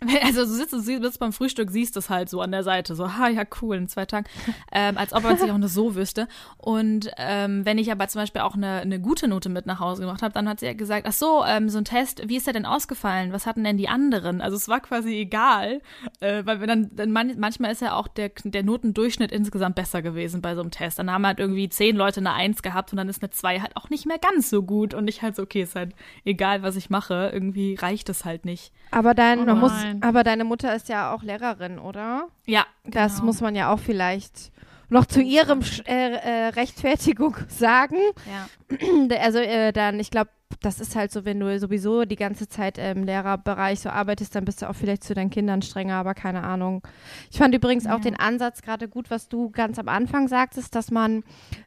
also 0.24 0.44
du 0.44 0.46
sitzt, 0.46 0.72
du 0.72 0.80
sitzt 0.80 1.18
beim 1.18 1.32
Frühstück, 1.32 1.70
siehst 1.70 1.96
es 1.96 2.10
halt 2.10 2.28
so 2.28 2.40
an 2.40 2.52
der 2.52 2.62
Seite, 2.62 2.94
so, 2.94 3.16
ha, 3.16 3.28
ja, 3.28 3.44
cool, 3.60 3.76
in 3.76 3.88
zwei 3.88 4.06
Tagen. 4.06 4.26
Ähm, 4.70 4.98
als 4.98 5.14
ob 5.14 5.22
man 5.22 5.38
sich 5.38 5.50
auch 5.50 5.58
nur 5.58 5.68
so 5.68 5.94
wüsste. 5.94 6.28
Und 6.58 7.10
ähm, 7.16 7.64
wenn 7.64 7.78
ich 7.78 7.90
aber 7.90 8.06
zum 8.08 8.20
Beispiel 8.20 8.42
auch 8.42 8.54
eine, 8.54 8.80
eine 8.80 9.00
gute 9.00 9.26
Note 9.26 9.48
mit 9.48 9.66
nach 9.66 9.80
Hause 9.80 10.02
gemacht 10.02 10.20
habe, 10.20 10.34
dann 10.34 10.48
hat 10.48 10.60
sie 10.60 10.66
ja 10.66 10.72
gesagt, 10.74 11.06
ach 11.08 11.12
so, 11.12 11.42
ähm, 11.46 11.70
so 11.70 11.78
ein 11.78 11.84
Test, 11.84 12.28
wie 12.28 12.36
ist 12.36 12.46
der 12.46 12.52
denn 12.52 12.66
ausgefallen? 12.66 13.32
Was 13.32 13.46
hatten 13.46 13.64
denn 13.64 13.78
die 13.78 13.88
anderen? 13.88 14.40
Also 14.42 14.56
es 14.56 14.68
war 14.68 14.80
quasi 14.80 15.14
egal, 15.14 15.80
äh, 16.20 16.44
weil 16.44 16.60
wir 16.60 16.66
dann, 16.66 16.90
dann 16.94 17.12
man, 17.12 17.38
manchmal 17.38 17.72
ist 17.72 17.80
ja 17.80 17.94
auch 17.94 18.08
der, 18.08 18.30
der 18.44 18.62
Notendurchschnitt 18.62 19.32
insgesamt 19.32 19.76
besser 19.76 20.02
gewesen 20.02 20.42
bei 20.42 20.54
so 20.54 20.60
einem 20.60 20.70
Test. 20.70 20.98
Dann 20.98 21.10
haben 21.10 21.26
halt 21.26 21.38
irgendwie 21.38 21.68
zehn 21.68 21.96
Leute 21.96 22.20
eine 22.20 22.34
Eins 22.34 22.62
gehabt 22.62 22.92
und 22.92 22.98
dann 22.98 23.08
ist 23.08 23.22
eine 23.22 23.30
Zwei 23.30 23.60
halt 23.60 23.76
auch 23.76 23.88
nicht 23.90 24.06
mehr 24.06 24.18
ganz 24.18 24.50
so 24.50 24.62
gut. 24.62 24.92
Und 24.92 25.08
ich 25.08 25.22
halt 25.22 25.36
so, 25.36 25.42
okay, 25.42 25.62
ist 25.62 25.76
halt 25.76 25.94
egal, 26.24 26.62
was 26.62 26.76
ich 26.76 26.90
mache, 26.90 27.30
irgendwie 27.32 27.74
reicht 27.74 28.08
es 28.08 28.24
halt 28.24 28.44
nicht. 28.44 28.72
Aber 28.90 29.14
Oh 29.40 29.44
man 29.44 29.60
muss, 29.60 29.72
nein. 29.94 30.02
aber 30.02 30.24
deine 30.24 30.44
Mutter 30.44 30.74
ist 30.74 30.88
ja 30.88 31.12
auch 31.12 31.22
Lehrerin, 31.22 31.78
oder? 31.78 32.28
Ja, 32.46 32.66
Das 32.84 33.14
genau. 33.16 33.26
muss 33.26 33.40
man 33.40 33.54
ja 33.54 33.72
auch 33.72 33.78
vielleicht 33.80 34.52
noch 34.90 35.04
zu 35.06 35.20
ihrem 35.20 35.60
äh, 35.86 36.12
äh, 36.14 36.46
Rechtfertigung 36.48 37.36
sagen. 37.48 37.96
Ja. 38.26 38.76
Also 39.20 39.38
äh, 39.38 39.72
dann, 39.72 40.00
ich 40.00 40.10
glaube, 40.10 40.30
das 40.60 40.80
ist 40.80 40.96
halt 40.96 41.12
so, 41.12 41.24
wenn 41.24 41.38
du 41.40 41.58
sowieso 41.58 42.04
die 42.04 42.16
ganze 42.16 42.48
Zeit 42.48 42.78
im 42.78 43.04
Lehrerbereich 43.04 43.80
so 43.80 43.90
arbeitest, 43.90 44.34
dann 44.34 44.44
bist 44.44 44.62
du 44.62 44.68
auch 44.68 44.74
vielleicht 44.74 45.04
zu 45.04 45.14
deinen 45.14 45.30
Kindern 45.30 45.62
strenger, 45.62 45.96
aber 45.96 46.14
keine 46.14 46.42
Ahnung. 46.42 46.82
Ich 47.30 47.38
fand 47.38 47.54
übrigens 47.54 47.86
auch 47.86 48.00
den 48.00 48.16
Ansatz 48.18 48.62
gerade 48.62 48.88
gut, 48.88 49.10
was 49.10 49.28
du 49.28 49.50
ganz 49.50 49.78
am 49.78 49.88
Anfang 49.88 50.26
sagtest, 50.26 50.74
dass 50.74 50.90
man 50.90 51.22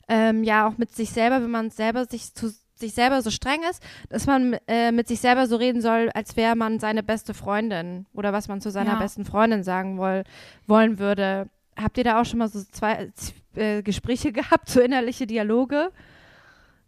ähm, 0.09 0.43
ja 0.43 0.67
auch 0.67 0.77
mit 0.77 0.93
sich 0.93 1.11
selber, 1.11 1.41
wenn 1.41 1.51
man 1.51 1.69
selber 1.69 2.05
sich 2.05 2.33
zu 2.33 2.51
sich 2.81 2.93
selber 2.93 3.21
so 3.21 3.31
streng 3.31 3.61
ist, 3.69 3.81
dass 4.09 4.25
man 4.27 4.57
äh, 4.67 4.91
mit 4.91 5.07
sich 5.07 5.21
selber 5.21 5.47
so 5.47 5.55
reden 5.55 5.81
soll, 5.81 6.09
als 6.13 6.35
wäre 6.35 6.55
man 6.55 6.79
seine 6.79 7.01
beste 7.03 7.33
Freundin 7.33 8.05
oder 8.13 8.33
was 8.33 8.47
man 8.49 8.59
zu 8.61 8.69
seiner 8.71 8.93
Ja. 8.93 8.99
besten 8.99 9.23
Freundin 9.23 9.63
sagen 9.63 9.97
woll, 9.97 10.23
wollen 10.67 10.99
würde. 10.99 11.47
Habt 11.81 11.97
ihr 11.97 12.03
da 12.03 12.19
auch 12.21 12.25
schon 12.25 12.39
mal 12.39 12.49
so 12.49 12.61
zwei 12.71 13.09
äh, 13.55 13.81
Gespräche 13.81 14.31
gehabt, 14.33 14.69
so 14.69 14.81
innerliche 14.81 15.25
Dialoge? 15.25 15.91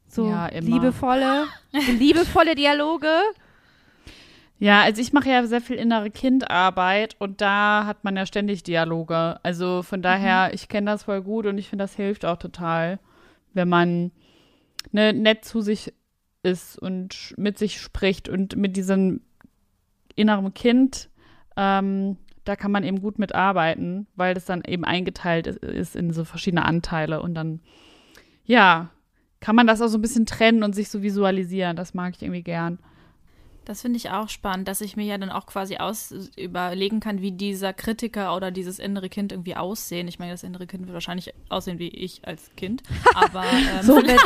So 0.08 0.28
Ja, 0.28 0.48
liebevolle, 0.48 1.48
so 1.72 1.92
liebevolle 1.92 2.56
Dialoge. 2.56 3.10
Ja, 4.60 4.82
also 4.84 5.02
ich 5.02 5.12
mache 5.12 5.30
ja 5.30 5.46
sehr 5.46 5.60
viel 5.62 5.76
innere 5.76 6.10
Kindarbeit 6.10 7.16
und 7.20 7.42
da 7.42 7.86
hat 7.86 8.04
man 8.04 8.16
ja 8.16 8.26
ständig 8.26 8.64
Dialoge. 8.64 9.38
Also 9.44 9.82
von 9.84 10.02
daher, 10.02 10.54
ich 10.54 10.70
kenne 10.70 10.92
das 10.92 11.04
voll 11.04 11.22
gut 11.22 11.46
und 11.48 11.58
ich 11.58 11.68
finde, 11.70 11.84
das 11.84 11.96
hilft 11.96 12.24
auch 12.24 12.38
total, 12.38 13.00
wenn 13.54 13.68
man 13.68 14.12
ne, 14.92 15.14
nett 15.14 15.46
zu 15.46 15.62
sich 15.62 15.94
ist 16.44 16.78
und 16.78 17.34
mit 17.38 17.58
sich 17.58 17.80
spricht 17.80 18.30
und 18.30 18.56
mit 18.56 18.76
diesem 18.76 19.22
inneren 20.16 20.54
Kind, 20.54 21.10
ähm, 21.56 22.18
da 22.44 22.56
kann 22.56 22.72
man 22.72 22.84
eben 22.84 23.02
gut 23.02 23.20
mitarbeiten, 23.20 24.08
weil 24.16 24.34
das 24.34 24.46
dann 24.46 24.64
eben 24.66 24.84
eingeteilt 24.84 25.48
ist, 25.48 25.64
ist 25.64 25.96
in 25.96 26.12
so 26.12 26.26
verschiedene 26.26 26.66
Anteile 26.66 27.22
und 27.22 27.34
dann, 27.36 27.62
ja, 28.46 28.90
kann 29.40 29.56
man 29.56 29.68
das 29.68 29.82
auch 29.82 29.88
so 29.88 29.98
ein 29.98 30.02
bisschen 30.02 30.26
trennen 30.26 30.64
und 30.64 30.74
sich 30.74 30.90
so 30.90 31.02
visualisieren. 31.02 31.76
Das 31.76 31.94
mag 31.94 32.14
ich 32.16 32.22
irgendwie 32.22 32.44
gern. 32.44 32.80
Das 33.66 33.82
finde 33.82 33.98
ich 33.98 34.10
auch 34.10 34.30
spannend, 34.30 34.68
dass 34.68 34.82
ich 34.82 34.96
mir 34.98 35.06
ja 35.06 35.18
dann 35.18 35.30
auch 35.30 35.46
quasi 35.46 35.78
aus 35.78 36.14
überlegen 36.36 37.00
kann, 37.00 37.22
wie 37.22 37.32
dieser 37.32 37.74
Kritiker 37.74 38.36
oder 38.36 38.52
dieses 38.52 38.80
innere 38.80 39.10
Kind 39.10 39.32
irgendwie 39.32 39.56
aussehen. 39.56 40.08
Ich 40.08 40.20
meine, 40.20 40.32
das 40.32 40.44
innere 40.44 40.68
Kind 40.68 40.86
wird 40.86 40.94
wahrscheinlich 40.94 41.34
aussehen 41.50 41.80
wie 41.80 41.88
ich 41.88 42.28
als 42.28 42.52
Kind, 42.58 42.84
aber 43.16 43.46
ähm, 43.46 43.84
So 43.84 43.96
mit, 43.96 44.20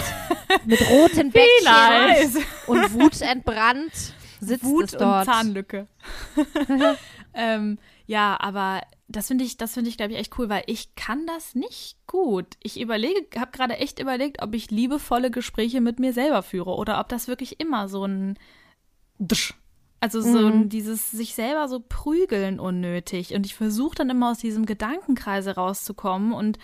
mit 0.65 0.81
roten 0.89 1.31
Bäckchen 1.31 2.43
und 2.65 2.93
Wut 2.93 3.21
entbrannt 3.21 4.13
sitzt 4.39 4.63
Wut 4.63 4.85
es 4.85 4.93
und 4.93 5.01
dort. 5.01 5.25
Zahnlücke. 5.25 5.87
ähm, 7.33 7.77
ja, 8.05 8.37
aber 8.39 8.81
das 9.07 9.27
finde 9.27 9.43
ich, 9.43 9.57
das 9.57 9.73
finde 9.73 9.89
ich, 9.89 9.97
glaube 9.97 10.13
ich, 10.13 10.19
echt 10.19 10.37
cool, 10.37 10.49
weil 10.49 10.63
ich 10.67 10.95
kann 10.95 11.25
das 11.27 11.55
nicht 11.55 11.97
gut. 12.07 12.57
Ich 12.61 12.79
überlege, 12.79 13.39
habe 13.39 13.51
gerade 13.51 13.77
echt 13.77 13.99
überlegt, 13.99 14.41
ob 14.41 14.53
ich 14.53 14.71
liebevolle 14.71 15.31
Gespräche 15.31 15.81
mit 15.81 15.99
mir 15.99 16.13
selber 16.13 16.43
führe 16.43 16.75
oder 16.75 16.99
ob 16.99 17.09
das 17.09 17.27
wirklich 17.27 17.59
immer 17.59 17.87
so 17.87 18.05
ein 18.05 18.37
Dsch. 19.21 19.53
Also 19.99 20.21
so 20.21 20.45
ein, 20.45 20.69
dieses 20.69 21.09
sich 21.09 21.33
selber 21.33 21.67
so 21.67 21.79
prügeln 21.79 22.59
unnötig. 22.59 23.33
Und 23.33 23.47
ich 23.47 23.55
versuche 23.55 23.95
dann 23.95 24.11
immer 24.11 24.29
aus 24.31 24.37
diesem 24.37 24.67
Gedankenkreise 24.67 25.55
rauszukommen. 25.55 26.33
Und 26.33 26.59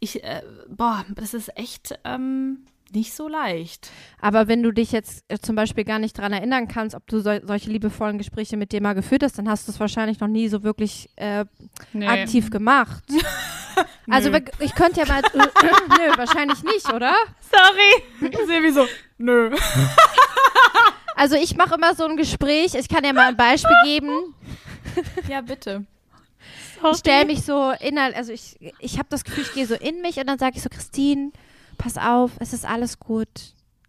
ich, 0.00 0.24
äh, 0.24 0.42
boah, 0.68 1.04
das 1.14 1.34
ist 1.34 1.56
echt 1.58 1.98
ähm, 2.04 2.64
nicht 2.90 3.12
so 3.14 3.28
leicht. 3.28 3.90
Aber 4.18 4.48
wenn 4.48 4.62
du 4.62 4.72
dich 4.72 4.92
jetzt 4.92 5.24
äh, 5.28 5.38
zum 5.38 5.56
Beispiel 5.56 5.84
gar 5.84 5.98
nicht 5.98 6.16
dran 6.16 6.32
erinnern 6.32 6.66
kannst, 6.66 6.96
ob 6.96 7.06
du 7.06 7.20
sol 7.20 7.42
solche 7.44 7.70
liebevollen 7.70 8.16
Gespräche 8.16 8.56
mit 8.56 8.72
dir 8.72 8.80
mal 8.80 8.94
geführt 8.94 9.22
hast, 9.22 9.36
dann 9.36 9.48
hast 9.48 9.68
du 9.68 9.72
es 9.72 9.78
wahrscheinlich 9.80 10.20
noch 10.20 10.28
nie 10.28 10.48
so 10.48 10.62
wirklich 10.62 11.10
äh, 11.16 11.44
Nee. 11.92 12.06
aktiv 12.06 12.50
gemacht. 12.50 13.04
also 14.08 14.30
Nö. 14.30 14.40
ich 14.60 14.74
könnte 14.74 15.00
ja 15.00 15.06
mal. 15.06 15.22
nö, 15.34 16.16
wahrscheinlich 16.16 16.62
nicht, 16.62 16.90
oder? 16.92 17.14
Sorry. 17.50 18.30
Ich 18.30 18.46
sehe 18.46 18.62
wie 18.62 18.70
so. 18.70 18.86
Nö. 19.18 19.54
Also 21.24 21.36
ich 21.36 21.56
mache 21.56 21.76
immer 21.76 21.94
so 21.94 22.04
ein 22.04 22.18
Gespräch. 22.18 22.74
Ich 22.74 22.86
kann 22.86 23.02
ja 23.02 23.14
mal 23.14 23.28
ein 23.28 23.36
Beispiel 23.36 23.74
geben. 23.84 24.10
Ja, 25.26 25.40
bitte. 25.40 25.86
Ich 26.92 26.98
stelle 26.98 27.24
mich 27.24 27.42
so 27.46 27.72
innerlich, 27.80 28.14
also 28.16 28.30
ich, 28.32 28.56
ich 28.78 28.98
habe 28.98 29.08
das 29.08 29.24
Gefühl, 29.24 29.42
ich 29.42 29.54
gehe 29.54 29.66
so 29.66 29.74
in 29.74 30.02
mich 30.02 30.18
und 30.18 30.26
dann 30.26 30.38
sage 30.38 30.52
ich 30.56 30.62
so, 30.62 30.68
Christine, 30.68 31.32
pass 31.78 31.96
auf, 31.96 32.32
es 32.40 32.52
ist 32.52 32.66
alles 32.66 33.00
gut. 33.00 33.26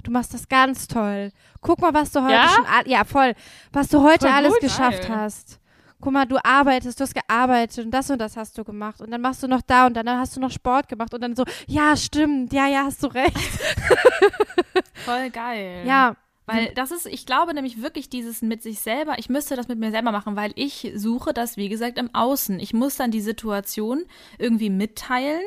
Du 0.03 0.11
machst 0.11 0.33
das 0.33 0.47
ganz 0.47 0.87
toll. 0.87 1.31
Guck 1.59 1.81
mal, 1.81 1.93
was 1.93 2.11
du 2.13 2.21
heute 2.23 2.31
Ja? 2.33 2.47
schon, 2.49 2.65
ja 2.89 3.03
voll, 3.03 3.33
was 3.73 3.89
du 3.89 4.01
heute 4.01 4.27
Voll 4.27 4.29
alles 4.35 4.53
gut. 4.53 4.61
geschafft 4.61 5.01
Geil. 5.07 5.15
hast. 5.17 5.59
Guck 5.99 6.13
mal, 6.13 6.25
du 6.25 6.37
arbeitest, 6.43 6.99
du 6.99 7.03
hast 7.03 7.13
gearbeitet 7.13 7.83
und 7.85 7.91
das 7.91 8.09
und 8.09 8.17
das 8.19 8.37
hast 8.37 8.57
du 8.57 8.63
gemacht 8.63 9.01
und 9.01 9.11
dann 9.11 9.19
machst 9.21 9.43
du 9.43 9.47
noch 9.49 9.61
da 9.61 9.85
und 9.87 9.93
dann 9.95 10.07
hast 10.07 10.37
du 10.37 10.39
noch 10.39 10.51
Sport 10.51 10.87
gemacht 10.87 11.13
und 11.13 11.19
dann 11.21 11.35
so, 11.35 11.43
ja, 11.67 11.95
stimmt, 11.97 12.53
ja, 12.53 12.67
ja, 12.67 12.85
hast 12.85 13.03
du 13.03 13.07
recht. 13.07 13.35
Voll 15.05 15.29
geil. 15.29 15.83
Ja, 15.85 16.15
Weil 16.45 16.71
das 16.75 16.91
ist, 16.91 17.07
ich 17.07 17.25
glaube 17.25 17.53
nämlich 17.53 17.81
wirklich 17.81 18.09
dieses 18.09 18.41
mit 18.41 18.61
sich 18.61 18.79
selber, 18.79 19.17
ich 19.17 19.29
müsste 19.29 19.55
das 19.55 19.67
mit 19.67 19.79
mir 19.79 19.91
selber 19.91 20.11
machen, 20.11 20.35
weil 20.35 20.51
ich 20.55 20.91
suche 20.95 21.33
das, 21.33 21.57
wie 21.57 21.69
gesagt, 21.69 21.97
im 21.97 22.13
Außen. 22.13 22.59
Ich 22.59 22.73
muss 22.73 22.97
dann 22.97 23.11
die 23.11 23.21
Situation 23.21 24.05
irgendwie 24.37 24.69
mitteilen 24.69 25.41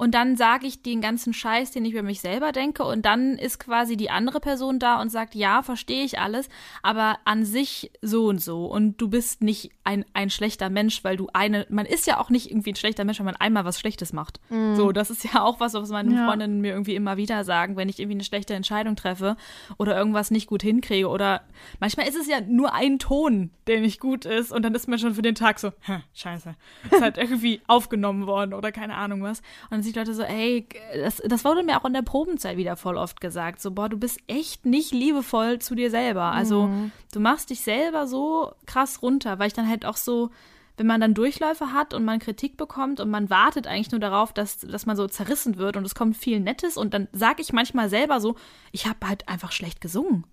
und 0.00 0.14
dann 0.14 0.34
sage 0.36 0.66
ich 0.66 0.82
den 0.82 1.02
ganzen 1.02 1.34
Scheiß, 1.34 1.72
den 1.72 1.84
ich 1.84 1.92
über 1.92 2.02
mich 2.02 2.20
selber 2.22 2.52
denke 2.52 2.84
und 2.84 3.04
dann 3.04 3.36
ist 3.36 3.58
quasi 3.60 3.96
die 3.98 4.08
andere 4.10 4.40
Person 4.40 4.78
da 4.78 5.00
und 5.00 5.10
sagt, 5.10 5.34
ja, 5.34 5.62
verstehe 5.62 6.04
ich 6.04 6.18
alles, 6.18 6.48
aber 6.82 7.18
an 7.26 7.44
sich 7.44 7.90
so 8.00 8.26
und 8.28 8.40
so 8.40 8.64
und 8.64 9.00
du 9.00 9.08
bist 9.08 9.42
nicht 9.42 9.70
ein, 9.84 10.06
ein 10.14 10.30
schlechter 10.30 10.70
Mensch, 10.70 11.04
weil 11.04 11.16
du 11.18 11.28
eine, 11.34 11.66
man 11.68 11.84
ist 11.84 12.06
ja 12.06 12.18
auch 12.18 12.30
nicht 12.30 12.50
irgendwie 12.50 12.72
ein 12.72 12.76
schlechter 12.76 13.04
Mensch, 13.04 13.18
wenn 13.18 13.26
man 13.26 13.36
einmal 13.36 13.64
was 13.66 13.78
Schlechtes 13.78 14.12
macht. 14.14 14.40
So, 14.74 14.92
das 14.92 15.10
ist 15.10 15.24
ja 15.24 15.42
auch 15.42 15.60
was, 15.60 15.74
was 15.74 15.90
meine 15.90 16.14
Ja. 16.14 16.26
Freundinnen 16.26 16.60
mir 16.60 16.72
irgendwie 16.72 16.94
immer 16.94 17.16
wieder 17.18 17.44
sagen, 17.44 17.76
wenn 17.76 17.88
ich 17.90 17.98
irgendwie 18.00 18.16
eine 18.16 18.24
schlechte 18.24 18.54
Entscheidung 18.54 18.96
treffe 18.96 19.36
oder 19.78 19.96
irgendwas 19.96 20.30
nicht 20.30 20.46
gut 20.46 20.62
hinkriege 20.62 21.08
oder 21.08 21.42
manchmal 21.78 22.08
ist 22.08 22.16
es 22.16 22.26
ja 22.26 22.40
nur 22.40 22.72
ein 22.72 22.98
Ton, 22.98 23.50
der 23.66 23.80
nicht 23.80 24.00
gut 24.00 24.24
ist 24.24 24.50
und 24.50 24.62
dann 24.64 24.74
ist 24.74 24.88
man 24.88 24.98
schon 24.98 25.14
für 25.14 25.22
den 25.22 25.34
Tag 25.34 25.58
so, 25.58 25.72
"Hä, 25.80 25.98
scheiße, 26.14 26.54
ist 26.90 27.02
halt 27.02 27.18
irgendwie 27.18 27.60
aufgenommen 27.66 28.26
worden 28.26 28.54
oder 28.54 28.72
keine 28.72 28.94
Ahnung 28.94 29.22
was. 29.22 29.40
Und 29.64 29.72
dann 29.72 29.82
sich 29.90 29.96
Leute 29.96 30.14
so, 30.14 30.22
ey, 30.22 30.66
das, 30.94 31.22
das 31.26 31.44
wurde 31.44 31.62
mir 31.62 31.78
auch 31.80 31.84
in 31.84 31.92
der 31.92 32.02
Probenzeit 32.02 32.56
wieder 32.56 32.76
voll 32.76 32.96
oft 32.96 33.20
gesagt. 33.20 33.60
So, 33.60 33.70
boah, 33.70 33.88
du 33.88 33.98
bist 33.98 34.18
echt 34.26 34.64
nicht 34.66 34.92
liebevoll 34.92 35.58
zu 35.58 35.74
dir 35.74 35.90
selber. 35.90 36.32
Also, 36.32 36.68
Mhm. 36.68 36.92
du 37.12 37.20
machst 37.20 37.50
dich 37.50 37.60
selber 37.60 38.06
so 38.06 38.52
krass 38.66 39.02
runter, 39.02 39.38
weil 39.38 39.48
ich 39.48 39.52
dann 39.54 39.68
halt 39.68 39.84
auch 39.84 39.96
so, 39.96 40.30
wenn 40.76 40.86
man 40.86 41.00
dann 41.00 41.12
Durchläufe 41.14 41.72
hat 41.74 41.92
und 41.92 42.04
man 42.06 42.20
Kritik 42.20 42.56
bekommt 42.56 43.00
und 43.00 43.10
man 43.10 43.28
wartet 43.28 43.66
eigentlich 43.66 43.90
nur 43.90 44.00
darauf, 44.00 44.32
dass, 44.32 44.60
dass 44.60 44.86
man 44.86 44.96
so 44.96 45.06
zerrissen 45.08 45.58
wird 45.58 45.76
und 45.76 45.84
es 45.84 45.94
kommt 45.94 46.16
viel 46.16 46.40
Nettes 46.40 46.76
und 46.78 46.94
dann 46.94 47.06
sage 47.12 47.42
ich 47.42 47.52
manchmal 47.52 47.90
selber 47.90 48.18
so, 48.20 48.36
ich 48.72 48.86
habe 48.86 49.06
halt 49.06 49.28
einfach 49.28 49.52
schlecht 49.52 49.80
gesungen. 49.82 50.24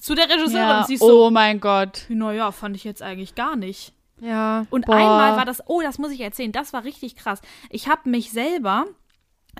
Zu 0.00 0.16
der 0.16 0.24
Regisseurin 0.28 0.56
Ja, 0.56 0.80
und 0.80 0.86
sie 0.88 0.94
ist 0.94 1.00
so, 1.00 1.26
oh 1.26 1.30
mein 1.30 1.60
Gott. 1.60 2.06
naja, 2.08 2.50
fand 2.50 2.74
ich 2.74 2.82
jetzt 2.82 3.00
eigentlich 3.00 3.36
gar 3.36 3.54
nicht. 3.54 3.92
Ja. 4.20 4.66
Und 4.70 4.86
Boah. 4.86 4.94
einmal 4.94 5.36
war 5.36 5.44
das, 5.44 5.62
oh, 5.66 5.80
das 5.82 5.98
muss 5.98 6.12
ich 6.12 6.20
erzählen, 6.20 6.52
das 6.52 6.72
war 6.72 6.84
richtig 6.84 7.16
krass. 7.16 7.40
Ich 7.70 7.88
habe 7.88 8.08
mich 8.08 8.30
selber, 8.30 8.86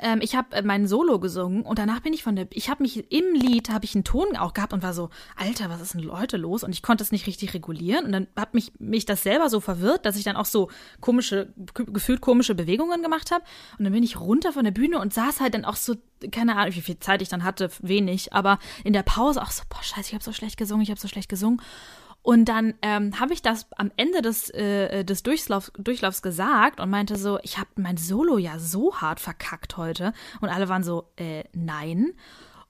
ähm, 0.01 0.21
ich 0.23 0.37
habe 0.37 0.57
äh, 0.57 0.63
mein 0.63 0.87
Solo 0.87 1.19
gesungen 1.19 1.63
und 1.63 1.79
danach 1.79 2.01
bin 2.01 2.13
ich 2.13 2.23
von 2.23 2.35
der, 2.37 2.47
ich 2.51 2.69
habe 2.71 2.83
mich 2.83 3.13
im 3.13 3.35
Lied, 3.35 3.71
habe 3.71 3.85
ich 3.85 3.95
einen 3.95 4.05
Ton 4.05 4.37
auch 4.37 4.55
gehabt 4.55 4.73
und 4.73 4.83
war 4.83 4.95
so, 4.95 5.11
Alter, 5.37 5.71
was 5.71 5.81
ist 5.81 5.95
denn 5.95 6.11
heute 6.11 6.37
los? 6.37 6.65
Und 6.65 6.73
ich 6.73 6.83
konnte 6.83 7.03
es 7.05 7.13
nicht 7.13 7.27
richtig 7.27 7.53
regulieren 7.55 8.05
und 8.07 8.13
dann 8.13 8.27
hat 8.37 8.55
mich, 8.55 8.73
mich 8.79 9.07
das 9.07 9.23
selber 9.23 9.49
so 9.51 9.61
verwirrt, 9.61 10.07
dass 10.07 10.17
ich 10.17 10.25
dann 10.25 10.37
auch 10.37 10.47
so 10.47 10.71
komische, 11.01 11.53
ge- 11.75 11.87
gefühlt 11.89 12.21
komische 12.21 12.55
Bewegungen 12.55 13.03
gemacht 13.03 13.31
habe. 13.33 13.45
Und 13.79 13.85
dann 13.85 13.93
bin 13.93 14.03
ich 14.03 14.19
runter 14.19 14.53
von 14.53 14.65
der 14.65 14.73
Bühne 14.73 14.99
und 15.01 15.13
saß 15.13 15.41
halt 15.41 15.55
dann 15.55 15.65
auch 15.65 15.77
so, 15.77 15.95
keine 16.31 16.57
Ahnung, 16.57 16.75
wie 16.75 16.81
viel 16.81 16.99
Zeit 17.01 17.23
ich 17.23 17.29
dann 17.29 17.45
hatte, 17.45 17.71
wenig, 17.81 18.33
aber 18.33 18.59
in 18.83 18.95
der 18.95 19.03
Pause 19.03 19.43
auch 19.43 19.51
so, 19.51 19.63
boah, 19.69 19.83
scheiße, 19.83 20.09
ich 20.09 20.15
habe 20.15 20.25
so 20.25 20.33
schlecht 20.33 20.57
gesungen, 20.57 20.83
ich 20.83 20.91
habe 20.91 21.01
so 21.01 21.09
schlecht 21.09 21.29
gesungen. 21.29 21.61
Und 22.25 22.47
dann 22.47 22.72
ähm, 22.81 23.20
habe 23.20 23.35
ich 23.35 23.43
das 23.43 23.66
am 23.77 23.93
Ende 23.99 24.22
des, 24.22 24.49
äh, 24.49 25.05
des 25.05 25.22
Durchlauf, 25.22 25.70
Durchlaufs 25.77 26.22
gesagt 26.22 26.81
und 26.81 26.89
meinte 26.89 27.16
so, 27.16 27.39
ich 27.43 27.59
habe 27.59 27.68
mein 27.77 27.99
Solo 27.99 28.39
ja 28.39 28.59
so 28.59 28.97
hart 28.97 29.20
verkackt 29.20 29.77
heute. 29.77 30.14
Und 30.41 30.49
alle 30.49 30.70
waren 30.70 30.83
so, 30.83 31.11
äh, 31.16 31.45
nein. 31.53 32.14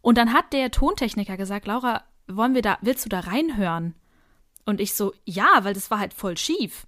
Und 0.00 0.18
dann 0.18 0.32
hat 0.32 0.52
der 0.52 0.72
Tontechniker 0.72 1.36
gesagt, 1.36 1.68
Laura, 1.68 2.02
wollen 2.26 2.54
wir 2.54 2.62
da, 2.62 2.78
willst 2.80 3.04
du 3.04 3.08
da 3.08 3.20
reinhören? 3.20 3.94
Und 4.66 4.80
ich 4.80 4.94
so, 4.94 5.12
ja, 5.24 5.60
weil 5.62 5.74
das 5.74 5.88
war 5.88 6.00
halt 6.00 6.14
voll 6.14 6.36
schief. 6.36 6.84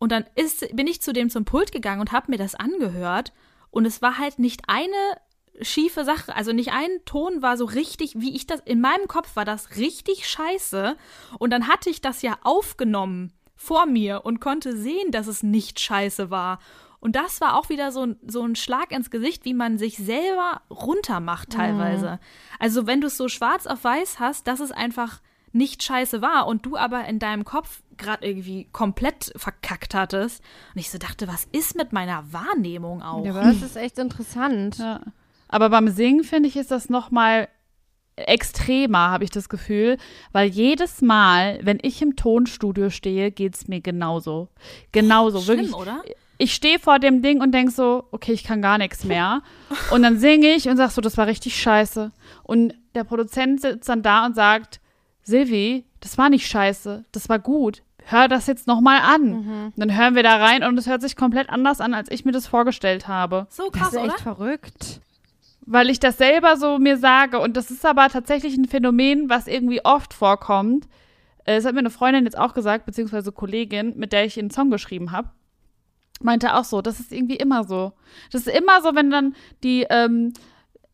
Und 0.00 0.10
dann 0.10 0.24
ist, 0.34 0.74
bin 0.74 0.88
ich 0.88 1.00
zu 1.00 1.12
dem 1.12 1.30
zum 1.30 1.44
Pult 1.44 1.70
gegangen 1.70 2.00
und 2.00 2.10
habe 2.10 2.32
mir 2.32 2.38
das 2.38 2.56
angehört. 2.56 3.32
Und 3.70 3.86
es 3.86 4.02
war 4.02 4.18
halt 4.18 4.40
nicht 4.40 4.62
eine 4.66 5.20
schiefe 5.62 6.04
Sache. 6.04 6.34
Also 6.34 6.52
nicht 6.52 6.72
ein 6.72 6.88
Ton 7.04 7.42
war 7.42 7.56
so 7.56 7.64
richtig, 7.64 8.14
wie 8.20 8.34
ich 8.34 8.46
das, 8.46 8.60
in 8.64 8.80
meinem 8.80 9.08
Kopf 9.08 9.36
war 9.36 9.44
das 9.44 9.76
richtig 9.76 10.28
scheiße. 10.28 10.96
Und 11.38 11.50
dann 11.50 11.68
hatte 11.68 11.90
ich 11.90 12.00
das 12.00 12.22
ja 12.22 12.36
aufgenommen 12.42 13.32
vor 13.56 13.86
mir 13.86 14.24
und 14.24 14.40
konnte 14.40 14.76
sehen, 14.76 15.10
dass 15.10 15.26
es 15.26 15.42
nicht 15.42 15.80
scheiße 15.80 16.30
war. 16.30 16.58
Und 17.00 17.14
das 17.16 17.40
war 17.40 17.56
auch 17.56 17.68
wieder 17.68 17.92
so, 17.92 18.02
ein- 18.06 18.16
so 18.26 18.42
ein 18.42 18.56
Schlag 18.56 18.90
ins 18.92 19.10
Gesicht, 19.10 19.44
wie 19.44 19.54
man 19.54 19.78
sich 19.78 19.96
selber 19.98 20.62
runtermacht 20.70 21.50
teilweise. 21.50 22.18
Also 22.58 22.86
wenn 22.86 23.00
du 23.00 23.06
es 23.06 23.16
so 23.16 23.28
schwarz 23.28 23.66
auf 23.66 23.84
weiß 23.84 24.18
hast, 24.18 24.46
dass 24.48 24.58
es 24.60 24.72
einfach 24.72 25.20
nicht 25.52 25.82
scheiße 25.82 26.20
war 26.22 26.46
und 26.46 26.66
du 26.66 26.76
aber 26.76 27.04
in 27.06 27.18
deinem 27.18 27.44
Kopf 27.44 27.82
gerade 27.96 28.26
irgendwie 28.26 28.68
komplett 28.72 29.32
verkackt 29.36 29.94
hattest. 29.94 30.42
Und 30.74 30.80
ich 30.80 30.90
so 30.90 30.98
dachte, 30.98 31.26
was 31.26 31.46
ist 31.52 31.74
mit 31.76 31.92
meiner 31.92 32.32
Wahrnehmung 32.32 33.02
auch? 33.02 33.24
Ja, 33.24 33.30
aber 33.32 33.44
das 33.44 33.62
ist 33.62 33.76
echt 33.76 33.98
interessant. 33.98 34.78
Ja. 34.78 35.00
Aber 35.48 35.70
beim 35.70 35.88
Singen, 35.88 36.24
finde 36.24 36.48
ich, 36.48 36.56
ist 36.56 36.70
das 36.70 36.88
noch 36.90 37.10
mal 37.10 37.48
extremer, 38.16 39.10
habe 39.10 39.24
ich 39.24 39.30
das 39.30 39.48
Gefühl, 39.48 39.96
weil 40.32 40.48
jedes 40.48 41.02
Mal, 41.02 41.60
wenn 41.62 41.78
ich 41.82 42.02
im 42.02 42.16
Tonstudio 42.16 42.90
stehe, 42.90 43.30
geht 43.30 43.54
es 43.54 43.68
mir 43.68 43.80
genauso. 43.80 44.48
Genauso, 44.92 45.40
Schlimm, 45.40 45.58
wirklich. 45.58 45.74
oder? 45.74 46.02
Ich 46.38 46.54
stehe 46.54 46.78
vor 46.78 46.98
dem 46.98 47.22
Ding 47.22 47.40
und 47.40 47.52
denk 47.52 47.70
so, 47.70 48.04
okay, 48.12 48.32
ich 48.32 48.44
kann 48.44 48.62
gar 48.62 48.78
nichts 48.78 49.04
mehr. 49.04 49.42
Und 49.90 50.02
dann 50.02 50.18
singe 50.20 50.48
ich 50.54 50.68
und 50.68 50.76
sag 50.76 50.90
so, 50.92 51.00
das 51.00 51.16
war 51.16 51.26
richtig 51.26 51.60
scheiße. 51.60 52.12
Und 52.44 52.74
der 52.94 53.02
Produzent 53.02 53.60
sitzt 53.60 53.88
dann 53.88 54.02
da 54.02 54.24
und 54.24 54.36
sagt, 54.36 54.80
Silvi, 55.24 55.84
das 56.00 56.16
war 56.16 56.30
nicht 56.30 56.46
scheiße, 56.46 57.04
das 57.10 57.28
war 57.28 57.40
gut. 57.40 57.82
Hör 58.04 58.28
das 58.28 58.46
jetzt 58.46 58.68
noch 58.68 58.80
mal 58.80 59.00
an. 59.00 59.32
Und 59.66 59.72
dann 59.76 59.96
hören 59.96 60.14
wir 60.14 60.22
da 60.22 60.36
rein 60.36 60.62
und 60.62 60.78
es 60.78 60.86
hört 60.86 61.02
sich 61.02 61.16
komplett 61.16 61.50
anders 61.50 61.80
an, 61.80 61.92
als 61.92 62.08
ich 62.10 62.24
mir 62.24 62.32
das 62.32 62.46
vorgestellt 62.46 63.08
habe 63.08 63.48
So 63.50 63.68
Das 63.70 63.80
krass, 63.80 63.92
ist 63.94 63.98
echt 63.98 64.06
oder? 64.06 64.18
verrückt. 64.18 65.00
Weil 65.70 65.90
ich 65.90 66.00
das 66.00 66.16
selber 66.16 66.56
so 66.56 66.78
mir 66.78 66.96
sage. 66.96 67.38
Und 67.38 67.56
das 67.56 67.70
ist 67.70 67.84
aber 67.84 68.08
tatsächlich 68.08 68.56
ein 68.56 68.64
Phänomen, 68.64 69.28
was 69.28 69.46
irgendwie 69.46 69.84
oft 69.84 70.14
vorkommt. 70.14 70.86
Äh, 71.44 71.56
Das 71.56 71.66
hat 71.66 71.74
mir 71.74 71.80
eine 71.80 71.90
Freundin 71.90 72.24
jetzt 72.24 72.38
auch 72.38 72.54
gesagt, 72.54 72.86
beziehungsweise 72.86 73.32
Kollegin, 73.32 73.92
mit 73.96 74.12
der 74.12 74.24
ich 74.24 74.38
einen 74.38 74.50
Song 74.50 74.70
geschrieben 74.70 75.12
habe. 75.12 75.28
Meinte 76.20 76.54
auch 76.54 76.64
so, 76.64 76.80
das 76.80 77.00
ist 77.00 77.12
irgendwie 77.12 77.36
immer 77.36 77.64
so. 77.64 77.92
Das 78.32 78.46
ist 78.46 78.56
immer 78.56 78.80
so, 78.80 78.94
wenn 78.94 79.10
dann 79.10 79.36
die 79.62 79.86
ähm, 79.90 80.32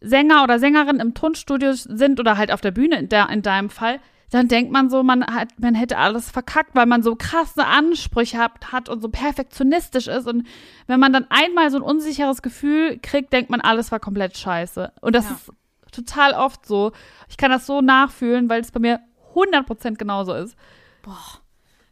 Sänger 0.01 0.43
oder 0.43 0.59
Sängerinnen 0.59 1.01
im 1.01 1.15
Tonstudio 1.15 1.73
sind 1.73 2.19
oder 2.19 2.37
halt 2.37 2.53
auf 2.53 2.61
der 2.61 2.73
Bühne 2.73 2.99
in, 2.99 3.09
der, 3.09 3.31
in 3.31 3.43
deinem 3.43 3.71
Fall, 3.71 4.01
dann 4.35 4.49
denkt 4.49 4.73
man 4.73 4.91
so, 4.91 5.03
man, 5.05 5.25
hat, 5.25 5.49
man 5.59 5.75
hätte 5.77 5.97
alles 5.97 6.31
verkackt, 6.31 6.75
weil 6.75 6.87
man 6.87 7.03
so 7.05 7.15
krasse 7.15 7.65
Ansprüche 7.67 8.37
hat, 8.39 8.73
hat 8.73 8.89
und 8.89 9.01
so 9.01 9.09
perfektionistisch 9.09 10.09
ist. 10.09 10.27
Und 10.27 10.47
wenn 10.89 10.99
man 10.99 11.13
dann 11.13 11.27
einmal 11.31 11.71
so 11.71 11.77
ein 11.79 11.83
unsicheres 11.83 12.43
Gefühl 12.43 12.99
kriegt, 13.01 13.33
denkt 13.33 13.51
man, 13.51 13.61
alles 13.61 13.93
war 13.93 14.01
komplett 14.01 14.37
scheiße. 14.37 14.93
Und 15.01 15.15
das 15.15 15.27
Ja. 15.29 15.37
ist 15.37 15.53
total 15.93 16.33
oft 16.33 16.67
so. 16.67 16.91
Ich 17.29 17.37
kann 17.37 17.53
das 17.53 17.67
so 17.67 17.81
nachfühlen, 17.81 18.49
weil 18.49 18.61
es 18.61 18.73
bei 18.73 18.81
mir 18.81 19.01
100% 19.35 19.97
genauso 19.99 20.35
ist. 20.35 20.57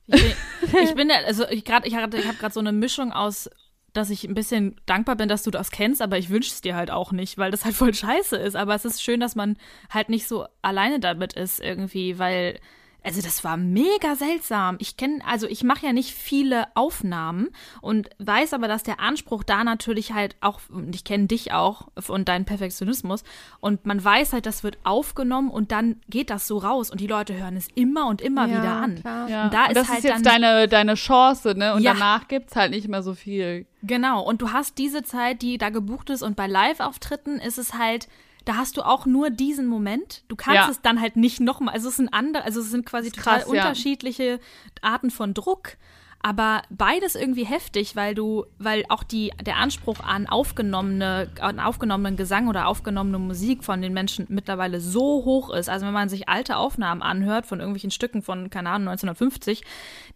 Ich 0.07 0.21
bin, 0.21 0.33
ich 0.83 0.95
bin 0.95 1.11
also 1.11 1.47
ich 1.49 1.65
gerade, 1.65 1.87
ich, 1.87 1.95
hatte- 1.95 2.17
ich 2.17 2.27
habe 2.27 2.37
gerade 2.39 2.53
so 2.53 2.61
eine 2.61 2.73
Mischung 2.73 3.13
aus, 3.13 3.49
dass 3.93 4.11
ich 4.11 4.25
ein 4.25 4.35
bisschen 4.35 4.77
dankbar 4.87 5.17
bin, 5.17 5.29
dass 5.29 5.43
du 5.43 5.51
das 5.51 5.71
kennst, 5.71 6.01
aber 6.01 6.19
ich 6.19 6.31
wünsche 6.31 6.51
es 6.51 6.61
dir 6.61 6.77
halt 6.77 6.91
auch 6.91 7.13
nicht, 7.13 7.39
weil 7.39 7.51
das 7.51 7.65
halt 7.65 7.75
voll 7.75 7.95
scheiße 7.95 8.37
ist. 8.37 8.57
Aber 8.57 8.75
es 8.75 8.85
ist 8.85 9.03
schön, 9.03 9.21
dass 9.21 9.35
man 9.35 9.57
halt 9.91 10.09
nicht 10.09 10.27
so 10.27 10.47
alleine 10.63 11.01
damit 11.01 11.35
ist 11.35 11.61
irgendwie, 11.61 12.19
weil 12.19 12.59
also 13.05 13.21
das 13.21 13.43
war 13.45 13.57
mega 13.57 14.15
seltsam. 14.17 14.77
Ich 14.79 14.97
kenne, 14.97 15.21
also 15.27 15.47
ich 15.47 15.65
mache 15.65 15.87
ja 15.87 15.93
nicht 15.93 16.15
viele 16.15 16.67
Aufnahmen 16.77 17.49
und 17.81 18.11
weiß 18.19 18.55
aber, 18.55 18.69
dass 18.69 18.83
der 18.83 19.01
Anspruch 19.01 19.43
da 19.45 19.65
natürlich 19.65 20.13
halt 20.13 20.37
auch, 20.41 20.61
und 20.71 20.95
ich 20.95 21.05
kenne 21.05 21.27
dich 21.27 21.53
auch 21.53 21.89
und 22.09 22.29
deinen 22.29 22.45
Perfektionismus 22.45 23.25
und 23.61 23.87
man 23.87 24.03
weiß 24.03 24.33
halt, 24.33 24.47
das 24.47 24.63
wird 24.63 24.79
aufgenommen 24.85 25.51
und 25.51 25.73
dann 25.73 26.01
geht 26.09 26.31
das 26.31 26.47
so 26.47 26.59
raus 26.59 26.91
und 26.91 27.01
die 27.01 27.07
Leute 27.07 27.35
hören 27.35 27.57
es 27.57 27.69
immer 27.75 28.07
und 28.07 28.21
immer 28.21 28.47
Ja, 28.49 28.59
wieder 28.61 28.77
an. 28.77 28.95
klar. 29.01 29.29
Ja. 29.29 29.45
Und 29.45 29.55
da 29.55 29.65
und 29.65 29.71
ist 29.73 29.77
das 29.77 29.89
halt 29.89 29.99
ist 29.99 30.05
jetzt 30.05 30.27
dann 30.27 30.43
deine, 30.43 30.69
deine 30.69 30.95
Chance, 30.95 31.55
ne? 31.57 31.75
Und 31.75 31.83
Ja. 31.83 31.95
danach 31.95 32.29
gibt's 32.29 32.57
halt 32.57 32.71
nicht 32.71 32.89
mehr 32.89 33.03
so 33.03 33.15
viel. 33.15 33.67
Genau, 33.83 34.23
und 34.23 34.43
du 34.43 34.53
hast 34.53 34.79
diese 34.79 35.03
Zeit, 35.03 35.43
die 35.43 35.59
da 35.59 35.71
gebucht 35.71 36.11
ist 36.11 36.23
und 36.23 36.37
bei 36.37 36.47
Live-Auftritten 36.47 37.39
ist 37.41 37.59
es 37.59 37.75
halt, 37.75 38.09
da 38.45 38.57
hast 38.57 38.77
du 38.77 38.83
auch 38.83 39.07
nur 39.07 39.31
diesen 39.31 39.67
Moment. 39.67 40.25
Du 40.29 40.37
kannst 40.37 40.57
Ja. 40.57 40.69
es 40.71 40.81
dann 40.81 41.01
halt 41.01 41.17
nicht 41.17 41.41
nochmal, 41.41 41.75
also 41.75 41.89
es 41.89 41.97
sind 41.97 42.13
andere, 42.13 42.45
also 42.45 42.61
es 42.61 42.71
sind 42.71 42.87
quasi 42.87 43.11
total 43.11 43.41
krass, 43.41 43.53
ja. 43.53 43.63
unterschiedliche 43.63 44.41
Arten 44.81 45.11
von 45.11 45.35
Druck. 45.35 45.77
Aber 46.25 46.63
beides 46.71 47.17
irgendwie 47.17 47.45
heftig, 47.45 47.97
weil 47.97 48.15
du, 48.15 48.45
weil 48.59 48.85
auch 48.89 49.03
die, 49.03 49.33
der 49.45 49.57
Anspruch 49.57 49.99
an 50.01 50.29
aufgenommene, 50.29 51.29
an 51.41 51.59
aufgenommenen 51.59 52.17
Gesang 52.17 52.47
oder 52.47 52.69
aufgenommene 52.69 53.19
Musik 53.19 53.65
von 53.65 53.83
den 53.83 53.93
Menschen 53.93 54.27
mittlerweile 54.29 54.81
so 54.81 55.25
hoch 55.25 55.51
ist. 55.51 55.69
Also 55.69 55.85
wenn 55.85 55.93
man 55.93 56.09
sich 56.09 56.29
alte 56.29 56.59
Aufnahmen 56.59 57.03
anhört 57.03 57.47
von 57.47 57.59
irgendwelchen 57.59 57.91
Stücken 57.91 58.23
von, 58.23 58.51
keine 58.51 58.71
Ahnung, 58.71 58.89
1950, 58.89 59.65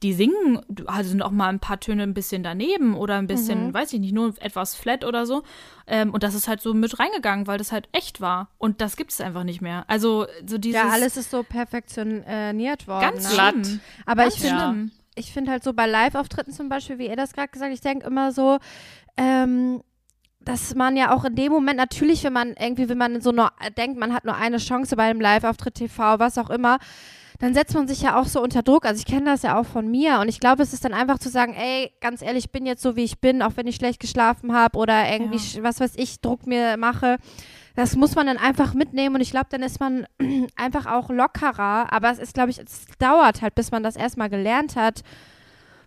die 0.04 0.12
singen, 0.12 0.60
also 0.86 1.10
sind 1.10 1.22
auch 1.22 1.32
mal 1.32 1.48
ein 1.48 1.58
paar 1.58 1.80
Töne 1.80 2.04
ein 2.04 2.14
bisschen 2.14 2.44
daneben 2.44 2.94
oder 2.94 3.16
ein 3.16 3.26
bisschen, 3.26 3.74
weiß 3.74 3.92
ich 3.92 3.98
nicht, 3.98 4.14
nur 4.14 4.34
etwas 4.40 4.76
flat 4.76 5.04
oder 5.04 5.26
so. 5.26 5.42
Ähm, 5.88 6.14
und 6.14 6.22
das 6.22 6.34
ist 6.34 6.46
halt 6.46 6.60
so 6.60 6.72
mit 6.72 7.00
reingegangen, 7.00 7.48
weil 7.48 7.58
das 7.58 7.72
halt 7.72 7.88
echt 7.90 8.20
war. 8.20 8.48
Und 8.58 8.80
das 8.80 8.96
gibt 8.96 9.10
es 9.10 9.20
einfach 9.20 9.42
nicht 9.42 9.60
mehr. 9.60 9.84
Also 9.88 10.26
so 10.46 10.56
dieses 10.58 10.80
Ja, 10.80 10.88
alles 10.88 11.16
ist 11.16 11.32
so 11.32 11.42
perfektioniert 11.42 12.86
worden. 12.86 13.00
ganz 13.00 13.28
ne? 13.28 13.34
glatt. 13.34 13.54
Aber 14.04 14.22
Ganz 14.22 14.36
ich 14.36 14.40
finde. 14.42 14.90
Ich 15.16 15.32
finde 15.32 15.50
halt 15.50 15.64
so 15.64 15.72
bei 15.72 15.86
Live-Auftritten 15.86 16.52
zum 16.52 16.68
Beispiel, 16.68 16.98
wie 16.98 17.08
ihr 17.08 17.16
das 17.16 17.32
gerade 17.32 17.48
gesagt, 17.48 17.72
ich 17.72 17.80
denke 17.80 18.06
immer 18.06 18.32
so, 18.32 18.58
ähm, 19.16 19.82
dass 20.40 20.74
man 20.76 20.96
ja 20.96 21.12
auch 21.14 21.24
in 21.24 21.34
dem 21.34 21.50
Moment 21.52 21.76
natürlich, 21.76 22.22
wenn 22.22 22.32
man 22.32 22.54
irgendwie, 22.58 22.88
wenn 22.88 22.98
man 22.98 23.20
so 23.20 23.32
nur 23.32 23.50
denkt, 23.76 23.98
man 23.98 24.14
hat 24.14 24.24
nur 24.24 24.36
eine 24.36 24.58
Chance 24.58 24.94
bei 24.94 25.04
einem 25.04 25.20
Live-Auftritt 25.20 25.74
TV, 25.74 26.18
was 26.20 26.38
auch 26.38 26.50
immer, 26.50 26.78
dann 27.38 27.52
setzt 27.52 27.74
man 27.74 27.88
sich 27.88 28.00
ja 28.00 28.18
auch 28.18 28.26
so 28.26 28.40
unter 28.42 28.62
Druck. 28.62 28.86
Also 28.86 29.00
ich 29.00 29.06
kenne 29.06 29.26
das 29.26 29.42
ja 29.42 29.58
auch 29.58 29.66
von 29.66 29.90
mir 29.90 30.20
und 30.20 30.28
ich 30.28 30.38
glaube, 30.40 30.62
es 30.62 30.72
ist 30.72 30.84
dann 30.84 30.94
einfach 30.94 31.18
zu 31.18 31.28
sagen, 31.28 31.52
ey, 31.54 31.92
ganz 32.00 32.22
ehrlich, 32.22 32.44
ich 32.46 32.52
bin 32.52 32.64
jetzt 32.64 32.82
so, 32.82 32.96
wie 32.96 33.04
ich 33.04 33.20
bin, 33.20 33.42
auch 33.42 33.52
wenn 33.56 33.66
ich 33.66 33.76
schlecht 33.76 34.00
geschlafen 34.00 34.54
habe 34.54 34.78
oder 34.78 35.10
irgendwie, 35.10 35.36
Ja. 35.56 35.62
was 35.62 35.80
weiß 35.80 35.94
ich, 35.96 36.20
Druck 36.20 36.46
mir 36.46 36.76
mache. 36.76 37.18
Das 37.76 37.94
muss 37.94 38.14
man 38.14 38.26
dann 38.26 38.38
einfach 38.38 38.74
mitnehmen 38.74 39.14
und 39.16 39.20
ich 39.20 39.30
glaube, 39.30 39.46
dann 39.50 39.62
ist 39.62 39.78
man 39.80 40.06
einfach 40.56 40.86
auch 40.86 41.10
lockerer. 41.10 41.92
Aber 41.92 42.10
es 42.10 42.18
ist, 42.18 42.34
glaube 42.34 42.50
ich, 42.50 42.58
es 42.58 42.86
dauert 42.98 43.42
halt, 43.42 43.54
bis 43.54 43.70
man 43.70 43.82
das 43.82 43.96
erstmal 43.96 44.30
gelernt 44.30 44.74
hat. 44.76 45.02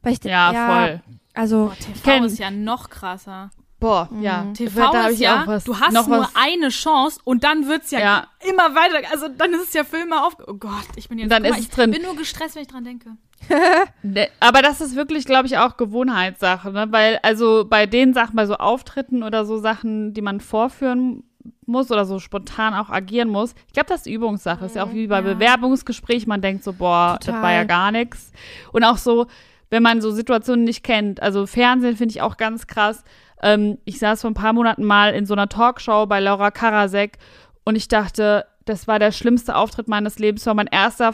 Weil 0.04 0.14
ich, 0.14 0.24
Ja, 0.24 0.54
voll. 0.54 1.02
Also, 1.34 1.66
Boah, 1.66 1.76
TV 1.76 2.10
kenn- 2.12 2.26
ist 2.26 2.40
ja 2.40 2.52
noch 2.52 2.90
krasser. 2.90 3.50
Boah, 3.80 4.10
ja. 4.20 4.46
TV 4.54 4.92
da 4.92 5.08
ist 5.08 5.16
ich 5.16 5.20
ja, 5.22 5.44
auch 5.44 5.48
was, 5.48 5.64
du 5.64 5.80
hast 5.80 5.94
noch 5.94 6.08
nur 6.08 6.20
was. 6.20 6.32
eine 6.36 6.68
Chance 6.68 7.20
und 7.24 7.46
dann 7.46 7.66
wird's 7.68 7.92
ja, 7.92 8.00
Ja. 8.00 8.28
immer 8.50 8.76
weiter. 8.76 9.10
Also 9.12 9.30
dann 9.30 9.54
ist 9.54 9.70
es 9.70 9.74
ja 9.74 9.86
für 9.86 9.98
immer 9.98 10.26
auf. 10.28 10.36
Oh 10.48 10.54
Gott, 10.56 10.74
ich 10.98 11.08
bin 11.08 11.18
jetzt 11.18 11.32
Dann 11.32 11.46
ist 11.46 11.52
mal, 11.52 11.58
es 11.60 11.64
ich 11.66 11.70
drin. 11.70 11.92
bin 11.92 12.02
nur 12.02 12.16
gestresst, 12.18 12.56
wenn 12.56 12.64
ich 12.64 12.68
dran 12.68 12.84
denke. 12.84 13.12
Ne, 14.04 14.28
Aber 14.42 14.62
das 14.62 14.82
ist 14.82 14.96
wirklich, 14.98 15.24
glaube 15.26 15.48
ich, 15.48 15.58
auch 15.58 15.78
Gewohnheitssache, 15.78 16.72
ne? 16.72 16.88
Weil, 16.92 17.20
also 17.24 17.66
bei 17.70 17.86
den 17.86 18.14
Sachen, 18.14 18.36
bei 18.36 18.46
so 18.46 18.56
Auftritten 18.56 19.24
oder 19.24 19.46
so 19.46 19.58
Sachen, 19.58 20.14
die 20.14 20.22
man 20.22 20.42
vorführen 20.42 21.24
muss 21.66 21.92
oder 21.92 22.06
so 22.06 22.20
spontan 22.20 22.74
auch 22.74 22.90
agieren 22.90 23.30
muss, 23.30 23.54
ich 23.68 23.74
glaube, 23.74 23.90
das 23.90 24.02
ist 24.02 24.08
Übungssache. 24.08 24.66
ist 24.66 24.76
ja 24.76 24.84
auch 24.84 24.94
wie 24.94 25.08
bei 25.08 25.18
Ja. 25.18 25.34
Bewerbungsgespräch, 25.34 26.28
man 26.28 26.42
denkt 26.42 26.64
so, 26.64 26.74
boah, 26.74 27.18
das 27.20 27.26
Total. 27.28 27.42
war 27.44 27.52
ja 27.54 27.64
gar 27.64 27.92
nichts. 27.92 28.32
Und 28.72 28.84
auch 28.84 28.98
so, 28.98 29.28
wenn 29.70 29.84
man 29.84 30.02
so 30.02 30.12
Situationen 30.12 30.64
nicht 30.66 30.84
kennt. 30.84 31.22
Also 31.22 31.46
Fernsehen 31.46 31.96
finde 31.96 32.14
ich 32.14 32.22
auch 32.22 32.38
ganz 32.38 32.66
krass. 32.68 33.04
Ähm, 33.42 33.78
ich 33.86 34.00
saß 34.00 34.22
vor 34.22 34.32
ein 34.32 34.34
paar 34.36 34.54
Monaten 34.54 34.84
mal 34.84 35.14
in 35.14 35.26
so 35.26 35.34
einer 35.34 35.48
Talkshow 35.48 36.06
bei 36.08 36.20
Laura 36.20 36.52
Karasek 36.52 37.18
und 37.64 37.76
ich 37.76 37.88
dachte, 37.88 38.46
das 38.66 38.88
war 38.88 39.00
der 39.00 39.12
schlimmste 39.12 39.56
Auftritt 39.56 39.88
meines 39.88 40.20
Lebens. 40.20 40.42
Das 40.42 40.48
war 40.48 40.54
mein 40.56 40.68
erster 40.68 41.12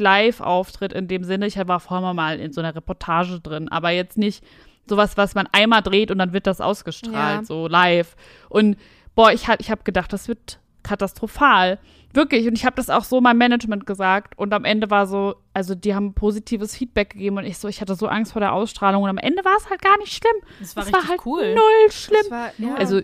Fernseh-Live-Auftritt 0.00 0.92
in 0.92 1.08
dem 1.08 1.24
Sinne. 1.24 1.46
Ich 1.46 1.56
war 1.66 1.80
vorher 1.80 2.14
mal 2.14 2.38
in 2.38 2.52
so 2.52 2.60
einer 2.60 2.74
Reportage 2.74 3.40
drin, 3.40 3.68
aber 3.70 3.90
jetzt 3.90 4.16
nicht 4.18 4.44
sowas, 4.88 5.16
was 5.16 5.34
man 5.34 5.48
einmal 5.52 5.82
dreht 5.82 6.10
und 6.10 6.18
dann 6.18 6.32
wird 6.32 6.46
das 6.46 6.60
ausgestrahlt, 6.60 7.40
Ja. 7.40 7.44
so 7.44 7.66
live. 7.66 8.14
Und 8.48 8.76
boah, 9.16 9.32
ich, 9.32 9.48
ha- 9.48 9.56
ich 9.58 9.70
habe 9.72 9.82
gedacht, 9.82 10.12
das 10.12 10.28
wird 10.28 10.60
katastrophal. 10.84 11.80
Wirklich. 12.12 12.46
Und 12.46 12.54
ich 12.54 12.64
habe 12.64 12.76
das 12.76 12.88
auch 12.88 13.02
so 13.04 13.20
meinem 13.20 13.38
Management 13.38 13.84
gesagt. 13.86 14.38
Und 14.38 14.54
am 14.54 14.64
Ende 14.64 14.88
war 14.90 15.06
so, 15.06 15.34
also 15.52 15.74
die 15.74 15.94
haben 15.94 16.14
positives 16.14 16.76
Feedback 16.76 17.10
gegeben 17.10 17.38
und 17.38 17.44
ich 17.44 17.58
so, 17.58 17.66
ich 17.68 17.80
hatte 17.80 17.94
so 17.96 18.06
Angst 18.06 18.32
vor 18.32 18.40
der 18.40 18.52
Ausstrahlung. 18.52 19.02
Und 19.02 19.10
am 19.10 19.18
Ende 19.18 19.44
war 19.44 19.56
es 19.58 19.68
halt 19.68 19.82
gar 19.82 19.98
nicht 19.98 20.12
schlimm. 20.14 20.36
Das 20.60 20.76
war 20.76 20.82
es 20.84 20.88
richtig 20.88 21.02
war 21.02 21.08
halt 21.10 21.26
cool. 21.26 21.54
null 21.54 21.90
schlimm. 21.90 22.20
Das 22.22 22.30
war, 22.30 22.50
ja. 22.58 22.74
Also, 22.76 23.00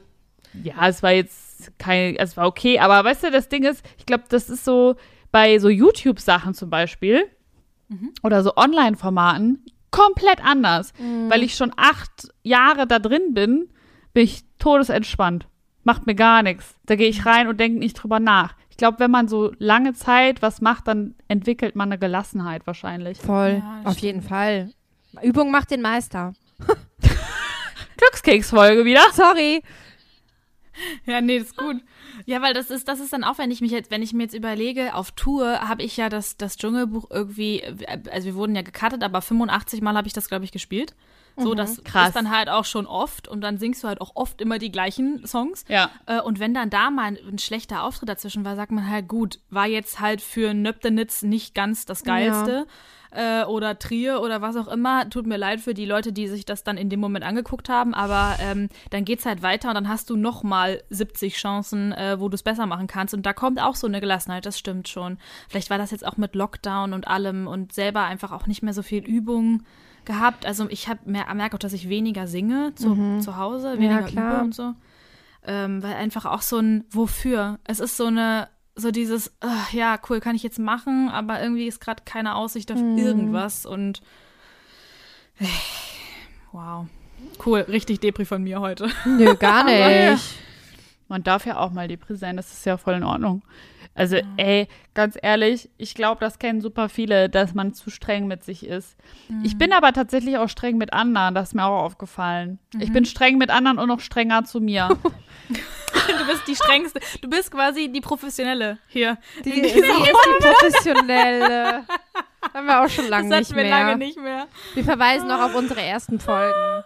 ja, 0.62 0.86
es 0.88 1.02
war 1.02 1.10
jetzt 1.12 1.72
kein, 1.78 2.16
es 2.16 2.36
war 2.36 2.46
okay, 2.46 2.78
aber 2.78 3.02
weißt 3.04 3.24
du, 3.24 3.30
das 3.30 3.48
Ding 3.48 3.64
ist, 3.64 3.84
ich 3.98 4.06
glaube, 4.06 4.24
das 4.28 4.48
ist 4.50 4.64
so 4.64 4.94
bei 5.30 5.58
so 5.58 5.68
YouTube-Sachen 5.68 6.54
zum 6.54 6.70
Beispiel 6.70 7.24
oder 8.22 8.42
so 8.42 8.54
Online-Formaten 8.56 9.64
komplett 9.90 10.42
anders, 10.44 10.92
weil 11.28 11.42
ich 11.42 11.54
schon 11.54 11.72
acht 11.76 12.28
Jahre 12.42 12.86
da 12.86 12.98
drin 12.98 13.34
bin, 13.34 13.68
bin 14.14 14.24
ich 14.24 14.44
todesentspannt. 14.58 15.46
Macht 15.84 16.06
mir 16.06 16.14
gar 16.14 16.42
nichts. 16.42 16.76
Da 16.86 16.96
gehe 16.96 17.08
ich 17.08 17.26
rein 17.26 17.48
und 17.48 17.58
denke 17.58 17.78
nicht 17.78 17.94
drüber 17.94 18.20
nach. 18.20 18.54
Ich 18.70 18.76
glaube, 18.76 19.00
wenn 19.00 19.10
man 19.10 19.28
so 19.28 19.52
lange 19.58 19.92
Zeit 19.94 20.42
was 20.42 20.60
macht, 20.60 20.88
dann 20.88 21.14
entwickelt 21.28 21.76
man 21.76 21.88
eine 21.90 21.98
Gelassenheit 21.98 22.66
wahrscheinlich. 22.66 23.18
voll. 23.18 23.62
Ja, 23.62 23.82
Auf 23.84 23.98
jeden 23.98 24.22
Fall. 24.22 24.72
Übung 25.22 25.50
macht 25.50 25.70
den 25.70 25.82
Meister. 25.82 26.32
Glückskeksfolge 27.96 28.84
wieder. 28.84 29.02
Sorry. 29.12 29.62
Ja, 31.04 31.20
nee, 31.20 31.38
das 31.38 31.48
ist 31.48 31.56
gut. 31.56 31.76
Ja, 32.24 32.40
weil 32.40 32.54
das 32.54 32.70
ist, 32.70 32.88
das 32.88 33.00
ist 33.00 33.12
dann 33.12 33.24
auch, 33.24 33.38
wenn 33.38 33.50
ich 33.50 33.60
mich 33.60 33.70
jetzt, 33.70 33.90
wenn 33.90 34.02
ich 34.02 34.12
mir 34.12 34.22
jetzt 34.24 34.34
überlege, 34.34 34.94
auf 34.94 35.10
Tour 35.12 35.60
habe 35.68 35.82
ich 35.82 35.96
ja 35.96 36.08
das, 36.08 36.36
das 36.36 36.56
Dschungelbuch 36.56 37.10
irgendwie, 37.10 37.62
also 38.10 38.26
wir 38.26 38.34
wurden 38.34 38.54
ja 38.56 38.62
gecuttet, 38.62 39.02
aber 39.02 39.20
85 39.20 39.82
Mal 39.82 39.96
habe 39.96 40.06
ich 40.06 40.14
das, 40.14 40.28
glaube 40.28 40.44
ich, 40.44 40.52
gespielt. 40.52 40.94
So, 41.36 41.54
das 41.54 41.82
Krass. 41.84 42.08
ist 42.08 42.16
dann 42.16 42.30
halt 42.30 42.48
auch 42.48 42.64
schon 42.64 42.86
oft 42.86 43.28
und 43.28 43.40
dann 43.40 43.58
singst 43.58 43.82
du 43.82 43.88
halt 43.88 44.00
auch 44.00 44.12
oft 44.14 44.40
immer 44.40 44.58
die 44.58 44.70
gleichen 44.70 45.26
Songs. 45.26 45.64
Ja. 45.68 45.90
Äh, 46.06 46.20
Und 46.20 46.40
wenn 46.40 46.54
dann 46.54 46.70
da 46.70 46.90
mal 46.90 47.04
ein, 47.04 47.18
ein 47.26 47.38
schlechter 47.38 47.82
Auftritt 47.84 48.08
dazwischen 48.08 48.44
war, 48.44 48.56
sagt 48.56 48.72
man 48.72 48.88
halt, 48.88 49.08
gut, 49.08 49.38
war 49.50 49.66
jetzt 49.66 50.00
halt 50.00 50.20
für 50.20 50.54
Nöptenitz 50.54 51.22
nicht 51.22 51.54
ganz 51.54 51.86
das 51.86 52.04
Geilste. 52.04 52.66
Äh, 53.14 53.44
oder 53.44 53.78
Trier 53.78 54.22
oder 54.22 54.40
was 54.40 54.56
auch 54.56 54.68
immer. 54.68 55.08
Tut 55.10 55.26
mir 55.26 55.36
leid 55.36 55.60
für 55.60 55.74
die 55.74 55.84
Leute, 55.84 56.14
die 56.14 56.28
sich 56.28 56.46
das 56.46 56.64
dann 56.64 56.78
in 56.78 56.88
dem 56.88 56.98
Moment 56.98 57.26
angeguckt 57.26 57.68
haben, 57.68 57.92
aber 57.92 58.36
ähm, 58.40 58.70
dann 58.88 59.04
geht's 59.04 59.26
halt 59.26 59.42
weiter 59.42 59.68
und 59.68 59.74
dann 59.74 59.88
hast 59.88 60.08
du 60.08 60.16
noch 60.16 60.42
mal 60.42 60.82
70 60.88 61.34
Chancen, 61.36 61.92
äh, 61.92 62.18
wo 62.18 62.30
du 62.30 62.36
es 62.36 62.42
besser 62.42 62.64
machen 62.64 62.86
kannst. 62.86 63.12
Und 63.12 63.26
da 63.26 63.34
kommt 63.34 63.60
auch 63.60 63.74
so 63.76 63.86
eine 63.86 64.00
Gelassenheit, 64.00 64.46
das 64.46 64.58
stimmt 64.58 64.88
schon. 64.88 65.18
Vielleicht 65.50 65.68
war 65.68 65.76
das 65.76 65.90
jetzt 65.90 66.06
auch 66.06 66.16
mit 66.16 66.34
Lockdown 66.34 66.94
und 66.94 67.06
allem 67.06 67.46
und 67.48 67.74
selber 67.74 68.04
einfach 68.04 68.32
auch 68.32 68.46
nicht 68.46 68.62
mehr 68.62 68.72
so 68.72 68.82
viel 68.82 69.04
Übung 69.04 69.62
gehabt. 70.04 70.46
Also 70.46 70.68
ich 70.68 70.88
habe 70.88 71.00
merke 71.04 71.54
auch, 71.54 71.58
dass 71.58 71.72
ich 71.72 71.88
weniger 71.88 72.26
singe 72.26 72.74
zu, 72.74 73.20
zu 73.20 73.36
Hause, 73.36 73.78
weniger 73.78 74.02
klar. 74.02 74.34
übe 74.34 74.44
und 74.44 74.54
so. 74.54 74.74
Ähm, 75.44 75.82
weil 75.82 75.94
einfach 75.94 76.24
auch 76.24 76.42
so 76.42 76.58
ein 76.58 76.84
Wofür. 76.90 77.58
Es 77.64 77.80
ist 77.80 77.96
so 77.96 78.06
eine, 78.06 78.48
so 78.76 78.90
dieses, 78.90 79.28
äh, 79.40 79.76
ja, 79.76 79.98
cool, 80.08 80.20
kann 80.20 80.36
ich 80.36 80.42
jetzt 80.42 80.58
machen, 80.58 81.08
aber 81.08 81.42
irgendwie 81.42 81.66
ist 81.66 81.80
gerade 81.80 82.02
keine 82.04 82.36
Aussicht 82.36 82.70
auf 82.70 82.78
irgendwas 82.78 83.66
und 83.66 84.02
äh, 85.40 85.46
wow. 86.52 86.86
Cool, 87.44 87.60
richtig 87.60 88.00
Depri 88.00 88.24
von 88.24 88.42
mir 88.42 88.60
heute. 88.60 88.88
Nö, 89.04 89.34
gar 89.36 89.68
ja. 89.70 90.12
nicht. 90.12 90.34
Man 91.08 91.22
darf 91.22 91.44
ja 91.44 91.58
auch 91.58 91.72
mal 91.72 91.88
Depri 91.88 92.16
sein, 92.16 92.36
das 92.36 92.52
ist 92.52 92.64
ja 92.64 92.76
voll 92.76 92.94
in 92.94 93.04
Ordnung. 93.04 93.42
Also, 93.94 94.16
ey, 94.38 94.68
ganz 94.94 95.18
ehrlich, 95.20 95.68
ich 95.76 95.94
glaube, 95.94 96.20
das 96.20 96.38
kennen 96.38 96.60
super 96.62 96.88
viele, 96.88 97.28
dass 97.28 97.54
man 97.54 97.74
zu 97.74 97.90
streng 97.90 98.26
mit 98.26 98.42
sich 98.42 98.66
ist. 98.66 98.96
Ich 99.44 99.58
bin 99.58 99.72
aber 99.72 99.92
tatsächlich 99.92 100.38
auch 100.38 100.48
streng 100.48 100.78
mit 100.78 100.94
anderen, 100.94 101.34
das 101.34 101.48
ist 101.48 101.54
mir 101.54 101.66
auch 101.66 101.82
aufgefallen. 101.82 102.58
Ich 102.78 102.92
bin 102.92 103.04
streng 103.04 103.36
mit 103.36 103.50
anderen 103.50 103.78
und 103.78 103.88
noch 103.88 104.00
strenger 104.00 104.44
zu 104.44 104.60
mir. 104.60 104.88
Du 106.18 106.26
bist 106.26 106.48
die 106.48 106.56
strengste, 106.56 107.00
du 107.20 107.28
bist 107.28 107.50
quasi 107.50 107.88
die 107.88 108.00
Professionelle 108.00 108.78
hier. 108.88 109.18
Die, 109.44 109.52
sie 109.52 109.60
ist 109.60 109.76
die 109.76 110.42
professionelle. 110.42 111.84
Haben 112.54 112.66
wir 112.66 112.82
auch 112.82 112.88
schon 112.88 113.08
lange 113.08 113.28
das 113.28 113.50
nicht 113.50 113.54
mehr. 113.54 113.70
lange 113.70 113.96
nicht 113.96 114.18
mehr. 114.18 114.48
Wir 114.74 114.84
verweisen 114.84 115.28
noch 115.28 115.40
auf 115.40 115.54
unsere 115.54 115.80
ersten 115.80 116.18
Folgen. 116.18 116.84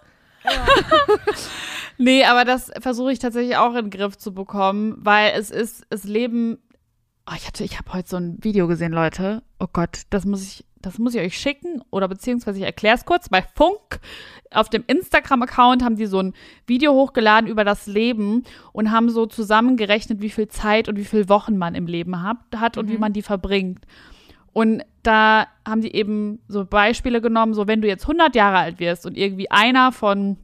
nee, 1.99 2.25
aber 2.25 2.45
das 2.45 2.71
versuche 2.81 3.13
ich 3.13 3.19
tatsächlich 3.19 3.57
auch 3.57 3.75
in 3.75 3.89
den 3.89 3.91
Griff 3.91 4.17
zu 4.19 4.35
bekommen, 4.35 4.97
weil 4.99 5.33
es 5.37 5.51
ist, 5.51 5.87
es 5.91 6.05
leben. 6.05 6.59
Oh, 7.29 7.35
ich 7.37 7.47
hatte, 7.47 7.65
ich 7.65 7.77
habe 7.77 7.93
heute 7.93 8.09
so 8.09 8.17
ein 8.19 8.39
Video 8.43 8.69
gesehen, 8.69 8.93
Leute. 8.93 9.43
Oh 9.59 9.67
Gott, 9.73 10.03
das 10.11 10.25
muss 10.25 10.43
ich, 10.45 10.65
das 10.81 10.99
muss 10.99 11.13
ich 11.13 11.21
euch 11.21 11.37
schicken 11.37 11.83
oder 11.91 12.07
beziehungsweise 12.07 12.61
ich 12.61 12.65
erkläre 12.65 12.95
es 12.95 13.05
kurz. 13.05 13.29
Bei 13.29 13.43
Funk 13.43 13.99
auf 14.53 14.69
dem 14.69 14.85
Instagram-Account 14.87 15.83
haben 15.83 15.97
die 15.97 16.07
so 16.07 16.21
ein 16.21 16.35
Video 16.69 16.93
hochgeladen 16.93 17.51
über 17.51 17.65
das 17.65 17.89
Leben 17.89 18.45
und 18.73 18.93
haben 18.93 19.11
so 19.11 19.27
zusammengerechnet, 19.27 20.21
wie 20.21 20.31
viel 20.31 20.47
Zeit 20.47 20.89
und 20.89 20.97
wie 20.97 21.05
viele 21.05 21.29
Wochen 21.29 21.57
man 21.57 21.75
im 21.75 21.89
Leben 21.89 22.23
hat, 22.23 22.37
hat 22.55 22.79
und 22.79 22.89
wie 22.89 22.99
man 22.99 23.13
die 23.13 23.23
verbringt. 23.23 23.85
Und 24.53 24.85
da 25.03 25.49
haben 25.67 25.81
die 25.81 25.97
eben 25.97 26.39
so 26.47 26.65
Beispiele 26.65 27.21
genommen, 27.21 27.55
so 27.55 27.67
wenn 27.67 27.83
du 27.83 27.89
jetzt 27.89 28.05
100 28.05 28.37
Jahre 28.37 28.59
alt 28.59 28.79
wirst 28.79 29.05
und 29.05 29.17
irgendwie 29.17 29.51
einer 29.51 29.91
von 29.91 30.37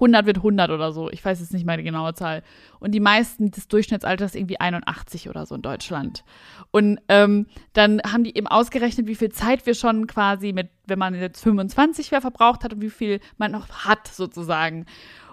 100 0.00 0.24
wird 0.24 0.38
100 0.38 0.70
oder 0.70 0.92
so. 0.92 1.10
Ich 1.10 1.22
weiß 1.24 1.40
jetzt 1.40 1.52
nicht 1.52 1.66
mal 1.66 1.76
die 1.76 1.82
genaue 1.82 2.14
Zahl. 2.14 2.42
Und 2.80 2.92
die 2.92 3.00
meisten 3.00 3.50
des 3.50 3.68
Durchschnittsalters 3.68 4.34
irgendwie 4.34 4.58
81 4.58 5.28
oder 5.28 5.44
so 5.44 5.54
in 5.54 5.62
Deutschland. 5.62 6.24
Und 6.70 6.98
ähm, 7.08 7.46
dann 7.74 8.00
haben 8.10 8.24
die 8.24 8.36
eben 8.36 8.46
ausgerechnet, 8.46 9.06
wie 9.06 9.14
viel 9.14 9.30
Zeit 9.30 9.66
wir 9.66 9.74
schon 9.74 10.06
quasi 10.06 10.52
mit, 10.52 10.70
wenn 10.86 10.98
man 10.98 11.14
jetzt 11.14 11.42
25 11.42 12.10
wäre, 12.10 12.22
verbraucht 12.22 12.64
hat 12.64 12.72
und 12.72 12.80
wie 12.80 12.90
viel 12.90 13.20
man 13.36 13.52
noch 13.52 13.68
hat 13.84 14.08
sozusagen. 14.08 14.86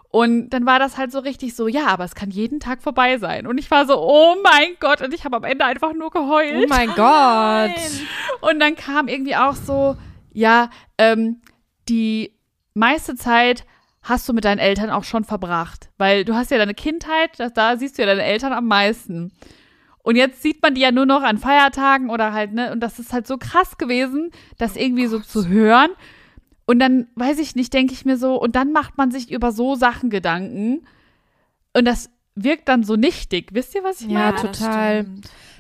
Und 0.10 0.50
dann 0.50 0.66
war 0.66 0.80
das 0.80 0.98
halt 0.98 1.12
so 1.12 1.20
richtig 1.20 1.56
so, 1.56 1.68
ja, 1.68 1.88
aber 1.88 2.04
es 2.04 2.16
kann 2.16 2.30
jeden 2.30 2.60
Tag 2.60 2.82
vorbei 2.82 3.18
sein. 3.18 3.46
Und 3.46 3.58
ich 3.58 3.70
war 3.72 3.86
so, 3.86 4.02
oh 4.02 4.36
mein 4.44 4.76
Gott. 4.80 5.02
Und 5.02 5.14
ich 5.14 5.26
habe 5.26 5.38
am 5.38 5.44
Ende 5.44 5.66
einfach 5.66 5.94
nur 5.94 6.12
geheult. 6.12 6.66
Oh 6.66 6.68
mein 6.68 6.90
Gott. 6.96 7.80
Und 8.42 8.60
dann 8.60 8.76
kam 8.76 9.08
irgendwie 9.08 9.36
auch 9.36 9.56
so, 9.56 9.96
ja, 10.34 10.70
ähm, 10.98 11.42
die 11.90 12.34
meiste 12.74 13.16
Zeit 13.16 13.66
hast 14.02 14.28
du 14.30 14.34
mit 14.34 14.46
deinen 14.46 14.60
Eltern 14.60 14.90
auch 14.90 15.04
schon 15.04 15.24
verbracht. 15.24 15.90
Weil 15.98 16.24
du 16.26 16.36
hast 16.36 16.52
ja 16.52 16.58
deine 16.58 16.74
Kindheit, 16.74 17.32
das, 17.38 17.54
da 17.54 17.78
siehst 17.78 17.98
du 17.98 18.04
ja 18.04 18.08
deine 18.08 18.24
Eltern 18.24 18.54
am 18.54 18.66
meisten. 18.68 19.32
Und 20.04 20.16
jetzt 20.16 20.42
sieht 20.42 20.62
man 20.62 20.74
die 20.76 20.82
ja 20.82 20.92
nur 20.92 21.06
noch 21.06 21.22
an 21.24 21.38
Feiertagen 21.38 22.10
oder 22.10 22.32
halt, 22.32 22.54
ne? 22.54 22.72
Und 22.72 22.80
das 22.80 22.98
ist 23.00 23.12
halt 23.12 23.28
so 23.28 23.38
krass 23.38 23.78
gewesen, 23.78 24.32
das 24.58 24.78
irgendwie 24.78 25.08
so 25.08 25.20
zu 25.20 25.48
hören. 25.48 25.90
Und 26.66 26.80
dann, 26.80 27.08
weiß 27.16 27.40
ich 27.40 27.56
nicht, 27.56 27.74
denke 27.74 27.94
ich 27.94 28.06
mir 28.06 28.18
so, 28.18 28.40
und 28.42 28.56
dann 28.56 28.72
macht 28.72 28.98
man 28.98 29.12
sich 29.12 29.32
über 29.32 29.52
so 29.52 29.76
Sachen 29.76 30.10
Gedanken. 30.10 30.86
Und 31.74 31.86
das 31.86 32.10
wirkt 32.36 32.70
dann 32.70 32.84
so 32.84 32.96
nichtig. 32.96 33.50
Wisst 33.52 33.76
ihr, 33.76 33.84
was 33.84 34.02
ich 34.02 34.08
Ja, 34.08 34.32
meine? 34.32 34.52
total. 34.52 35.06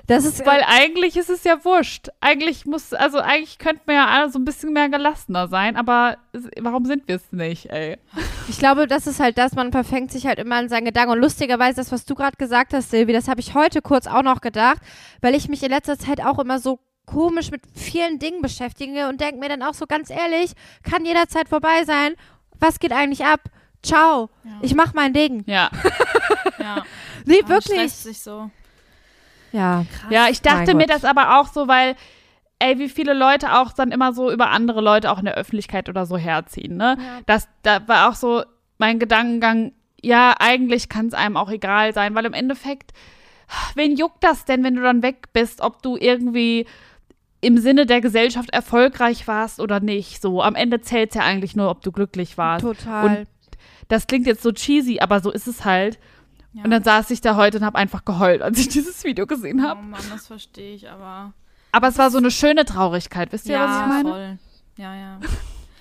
Das 0.07 0.23
ist, 0.23 0.45
Weil 0.45 0.63
eigentlich 0.65 1.17
ist 1.17 1.29
es 1.29 1.43
ja 1.43 1.63
wurscht. 1.65 2.07
Eigentlich 2.21 2.65
muss, 2.65 2.93
also 2.93 3.19
eigentlich 3.19 3.59
könnten 3.59 3.81
wir 3.87 3.95
ja 3.95 4.07
alle 4.07 4.29
so 4.31 4.39
ein 4.39 4.45
bisschen 4.45 4.71
mehr 4.71 4.87
gelassener 4.87 5.49
sein, 5.49 5.75
aber 5.75 6.17
warum 6.61 6.85
sind 6.85 7.07
wir 7.09 7.17
es 7.17 7.31
nicht, 7.33 7.65
ey? 7.65 7.97
ich 8.47 8.57
glaube, 8.57 8.87
das 8.87 9.05
ist 9.05 9.19
halt 9.19 9.37
das, 9.37 9.53
man 9.55 9.73
verfängt 9.73 10.11
sich 10.13 10.25
halt 10.25 10.39
immer 10.39 10.55
an 10.55 10.69
seinen 10.69 10.85
Gedanken. 10.85 11.11
Und 11.11 11.19
lustigerweise, 11.19 11.75
das, 11.75 11.91
was 11.91 12.05
du 12.05 12.15
gerade 12.15 12.37
gesagt 12.37 12.73
hast, 12.73 12.89
Silvi, 12.89 13.11
das 13.11 13.27
habe 13.27 13.41
ich 13.41 13.53
heute 13.53 13.81
kurz 13.81 14.07
auch 14.07 14.23
noch 14.23 14.39
gedacht, 14.39 14.79
weil 15.19 15.35
ich 15.35 15.49
mich 15.49 15.61
in 15.61 15.71
letzter 15.71 15.99
Zeit 15.99 16.21
auch 16.23 16.39
immer 16.39 16.59
so 16.59 16.79
komisch 17.05 17.51
mit 17.51 17.61
vielen 17.75 18.17
Dingen 18.19 18.41
beschäftige 18.41 19.09
und 19.09 19.19
denke 19.19 19.39
mir 19.39 19.49
dann 19.49 19.63
auch 19.63 19.73
so 19.73 19.87
ganz 19.87 20.09
ehrlich, 20.09 20.53
kann 20.83 21.05
jederzeit 21.05 21.49
vorbei 21.49 21.83
sein. 21.85 22.15
Was 22.59 22.79
geht 22.79 22.93
eigentlich 22.93 23.25
ab? 23.25 23.41
Ciao. 23.83 24.29
Ich 24.61 24.73
mach 24.73 24.93
mein 24.93 25.13
Ding. 25.13 25.43
Ja. 25.47 25.69
Ja, 26.59 26.83
Nee, 27.25 27.41
wirklich. 27.45 27.93
so. 27.93 28.49
Ja. 29.57 29.85
Ja, 30.09 30.27
ich 30.29 30.41
dachte 30.41 30.75
mir 30.75 30.85
Gott. 30.85 30.95
das 30.95 31.03
aber 31.03 31.39
auch 31.39 31.47
so, 31.47 31.67
weil, 31.67 31.95
ey, 32.59 32.77
wie 32.79 32.89
viele 32.89 33.13
Leute 33.13 33.53
auch 33.53 33.71
dann 33.73 33.91
immer 33.91 34.13
so 34.13 34.31
über 34.31 34.51
andere 34.51 34.81
Leute 34.81 35.11
auch 35.11 35.19
in 35.19 35.25
der 35.25 35.35
Öffentlichkeit 35.35 35.89
oder 35.89 36.05
so 36.05 36.17
herziehen, 36.17 36.77
ne? 36.77 36.97
Das, 37.25 37.47
da 37.63 37.87
war 37.87 38.09
auch 38.09 38.15
so, 38.15 38.43
mein 38.77 38.99
Gedankengang, 38.99 39.73
ja, 40.01 40.35
eigentlich 40.39 40.89
kann 40.89 41.07
es 41.07 41.13
einem 41.13 41.37
auch 41.37 41.49
egal 41.49 41.93
sein, 41.93 42.13
weil 42.13 42.25
im 42.25 42.33
Endeffekt, 42.33 42.93
wen 43.75 43.95
juckt 43.95 44.23
das 44.23 44.45
denn, 44.45 44.63
wenn 44.63 44.75
du 44.75 44.81
dann 44.83 45.01
weg 45.01 45.33
bist, 45.33 45.61
ob 45.61 45.81
du 45.81 45.97
irgendwie 45.97 46.67
im 47.41 47.57
Sinne 47.57 47.85
der 47.85 48.01
Gesellschaft 48.01 48.49
erfolgreich 48.51 49.27
warst 49.27 49.59
oder 49.59 49.79
nicht. 49.79 50.21
So, 50.21 50.41
am 50.41 50.55
Ende 50.55 50.81
zählt 50.81 51.11
es 51.11 51.15
ja 51.15 51.23
eigentlich 51.23 51.55
nur, 51.55 51.69
ob 51.69 51.81
du 51.81 51.91
glücklich 51.91 52.37
warst. 52.37 52.65
Total. 52.65 53.05
Und 53.05 53.27
das 53.87 54.07
klingt 54.07 54.27
jetzt 54.27 54.43
so 54.43 54.51
cheesy, 54.51 54.99
aber 54.99 55.19
so 55.19 55.31
ist 55.31 55.47
es 55.47 55.65
halt. 55.65 55.99
Ja. 56.57 56.63
Und 56.63 56.71
dann 56.71 56.83
saß 56.83 57.11
ich 57.11 57.21
da 57.21 57.35
heute 57.35 57.59
und 57.59 57.65
habe 57.65 57.77
einfach 57.77 58.03
geheult, 58.03 58.41
als 58.41 58.57
ich 58.59 58.67
dieses 58.69 59.03
Video 59.03 59.27
gesehen 59.27 59.61
oh 59.63 59.67
habe. 59.67 59.81
Mann, 59.81 60.01
das 60.11 60.27
verstehe 60.27 60.73
ich, 60.75 60.89
aber. 60.89 61.33
Aber 61.71 61.87
es 61.87 61.97
war 61.97 62.09
so 62.09 62.17
eine 62.17 62.31
schöne 62.31 62.65
Traurigkeit. 62.65 63.31
Wisst 63.31 63.45
ihr, 63.47 63.53
ja, 63.53 63.65
was 63.67 63.81
ich 63.81 63.87
meine? 63.87 64.09
voll. 64.09 64.37
Ja, 64.77 64.95
ja. 64.95 65.19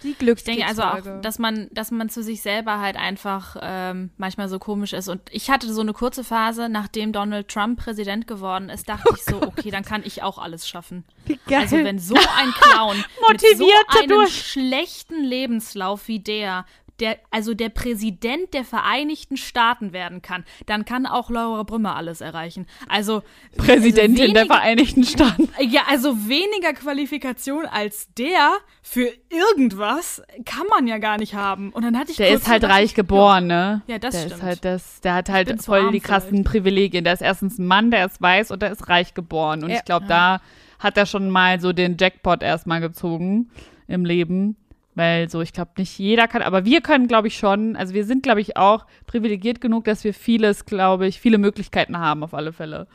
Die 0.03 0.11
Ich 0.11 0.19
Glückskids 0.19 0.57
denke 0.59 0.69
also 0.69 0.83
auch, 0.83 1.21
dass 1.23 1.39
man, 1.39 1.69
dass 1.73 1.91
man 1.91 2.11
zu 2.11 2.23
sich 2.23 2.43
selber 2.43 2.81
halt 2.81 2.97
einfach 2.97 3.57
ähm, 3.63 4.11
manchmal 4.19 4.51
so 4.51 4.59
komisch 4.59 4.93
ist. 4.93 5.09
Und 5.09 5.23
ich 5.31 5.49
hatte 5.51 5.73
so 5.73 5.81
eine 5.81 5.95
kurze 5.95 6.23
Phase, 6.23 6.69
nachdem 6.69 7.13
Donald 7.13 7.49
Trump 7.49 7.79
Präsident 7.81 8.27
geworden 8.27 8.69
ist, 8.69 8.91
dachte 8.91 9.09
ich 9.17 9.25
so, 9.25 9.41
okay, 9.41 9.71
dann 9.71 9.85
kann 9.85 10.03
ich 10.05 10.23
auch 10.23 10.37
alles 10.37 10.69
schaffen. 10.69 11.05
Wie 11.25 11.41
geil. 11.49 11.61
Also 11.61 11.77
wenn 11.79 11.99
so 11.99 12.15
ein 12.15 12.51
Clown 12.53 12.97
mit 13.31 13.41
so 13.57 13.67
einem 13.99 14.09
durch- 14.09 14.47
schlechten 14.53 15.25
Lebenslauf 15.25 16.09
wie 16.09 16.21
der, 16.21 16.67
der, 17.01 17.19
also 17.31 17.55
der 17.55 17.69
Präsident 17.69 18.55
der 18.55 18.65
Vereinigten 18.65 19.37
Staaten 19.37 19.93
werden 19.93 20.23
kann, 20.23 20.45
dann 20.67 20.85
kann 20.85 21.07
auch 21.07 21.31
Laura 21.31 21.63
Brümmer 21.63 21.97
alles 21.97 22.21
erreichen. 22.21 22.67
Also 22.89 23.23
Präsidentin 23.57 24.21
also 24.23 24.33
der 24.33 24.43
weniger- 24.43 24.55
Vereinigten 24.55 25.05
Staaten. 25.05 25.49
ja, 25.61 25.83
also 25.89 26.29
weniger 26.29 26.73
Qualifikation 26.73 27.67
als 27.67 28.09
der 28.15 28.53
für 28.83 29.11
irgendwas 29.31 30.23
kann 30.45 30.67
man 30.71 30.87
ja 30.87 30.99
gar 30.99 31.19
nicht 31.19 31.35
haben. 31.35 31.71
Und 31.71 31.83
dann 31.85 31.99
hatte 31.99 32.11
ich 32.13 32.17
Der 32.17 32.31
ist 32.31 32.49
halt 32.49 32.65
reich 32.65 32.95
geboren, 32.95 33.47
ne? 33.47 33.83
Ja, 33.87 33.99
das 33.99 34.13
der 34.15 34.21
stimmt. 34.21 34.35
Ist 34.37 34.43
halt 34.43 34.65
das, 34.65 35.01
der 35.01 35.15
hat 35.15 35.29
halt 35.29 35.63
voll 35.63 35.91
die 35.93 36.01
krassen 36.01 36.45
Privilegien. 36.45 37.05
Der 37.05 37.13
ist 37.13 37.23
erstens 37.23 37.59
ein 37.59 37.67
Mann, 37.67 37.91
der 37.91 38.07
ist 38.07 38.21
weiß 38.23 38.51
und 38.51 38.63
der 38.63 38.71
ist 38.73 38.89
reich 38.89 39.15
geboren. 39.15 39.63
Und 39.65 39.71
Ja. 39.71 39.77
ich 39.77 39.85
glaube, 39.85 40.07
da 40.07 40.41
hat 40.79 40.97
er 40.97 41.07
schon 41.07 41.31
mal 41.31 41.61
so 41.61 41.73
den 41.73 41.97
Jackpot 41.99 42.43
erstmal 42.43 42.81
gezogen 42.81 43.51
im 43.89 44.05
Leben. 44.05 44.57
Weil 44.97 45.29
so, 45.29 45.43
ich 45.43 45.53
glaube, 45.53 45.73
nicht 45.77 45.99
jeder 45.99 46.27
kann, 46.27 46.41
aber 46.41 46.65
wir 46.65 46.81
können, 46.81 47.07
glaube 47.07 47.29
ich, 47.29 47.37
schon, 47.37 47.77
also 47.77 47.93
wir 47.93 48.07
sind, 48.07 48.23
glaube 48.23 48.41
ich, 48.41 48.57
auch 48.57 48.87
privilegiert 49.07 49.61
genug, 49.61 49.85
dass 49.85 50.05
wir 50.05 50.15
vieles, 50.15 50.65
glaube 50.65 51.07
ich, 51.07 51.21
viele 51.21 51.37
Möglichkeiten 51.37 51.99
haben, 51.99 52.25
auf 52.25 52.33
alle 52.33 52.55
Fälle. 52.55 52.87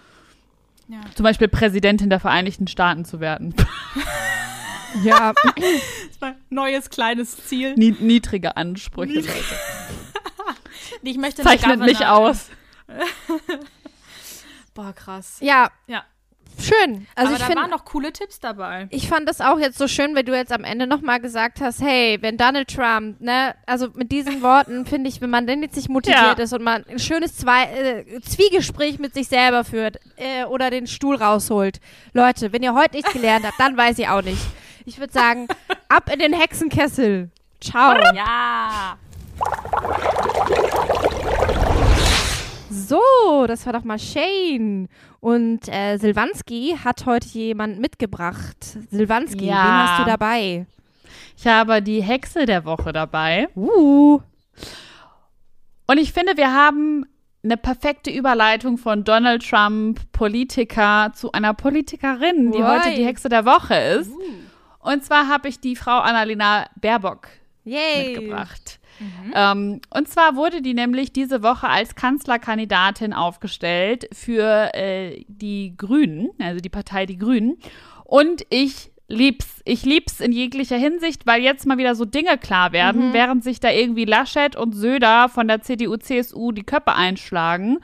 Ja. 0.87 1.01
Zum 1.15 1.23
Beispiel 1.23 1.47
Präsidentin 1.47 2.09
der 2.09 2.19
Vereinigten 2.19 2.65
Staaten 2.65 3.05
zu 3.05 3.19
werden. 3.19 3.53
ja, 5.03 5.31
Das 5.55 6.19
war 6.21 6.29
ein 6.29 6.35
neues 6.49 6.89
kleines 6.89 7.45
Ziel. 7.45 7.75
Nie, 7.75 7.95
niedrige 7.99 8.57
Ansprüche, 8.57 9.19
Leute. 9.19 9.29
Ich 11.03 11.17
möchte 11.17 11.41
Zeichnet 11.41 11.79
mich 11.79 12.05
aus. 12.05 12.49
Boah, 14.73 14.93
krass. 14.93 15.37
ja, 15.39 15.69
Ja. 15.87 16.03
Schön. 16.59 17.07
Also 17.15 17.27
Aber 17.27 17.33
ich 17.33 17.39
da 17.39 17.45
finde, 17.45 17.61
waren 17.61 17.69
noch 17.71 17.85
coole 17.85 18.11
Tipps 18.13 18.39
dabei. 18.39 18.87
ich 18.91 19.07
fand 19.07 19.27
das 19.27 19.41
auch 19.41 19.59
jetzt 19.59 19.77
so 19.77 19.87
schön, 19.87 20.15
wenn 20.15 20.25
du 20.25 20.35
jetzt 20.35 20.51
am 20.51 20.63
Ende 20.63 20.87
nochmal 20.87 21.19
gesagt 21.19 21.61
hast, 21.61 21.81
hey, 21.81 22.17
wenn 22.21 22.37
Donald 22.37 22.67
Trump, 22.73 23.19
ne, 23.21 23.55
also 23.65 23.87
mit 23.93 24.11
diesen 24.11 24.41
Worten 24.43 24.85
finde 24.85 25.09
ich, 25.09 25.21
wenn 25.21 25.29
man 25.29 25.47
denn 25.47 25.61
jetzt 25.63 25.75
nicht 25.75 25.89
motiviert 25.89 26.37
Ja. 26.37 26.43
ist 26.43 26.53
und 26.53 26.63
man 26.63 26.85
ein 26.87 26.99
schönes 26.99 27.35
Zwei 27.37 27.63
äh, 27.65 28.21
Zwiegespräch 28.21 28.99
mit 28.99 29.13
sich 29.13 29.27
selber 29.27 29.63
führt 29.63 29.97
äh, 30.17 30.45
oder 30.45 30.69
den 30.69 30.87
Stuhl 30.87 31.15
rausholt. 31.15 31.79
Leute, 32.13 32.51
wenn 32.53 32.63
ihr 32.63 32.73
heute 32.73 32.95
nichts 32.97 33.11
gelernt 33.13 33.45
habt, 33.45 33.59
dann 33.59 33.75
weiß 33.77 33.97
ich 33.99 34.07
auch 34.07 34.21
nicht. 34.21 34.41
Ich 34.85 34.99
würde 34.99 35.13
sagen, 35.13 35.47
ab 35.89 36.09
in 36.11 36.19
den 36.19 36.33
Hexenkessel. 36.33 37.29
Ciao. 37.59 37.95
Ja. 38.15 38.97
So, 42.71 43.45
das 43.47 43.65
war 43.65 43.73
doch 43.73 43.83
mal 43.83 43.99
Shane. 43.99 44.87
Und 45.19 45.67
äh, 45.67 45.97
Silvanski 45.97 46.77
hat 46.83 47.05
heute 47.05 47.27
jemand 47.27 47.79
mitgebracht. 47.79 48.77
Silvanski, 48.89 49.45
Ja. 49.45 49.63
wen 49.63 49.73
hast 49.89 49.99
du 49.99 50.05
dabei? 50.05 50.65
Ich 51.37 51.45
habe 51.47 51.81
die 51.81 52.01
Hexe 52.01 52.45
der 52.45 52.63
Woche 52.65 52.93
dabei. 52.93 53.49
Uh. 53.55 54.19
Und 55.87 55.97
ich 55.97 56.13
finde, 56.13 56.37
wir 56.37 56.53
haben 56.53 57.05
eine 57.43 57.57
perfekte 57.57 58.11
Überleitung 58.11 58.77
von 58.77 59.03
Donald 59.03 59.47
Trump, 59.47 59.99
Politiker, 60.13 61.11
zu 61.13 61.31
einer 61.31 61.53
Politikerin, 61.53 62.51
die 62.51 62.63
heute 62.63 62.95
die 62.95 63.03
Hexe 63.05 63.29
der 63.29 63.45
Woche 63.45 63.75
ist. 63.75 64.11
Und 64.79 65.03
zwar 65.03 65.27
habe 65.27 65.49
ich 65.49 65.59
die 65.59 65.75
Frau 65.75 65.99
Annalena 65.99 66.67
Baerbock 66.79 67.27
Yay. 67.65 68.09
mitgebracht. 68.17 68.79
Ähm, 69.33 69.81
und 69.89 70.07
zwar 70.07 70.35
wurde 70.35 70.61
die 70.61 70.73
nämlich 70.73 71.13
diese 71.13 71.43
Woche 71.43 71.67
als 71.67 71.95
Kanzlerkandidatin 71.95 73.13
aufgestellt 73.13 74.07
für 74.13 74.73
äh, 74.73 75.23
die 75.27 75.75
Grünen, 75.77 76.29
also 76.39 76.59
die 76.59 76.69
Partei 76.69 77.05
Die 77.05 77.17
Grünen. 77.17 77.57
Und 78.03 78.43
ich 78.49 78.91
lieb's. 79.11 79.61
Ich 79.65 79.85
lieb's 79.85 80.19
in 80.19 80.31
jeglicher 80.31 80.77
Hinsicht, 80.77 81.27
weil 81.27 81.41
jetzt 81.41 81.65
mal 81.67 81.77
wieder 81.77 81.95
so 81.95 82.05
Dinge 82.05 82.37
klar 82.37 82.71
werden, 82.71 83.13
während 83.13 83.43
sich 83.43 83.59
da 83.59 83.69
irgendwie 83.69 84.05
Laschet 84.05 84.55
und 84.55 84.73
Söder 84.73 85.29
von 85.29 85.47
der 85.47 85.61
CDU, 85.61 85.97
CSU 85.97 86.51
die 86.51 86.63
Köpfe 86.63 86.95
einschlagen. 86.95 87.79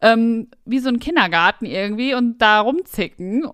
Ähm, 0.00 0.48
wie 0.64 0.78
so 0.78 0.88
ein 0.88 1.00
Kindergarten 1.00 1.64
irgendwie 1.64 2.14
und 2.14 2.38
da 2.38 2.60
rumzicken. 2.60 3.48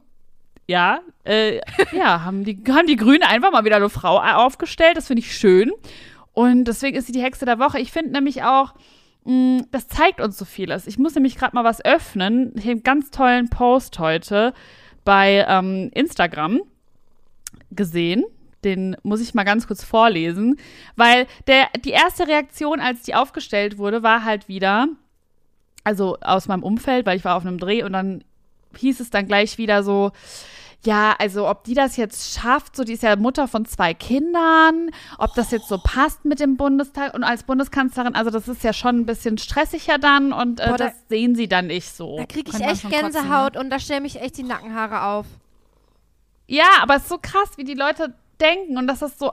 Ja, 0.67 1.01
äh, 1.25 1.61
ja, 1.93 2.25
haben 2.25 2.45
die, 2.45 2.63
haben 2.69 2.87
die 2.87 2.97
Grünen 2.97 3.23
einfach 3.23 3.51
mal 3.51 3.65
wieder 3.65 3.77
eine 3.77 3.89
Frau 3.89 4.19
aufgestellt. 4.19 4.97
Das 4.97 5.07
finde 5.07 5.21
ich 5.21 5.35
schön. 5.37 5.73
Und 6.35 6.65
deswegen 6.65 6.97
ist 6.97 7.07
sie 7.07 7.13
die 7.13 7.23
Hexe 7.23 7.47
der 7.47 7.59
Woche. 7.59 7.79
Ich 7.79 7.93
finde 7.93 8.13
nämlich 8.13 8.43
auch, 8.43 8.75
mh, 9.25 9.63
das 9.71 9.89
zeigt 9.89 10.21
uns 10.21 10.37
so 10.37 10.45
vieles. 10.45 10.87
Ich 10.87 10.99
muss 10.99 11.15
nämlich 11.15 11.37
gerade 11.37 11.55
mal 11.55 11.65
was 11.65 11.85
öffnen. 11.85 12.53
Ich 12.57 12.65
habe 12.65 12.73
einen 12.73 12.83
ganz 12.83 13.11
tollen 13.11 13.49
Post 13.49 13.99
heute 13.99 14.53
bei 15.05 15.47
ähm, 15.49 15.91
Instagram 15.95 16.61
gesehen. 17.71 18.25
Den 18.65 18.97
muss 19.03 19.21
ich 19.21 19.35
mal 19.35 19.45
ganz 19.45 19.67
kurz 19.67 19.85
vorlesen, 19.85 20.57
weil 20.97 21.27
der, 21.47 21.67
die 21.85 21.91
erste 21.91 22.27
Reaktion, 22.27 22.81
als 22.81 23.03
die 23.03 23.15
aufgestellt 23.15 23.77
wurde, 23.77 24.03
war 24.03 24.25
halt 24.25 24.49
wieder, 24.49 24.89
also 25.85 26.17
aus 26.23 26.49
meinem 26.49 26.63
Umfeld, 26.63 27.05
weil 27.05 27.19
ich 27.19 27.25
war 27.25 27.37
auf 27.37 27.45
einem 27.45 27.59
Dreh 27.59 27.83
und 27.83 27.93
dann 27.93 28.25
hieß 28.77 29.01
es 29.01 29.11
dann 29.11 29.27
gleich 29.27 29.59
wieder 29.59 29.83
so, 29.83 30.13
ja, 30.85 31.15
also 31.19 31.49
ob 31.49 31.65
die 31.65 31.75
das 31.75 31.97
jetzt 31.97 32.35
schafft, 32.39 32.77
so 32.77 32.85
die 32.85 32.93
ist 32.95 33.03
ja 33.03 33.17
Mutter 33.17 33.49
von 33.49 33.65
zwei 33.65 33.95
Kindern, 33.95 34.91
ob 35.19 35.35
das 35.35 35.51
jetzt 35.51 35.69
so 35.69 35.79
passt 35.79 36.25
mit 36.25 36.41
dem 36.41 36.57
Bundestag 36.57 37.15
und 37.15 37.25
als 37.25 37.43
Bundeskanzlerin, 37.45 38.15
also 38.15 38.31
das 38.31 38.49
ist 38.49 38.63
ja 38.65 38.73
schon 38.73 39.01
ein 39.01 39.07
bisschen 39.07 39.39
stressiger 39.39 39.99
dann 39.99 40.33
und 40.33 40.61
äh, 40.61 40.69
Boah, 40.69 40.77
da- 40.77 40.85
das 40.87 40.95
sehen 41.09 41.35
sie 41.35 41.49
dann 41.49 41.67
nicht 41.69 41.91
so. 41.95 42.17
Da 42.19 42.27
kriege 42.27 42.51
ich 42.51 42.53
Könnte 42.53 42.61
man 42.67 42.73
echt 42.73 42.83
schon 42.83 42.91
kotzen, 42.91 43.13
Gänsehaut 43.13 43.57
und 43.57 43.71
da 43.71 43.79
stellen 43.79 44.03
mich 44.03 44.21
echt 44.21 44.37
die 44.37 44.43
Nackenhaare 44.43 45.03
auf. 45.03 45.27
Ja, 46.47 46.67
aber 46.83 46.97
es 46.97 47.03
ist 47.03 47.09
so 47.09 47.19
krass, 47.21 47.51
wie 47.57 47.65
die 47.65 47.75
Leute 47.75 48.15
denken 48.41 48.77
und 48.77 48.87
dass 48.87 48.99
das 48.99 49.19
so 49.19 49.33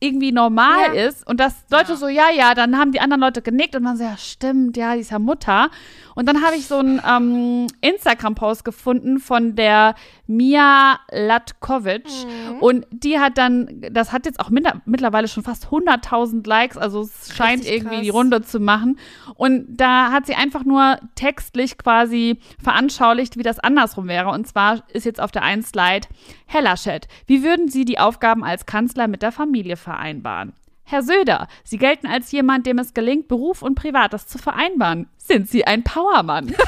irgendwie 0.00 0.32
normal 0.32 0.94
Ja. 0.94 1.06
ist 1.08 1.26
und 1.26 1.40
dass 1.40 1.64
Leute 1.70 1.92
Ja. 1.92 1.96
so, 1.96 2.08
ja, 2.08 2.26
ja, 2.34 2.54
dann 2.54 2.78
haben 2.78 2.92
die 2.92 3.00
anderen 3.00 3.20
Leute 3.20 3.42
genickt 3.42 3.74
und 3.76 3.84
dann 3.84 3.96
so, 3.96 4.04
ja, 4.04 4.16
stimmt, 4.16 4.76
ja, 4.76 4.94
die 4.94 5.00
ist 5.00 5.10
ja 5.10 5.18
Mutter. 5.18 5.70
Und 6.14 6.26
dann 6.28 6.42
habe 6.44 6.56
ich 6.56 6.66
so 6.66 6.78
einen 6.78 7.00
ähm, 7.08 7.66
Instagram-Post 7.80 8.64
gefunden 8.64 9.18
von 9.20 9.54
der 9.54 9.94
Mia 10.26 10.98
Latkovic 11.10 12.06
und 12.60 12.86
die 12.90 13.18
hat 13.18 13.38
dann, 13.38 13.82
das 13.92 14.12
hat 14.12 14.26
jetzt 14.26 14.40
auch 14.40 14.50
minder, 14.50 14.80
mittlerweile 14.84 15.28
schon 15.28 15.42
fast 15.44 15.66
100.000 15.66 16.46
Likes, 16.46 16.76
also 16.76 17.02
es 17.02 17.34
scheint 17.34 17.60
Richtig 17.60 17.76
irgendwie 17.76 17.94
krass. 17.96 18.02
die 18.04 18.10
Runde 18.10 18.42
zu 18.42 18.60
machen. 18.60 18.98
Und 19.36 19.66
da 19.76 20.10
hat 20.10 20.26
sie 20.26 20.34
einfach 20.34 20.64
nur 20.64 20.98
textlich 21.14 21.78
quasi 21.78 22.40
veranschaulicht, 22.62 23.36
wie 23.36 23.42
das 23.42 23.58
andersrum 23.60 24.08
wäre. 24.08 24.30
Und 24.30 24.46
zwar 24.46 24.82
ist 24.92 25.06
jetzt 25.06 25.20
auf 25.20 25.30
der 25.30 25.42
einen 25.42 25.62
Slide, 25.62 26.06
Herr 26.46 26.62
Laschet, 26.62 27.06
wie 27.26 27.42
würden 27.42 27.68
Sie 27.68 27.84
die 27.84 27.98
Aufgaben 27.98 28.42
als 28.44 28.66
Kanzler 28.66 29.06
mit 29.08 29.22
der 29.22 29.32
Familie 29.32 29.76
vereinbaren? 29.88 30.52
Herr 30.84 31.02
Söder, 31.02 31.48
Sie 31.64 31.76
gelten 31.76 32.06
als 32.06 32.32
jemand, 32.32 32.66
dem 32.66 32.78
es 32.78 32.94
gelingt, 32.94 33.28
Beruf 33.28 33.60
und 33.62 33.74
Privates 33.74 34.26
zu 34.26 34.38
vereinbaren. 34.38 35.08
Sind 35.18 35.48
Sie 35.48 35.66
ein 35.66 35.82
Powermann? 35.84 36.54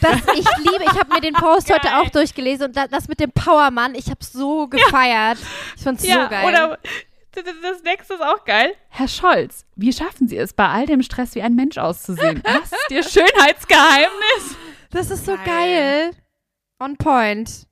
Das, 0.00 0.22
ich 0.34 0.46
liebe, 0.64 0.82
ich 0.82 0.98
habe 0.98 1.12
mir 1.12 1.20
den 1.20 1.34
Post 1.34 1.70
heute 1.70 1.98
auch 1.98 2.08
durchgelesen 2.08 2.68
und 2.68 2.76
da, 2.76 2.86
das 2.86 3.06
mit 3.06 3.20
dem 3.20 3.30
Powermann, 3.32 3.94
ich 3.94 4.06
habe 4.06 4.24
so 4.24 4.66
gefeiert. 4.66 5.36
Ich 5.76 5.82
fand's 5.82 6.04
so 6.04 6.08
geil. 6.08 6.46
Oder 6.46 6.78
das 7.32 7.82
nächste 7.82 8.14
ist 8.14 8.22
auch 8.22 8.46
geil. 8.46 8.74
Herr 8.88 9.08
Scholz, 9.08 9.66
wie 9.76 9.92
schaffen 9.92 10.26
Sie 10.26 10.38
es, 10.38 10.54
bei 10.54 10.66
all 10.68 10.86
dem 10.86 11.02
Stress 11.02 11.34
wie 11.34 11.42
ein 11.42 11.54
Mensch 11.54 11.76
auszusehen? 11.76 12.42
Was 12.44 12.72
ist 12.72 12.90
Ihr 12.90 13.02
Schönheitsgeheimnis? 13.02 14.56
das 14.90 15.10
ist 15.10 15.26
so 15.26 15.32
geil. 15.32 15.44
Geil. 15.44 16.10
On 16.80 16.96
point. 16.96 17.67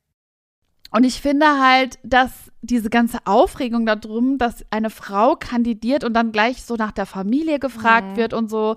Und 0.97 1.05
ich 1.05 1.20
finde 1.20 1.61
halt, 1.61 1.99
dass 2.05 2.30
diese 2.62 2.88
ganze 2.88 3.18
Aufregung 3.26 3.84
darum, 3.84 4.38
dass 4.38 4.64
eine 4.70 4.88
Frau 4.88 5.36
kandidiert 5.36 6.05
und 6.05 6.14
dann 6.14 6.32
gleich 6.32 6.62
so 6.64 6.76
nach 6.76 6.90
der 6.90 7.05
Familie 7.05 7.59
gefragt 7.59 8.12
Mhm. 8.12 8.16
wird 8.16 8.32
und 8.32 8.49
so, 8.49 8.76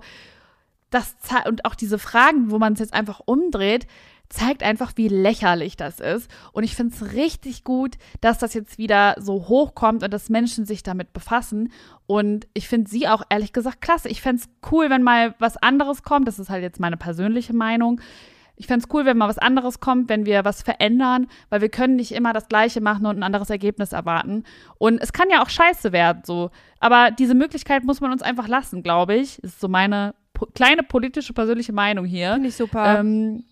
das 0.90 1.14
und 1.48 1.64
auch 1.64 1.74
diese 1.74 1.98
Fragen, 1.98 2.50
wo 2.50 2.58
man 2.58 2.74
es 2.74 2.80
jetzt 2.80 2.92
einfach 2.92 3.22
umdreht, 3.24 3.86
zeigt 4.28 4.62
einfach, 4.62 4.92
wie 4.96 5.08
lächerlich 5.08 5.78
das 5.78 5.98
ist. 5.98 6.30
Und 6.52 6.62
ich 6.62 6.76
finde 6.76 6.94
es 6.94 7.14
richtig 7.14 7.64
gut, 7.64 7.96
dass 8.20 8.36
das 8.36 8.52
jetzt 8.52 8.76
wieder 8.76 9.16
so 9.18 9.48
hochkommt 9.48 10.02
und 10.02 10.12
dass 10.12 10.28
Menschen 10.28 10.66
sich 10.66 10.82
damit 10.82 11.14
befassen. 11.14 11.72
Und 12.06 12.46
ich 12.52 12.68
finde 12.68 12.90
sie 12.90 13.08
auch 13.08 13.22
ehrlich 13.30 13.54
gesagt 13.54 13.80
klasse. 13.80 14.10
Ich 14.10 14.20
fände 14.20 14.42
es 14.42 14.70
cool, 14.70 14.90
wenn 14.90 15.02
mal 15.02 15.34
was 15.38 15.56
anderes 15.56 16.02
kommt. 16.02 16.28
Das 16.28 16.38
ist 16.38 16.50
halt 16.50 16.62
jetzt 16.62 16.80
meine 16.80 16.98
persönliche 16.98 17.54
Meinung. 17.54 17.98
Ich 18.60 18.66
fände 18.66 18.84
es 18.86 18.94
cool, 18.94 19.06
wenn 19.06 19.16
mal 19.16 19.28
was 19.30 19.38
anderes 19.38 19.80
kommt, 19.80 20.10
wenn 20.10 20.26
wir 20.26 20.44
was 20.44 20.60
verändern, 20.60 21.28
weil 21.48 21.62
wir 21.62 21.70
können 21.70 21.96
nicht 21.96 22.12
immer 22.12 22.34
das 22.34 22.46
Gleiche 22.46 22.82
machen 22.82 23.06
und 23.06 23.16
ein 23.16 23.22
anderes 23.22 23.48
Ergebnis 23.48 23.92
erwarten. 23.92 24.44
Und 24.76 25.00
es 25.00 25.14
kann 25.14 25.30
ja 25.30 25.42
auch 25.42 25.48
scheiße 25.48 25.92
werden, 25.92 26.22
so. 26.26 26.50
Aber 26.78 27.10
diese 27.10 27.34
Möglichkeit 27.34 27.84
muss 27.84 28.02
man 28.02 28.12
uns 28.12 28.20
einfach 28.20 28.48
lassen, 28.48 28.82
glaube 28.82 29.14
ich. 29.14 29.38
Das 29.40 29.52
ist 29.52 29.60
so 29.60 29.68
meine 29.68 30.14
po 30.34 30.44
kleine 30.44 30.82
politische, 30.82 31.32
persönliche 31.32 31.72
Meinung 31.72 32.04
hier. 32.04 32.34
Finde 32.34 32.50
ich 32.50 32.56
super. 32.56 33.00
Ähm, 33.00 33.44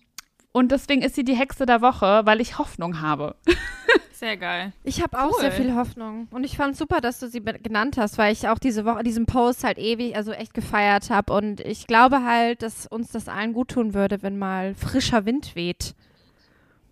und 0.51 0.71
deswegen 0.71 1.01
ist 1.01 1.15
sie 1.15 1.23
die 1.23 1.35
Hexe 1.35 1.65
der 1.65 1.81
Woche, 1.81 2.21
weil 2.25 2.41
ich 2.41 2.57
Hoffnung 2.57 3.01
habe. 3.01 3.35
Sehr 4.11 4.35
geil. 4.35 4.73
Ich 4.83 5.01
habe 5.01 5.17
auch 5.17 5.31
Cool. 5.31 5.39
sehr 5.39 5.51
viel 5.53 5.75
Hoffnung. 5.75 6.27
Und 6.31 6.43
ich 6.43 6.57
fand 6.57 6.75
super, 6.75 6.99
dass 6.99 7.19
du 7.21 7.29
sie 7.29 7.41
genannt 7.41 7.95
hast, 7.97 8.17
weil 8.17 8.33
ich 8.33 8.49
auch 8.49 8.59
diese 8.59 8.83
Woche, 8.83 9.01
diesen 9.01 9.25
Post 9.25 9.63
halt 9.63 9.77
ewig, 9.77 10.13
also 10.17 10.33
echt 10.33 10.53
gefeiert 10.53 11.09
habe. 11.09 11.31
Und 11.31 11.61
ich 11.61 11.87
glaube 11.87 12.21
halt, 12.25 12.61
dass 12.61 12.85
uns 12.85 13.11
das 13.13 13.29
allen 13.29 13.53
gut 13.53 13.69
tun 13.69 13.93
würde, 13.93 14.21
wenn 14.21 14.37
mal 14.37 14.75
frischer 14.75 15.23
Wind 15.23 15.55
weht. 15.55 15.95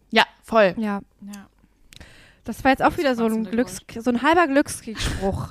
Ja, 0.09 0.23
voll. 0.41 0.73
Ja. 0.77 1.01
Ja. 1.21 1.47
Das 2.45 2.63
war 2.63 2.71
jetzt 2.71 2.81
auch 2.81 2.97
wieder 2.97 3.13
so 3.15 3.25
ein 3.25 3.43
Glücks 3.43 3.81
so 3.99 4.09
ein 4.09 4.21
halber 4.21 4.47
Glückskriegsspruch. 4.47 5.49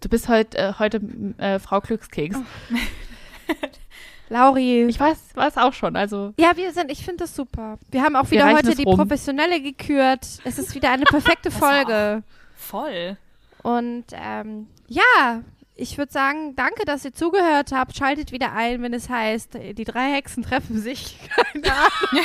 Du 0.00 0.08
bist 0.08 0.30
heute, 0.30 0.56
äh, 0.56 0.72
heute 0.78 1.02
äh, 1.36 1.58
Frau 1.58 1.82
Glückskeks. 1.82 2.38
Lauri. 4.28 4.84
Ich 4.84 4.98
weiß, 4.98 5.18
weiß 5.34 5.56
auch 5.58 5.72
schon. 5.72 5.96
Also, 5.96 6.32
ja, 6.38 6.56
wir 6.56 6.72
sind, 6.72 6.90
ich 6.90 7.04
finde 7.04 7.24
das 7.24 7.34
super. 7.34 7.78
Wir 7.90 8.02
haben 8.02 8.16
auch 8.16 8.30
Wir 8.30 8.42
wieder 8.42 8.52
heute 8.52 8.70
es 8.70 8.76
die 8.76 8.84
rum. 8.84 8.96
Professionelle 8.96 9.60
gekürt. 9.60 10.26
Es 10.44 10.58
ist 10.58 10.74
wieder 10.74 10.90
eine 10.90 11.04
perfekte 11.04 11.50
war 11.60 11.70
Folge. 11.84 12.22
Voll. 12.56 13.16
Und 13.62 14.06
ähm, 14.12 14.68
ja, 14.86 15.42
ich 15.74 15.96
würde 15.96 16.12
sagen, 16.12 16.56
danke, 16.56 16.84
dass 16.84 17.04
ihr 17.04 17.14
zugehört 17.14 17.70
habt. 17.72 17.96
Schaltet 17.96 18.32
wieder 18.32 18.52
ein, 18.52 18.82
wenn 18.82 18.92
es 18.92 19.08
heißt, 19.08 19.54
die 19.54 19.84
drei 19.84 20.12
Hexen 20.12 20.42
treffen 20.42 20.80
sich. 20.80 21.18
Keine 21.34 21.72
Ahnung. 21.72 22.24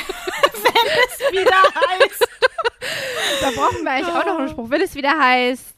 Wieder 1.32 1.50
heiß. 1.52 2.18
Da 3.40 3.50
brauchen 3.50 3.84
wir 3.84 3.90
eigentlich 3.90 4.14
auch 4.14 4.26
noch 4.26 4.38
einen 4.38 4.48
Spruch. 4.48 4.70
Wenn 4.70 4.82
es 4.82 4.94
wieder 4.94 5.18
heißt, 5.18 5.74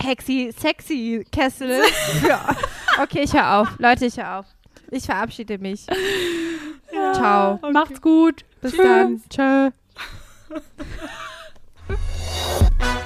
Hexi, 0.00 0.54
sexy 0.56 1.26
Kessel. 1.32 1.82
Ja. 2.26 2.54
Okay, 3.02 3.22
ich 3.22 3.32
höre 3.32 3.54
auf. 3.60 3.68
Leute, 3.78 4.06
ich 4.06 4.16
höre 4.16 4.38
auf. 4.38 4.46
Ich 4.90 5.04
verabschiede 5.04 5.58
mich. 5.58 5.86
Ja, 6.90 7.12
Ciao. 7.12 7.58
Okay. 7.60 7.72
Macht's 7.72 8.00
gut. 8.00 8.46
Bis 8.62 8.72
Tschüss. 8.72 8.82
dann. 8.82 9.20
Tschö. 9.28 9.70